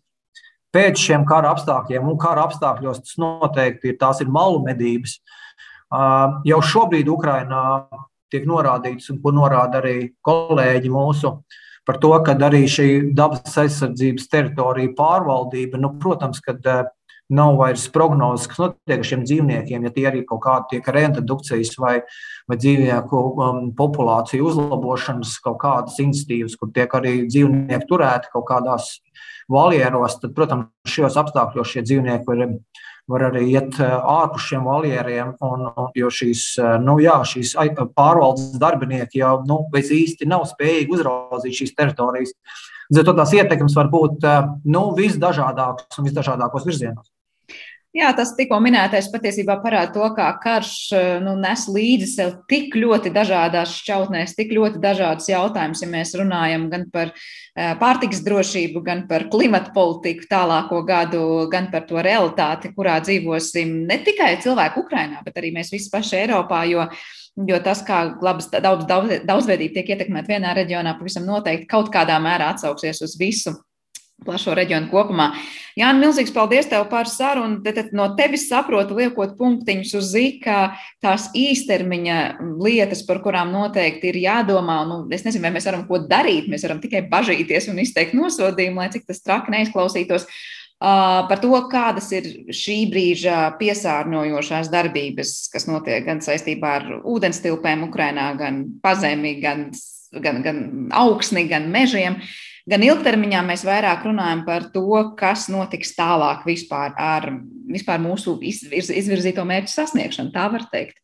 pēc 0.72 1.02
šiem 1.04 1.26
kara 1.28 1.52
apstākļiem, 1.52 2.08
un 2.08 2.20
kara 2.20 2.46
apstākļos 2.48 3.04
tas 3.04 3.18
noteikti 3.22 3.92
ir, 3.92 3.98
tās 4.00 4.22
ir 4.24 4.32
malu 4.32 4.62
medības. 4.64 5.18
Jau 6.48 6.62
šobrīd 6.64 7.12
Ukrainā 7.12 7.64
tiek 8.32 8.48
norādīts, 8.48 9.10
un 9.12 9.20
ko 9.24 9.34
norāda 9.36 9.82
arī 9.82 10.14
kolēģi 10.24 10.92
mūsu, 10.94 11.34
par 11.88 11.98
to, 12.00 12.14
ka 12.24 12.38
arī 12.48 12.64
šī 12.70 12.88
dabas 13.18 13.58
aizsardzības 13.60 14.30
teritorija 14.32 14.94
pārvaldība, 14.96 15.82
nu, 15.82 15.92
protams, 16.00 16.40
kad 16.46 16.64
nav 17.32 17.56
vairs 17.60 17.88
prognozes, 17.94 18.48
kas 18.52 18.60
notiek 18.60 19.00
ar 19.00 19.08
šiem 19.08 19.24
dzīvniekiem, 19.28 19.88
ja 19.88 19.94
tie 19.96 20.06
arī 20.10 20.24
kaut 20.28 20.44
kādi 20.44 20.76
tiek 20.76 20.90
reintrodukcijas 20.92 21.78
vai, 21.80 21.96
vai 22.50 22.58
dzīvnieku 22.60 23.22
um, 23.32 23.62
populāciju 23.78 24.50
uzlabošanas 24.50 25.38
kaut 25.46 25.62
kādas 25.64 26.00
institīvas, 26.04 26.58
kur 26.60 26.74
tiek 26.76 26.92
arī 27.00 27.22
dzīvnieki 27.30 27.88
turēti 27.90 28.32
kaut 28.34 28.48
kādās 28.50 28.98
valjeros, 29.52 30.18
tad, 30.22 30.34
protams, 30.36 30.72
šajos 30.88 31.20
apstākļos 31.22 31.72
šie 31.72 31.86
dzīvnieki 31.88 32.28
var, 32.28 32.44
var 33.12 33.26
arī 33.30 33.46
iet 33.54 33.80
uh, 33.80 33.96
ārpus 34.18 34.50
šiem 34.50 34.68
valjeriem, 34.68 35.32
un, 35.48 35.66
un, 35.72 35.88
jo 35.98 36.12
šīs, 36.12 36.44
uh, 36.60 36.76
nu, 36.84 36.98
jā, 37.04 37.16
šīs 37.28 37.56
pārvaldes 37.96 38.60
darbinieki 38.62 39.24
jau 39.24 39.38
nu, 39.48 39.64
īsti 39.76 40.28
nav 40.30 40.46
spējīgi 40.52 41.00
uzraudzīt 41.00 41.64
šīs 41.64 41.74
teritorijas. 41.80 42.36
To 42.92 43.16
tās 43.16 43.32
ietekmes 43.32 43.76
var 43.78 43.88
būt 43.92 44.28
uh, 44.28 44.54
nu, 44.68 44.90
visdažādākas 45.00 46.00
un 46.00 46.12
visdažādākos 46.12 46.68
virzienos. 46.68 47.11
Jā, 47.92 48.08
tas 48.16 48.30
tikko 48.38 48.56
minētais 48.64 49.10
patiesībā 49.12 49.58
parāda 49.60 49.92
to, 49.92 50.06
kā 50.16 50.30
karš 50.40 50.76
nu, 51.26 51.34
nes 51.36 51.66
līdzi 51.68 52.06
sev 52.08 52.30
tik 52.48 52.78
ļoti 52.80 53.12
dažādās 53.12 53.74
šķautnēs, 53.82 54.32
tik 54.38 54.54
ļoti 54.56 54.80
dažādas 54.80 55.28
jautājumas, 55.28 55.82
ja 55.84 55.90
mēs 55.92 56.14
runājam 56.16 56.70
gan 56.72 56.86
par 56.94 57.12
pārtiks 57.82 58.24
drošību, 58.24 58.80
gan 58.86 59.04
par 59.10 59.26
klimatu 59.34 59.74
politiku 59.76 60.24
tālāko 60.32 60.80
gadu, 60.88 61.26
gan 61.52 61.68
par 61.74 61.84
to 61.90 62.00
realitāti, 62.00 62.72
kurā 62.78 62.96
dzīvosim 63.04 63.82
ne 63.90 64.00
tikai 64.06 64.38
cilvēku 64.40 64.86
Ukrainā, 64.86 65.20
bet 65.28 65.42
arī 65.44 65.52
mēs 65.60 65.74
visi 65.76 65.92
paši 65.92 66.24
Eiropā, 66.24 66.64
jo 66.72 66.88
Jo 67.40 67.62
tas, 67.64 67.80
kā 67.88 68.02
glabas 68.20 68.50
daudz, 68.52 68.84
daudz, 68.90 69.22
daudzveidība 69.24 69.78
tiek 69.78 69.94
ietekmēta 69.94 70.34
vienā 70.34 70.52
reģionā, 70.58 70.98
pavisam 71.00 71.24
noteikti 71.24 71.70
kaut 71.72 71.88
kādā 71.94 72.18
mērā 72.20 72.50
atsauksies 72.52 73.00
uz 73.08 73.14
visu 73.16 73.54
plašo 74.26 74.54
reģionu 74.58 74.90
kopumā. 74.92 75.32
Jā, 75.80 75.90
milzīgs 75.96 76.34
paldies 76.36 76.68
tev 76.70 76.86
par 76.92 77.10
sarunu. 77.10 77.62
Tad, 77.64 77.94
no 77.96 78.10
tevis 78.18 78.48
saprotu, 78.50 78.98
liekot 79.00 79.34
punktiņus 79.40 79.94
uz 79.98 80.10
zīka, 80.14 80.58
tās 81.04 81.30
īstermiņa 81.38 82.18
lietas, 82.62 83.06
par 83.08 83.22
kurām 83.24 83.54
noteikti 83.56 84.12
ir 84.12 84.20
jādomā. 84.26 84.82
Nu, 84.90 85.02
es 85.14 85.26
nezinu, 85.26 85.46
vai 85.48 85.54
mēs 85.56 85.70
varam 85.70 85.86
ko 85.90 86.02
darīt. 86.12 86.50
Mēs 86.52 86.68
varam 86.68 86.82
tikai 86.84 87.06
bažīties 87.12 87.72
un 87.72 87.80
izteikt 87.84 88.18
nosodījumu, 88.18 88.84
lai 88.84 88.92
cik 88.94 89.08
tas 89.10 89.24
traki 89.26 89.56
neizklausītos. 89.56 90.28
Uh, 90.82 91.28
par 91.30 91.38
to, 91.38 91.54
kādas 91.70 92.08
ir 92.10 92.28
šī 92.58 92.78
brīža 92.90 93.52
piesārņojošās 93.60 94.72
darbības, 94.74 95.34
kas 95.54 95.68
notiek 95.70 96.08
gan 96.08 96.24
saistībā 96.26 96.72
ar 96.80 96.88
ūdens 97.06 97.38
tilpēm 97.44 97.86
Ukrainā, 97.86 98.32
gan 98.40 98.64
pazemi, 98.82 99.36
gan, 99.44 99.68
gan, 100.26 100.42
gan 100.42 100.64
augsni, 101.04 101.46
gan 101.52 101.70
mežiem. 101.70 102.18
Uh, 102.18 102.51
gan 102.70 102.84
ilgtermiņā 102.86 103.42
mēs 103.48 103.66
vairāk 103.68 104.06
runājam 104.10 104.46
par 104.48 104.70
to, 104.74 104.88
kas 105.18 105.48
notiks 105.52 105.96
tālāk 105.98 106.46
vispār 106.48 106.94
ar 106.98 107.32
vispār 107.72 108.02
mūsu 108.04 108.38
izvirz, 108.44 108.92
izvirzīto 108.94 109.46
mērķu 109.48 109.74
sasniegšanu. 109.74 110.34
Tā 110.36 110.48
var 110.54 110.68
teikt. 110.74 110.98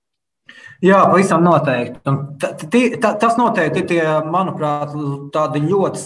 Jā, 0.84 1.02
pavisam 1.10 1.44
noteikti. 1.44 2.00
Un 2.08 2.20
tas 2.40 3.38
noteikti 3.40 3.82
ir 3.82 3.88
tie, 3.90 4.02
manuprāt, 4.30 4.94
tādi 5.34 5.64
ļoti 5.66 6.02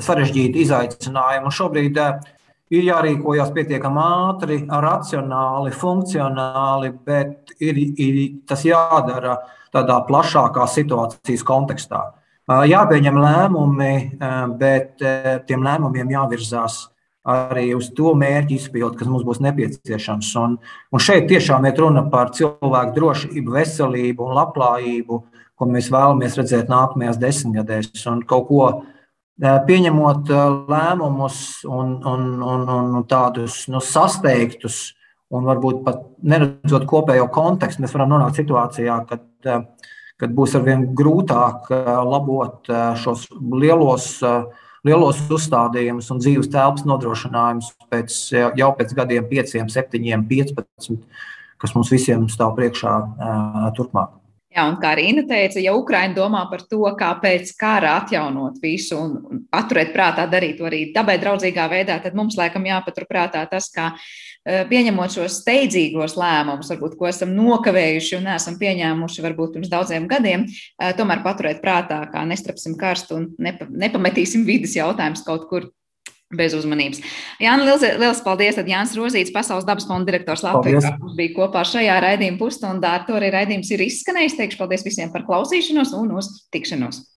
sarežģīti 0.00 0.64
izaicinājumi. 0.64 1.46
Un 1.46 1.54
šobrīd 1.54 2.00
eh, 2.00 2.30
ir 2.74 2.88
jārīkojas 2.88 3.52
pietiekami 3.54 4.02
ātri, 4.02 4.60
racionāli, 4.86 5.74
funkcionāli, 5.76 6.94
bet 7.06 7.54
ir, 7.60 7.82
ir 8.00 8.22
tas 8.48 8.64
jādara 8.66 9.36
tādā 9.70 10.00
plašākā 10.08 10.64
situācijas 10.70 11.44
kontekstā 11.46 12.08
jāpieņem 12.48 13.18
lēmumi, 13.20 13.92
bet 14.60 15.02
tiem 15.46 15.66
lēmumiem 15.66 16.16
jāvirzās 16.16 16.86
arī 17.30 17.74
uz 17.76 17.90
to 17.96 18.14
mērķu 18.16 18.56
izpildi, 18.56 18.96
kas 18.98 19.08
mums 19.10 19.26
būs 19.26 19.42
nepieciešams. 19.44 20.30
Un, 20.40 20.56
un 20.90 21.02
šeit 21.02 21.28
tiešām 21.30 21.66
ir 21.68 21.76
runa 21.78 22.06
par 22.12 22.32
cilvēku 22.36 22.94
drošību, 22.96 23.56
veselību 23.56 24.24
un 24.24 24.38
labklājību, 24.38 25.20
ko 25.60 25.68
mēs 25.68 25.90
vēlamies 25.92 26.38
redzēt 26.40 26.72
nākamajās 26.72 27.20
desmitgadēs. 27.20 28.06
Un 28.08 28.22
kaut 28.28 28.48
ko 28.48 28.70
pieņemot 29.40 30.32
lēmumus 30.70 31.42
un, 31.68 31.98
un, 32.08 32.24
un, 32.40 32.64
un 32.72 33.04
tādus 33.08 33.66
nu, 33.72 33.84
sasteigtus, 33.84 34.94
un 35.30 35.46
varbūt 35.46 35.84
pat 35.86 36.02
neredzot 36.26 36.88
kopējo 36.88 37.28
kontekstu, 37.32 37.84
mēs 37.84 37.94
varam 37.94 38.16
nonākt 38.16 38.40
situācijā, 38.40 38.96
kad 39.08 39.60
kad 40.20 40.34
būs 40.36 40.56
arvien 40.58 40.84
grūtāk 40.96 41.70
eh, 41.72 41.90
labot 42.06 42.70
eh, 42.70 42.84
šos 43.00 43.26
lielos, 43.40 44.12
eh, 44.26 44.68
lielos 44.86 45.24
uzstādījumus 45.32 46.12
un 46.12 46.22
dzīves 46.22 46.52
telpas 46.52 46.86
nodrošinājumus 46.88 47.72
pēc, 47.90 48.20
jau 48.60 48.70
pēc 48.78 48.94
gadiem, 48.96 49.26
5, 49.32 49.58
7, 49.72 50.24
15, 50.30 50.96
kas 51.60 51.76
mums 51.76 51.92
visiem 51.92 52.24
stāv 52.32 52.56
priekšā 52.56 52.94
turpmāk. 53.76 54.16
Jā, 54.50 54.64
un 54.66 54.80
kā 54.82 54.96
Rīna 54.98 55.22
teica, 55.28 55.60
ja 55.62 55.76
Ukraina 55.78 56.16
domā 56.16 56.40
par 56.50 56.64
to, 56.66 56.80
kā 56.98 57.12
pēc 57.22 57.52
kara 57.60 57.92
atjaunot 58.00 58.56
visu 58.62 58.96
un 58.98 59.44
paturēt 59.52 59.92
prātā 59.94 60.24
darīt 60.32 60.56
to 60.58 60.66
arī 60.66 60.80
dabai 60.94 61.20
draudzīgā 61.22 61.68
veidā, 61.70 62.00
tad 62.02 62.16
mums 62.18 62.34
laikam 62.40 62.66
jāpaturprātā 62.66 63.44
tas, 63.52 63.68
Eh, 63.76 63.98
pieņemot 64.44 65.16
šos 65.18 65.40
steidzīgos 65.42 66.16
lēmumus, 66.18 66.70
varbūt, 66.72 66.96
ko 66.98 67.08
esam 67.10 67.34
nokavējuši 67.36 68.16
un 68.18 68.30
neesam 68.30 68.56
pieņēmuši 68.60 69.24
varbūt 69.26 69.56
pirms 69.56 69.72
daudziem 69.72 70.08
gadiem, 70.08 70.46
eh, 70.46 70.94
tomēr 70.96 71.24
paturēt 71.26 71.60
prātā, 71.64 72.00
kā 72.12 72.24
nestrapsim 72.28 72.78
karstu 72.80 73.18
un 73.18 73.28
nepa, 73.38 73.68
nepametīsim 73.68 74.46
vidas 74.48 74.76
jautājumus 74.78 75.24
kaut 75.26 75.48
kur 75.50 75.68
bez 76.30 76.54
uzmanības. 76.54 77.02
Jānis, 77.42 77.66
liels, 77.66 77.98
liels 77.98 78.22
paldies! 78.22 78.54
Tad 78.54 78.68
Jānis 78.70 78.94
Rozīts, 78.94 79.32
Pasaules 79.34 79.66
dabas 79.66 79.88
fonda 79.88 80.12
direktors 80.12 80.44
Latvijā, 80.46 80.94
bija 81.18 81.34
kopā 81.34 81.64
šajā 81.66 81.96
raidījuma 82.04 82.38
pusstundā. 82.38 82.94
Ar 83.00 83.06
to 83.08 83.18
arī 83.18 83.32
raidījums 83.34 83.72
ir 83.74 83.82
izskanējis. 83.88 84.38
Teikšu 84.38 84.60
paldies 84.62 84.86
visiem 84.86 85.10
par 85.10 85.26
klausīšanos 85.26 85.90
un 85.98 86.14
uz 86.20 86.30
tikšanos! 86.54 87.02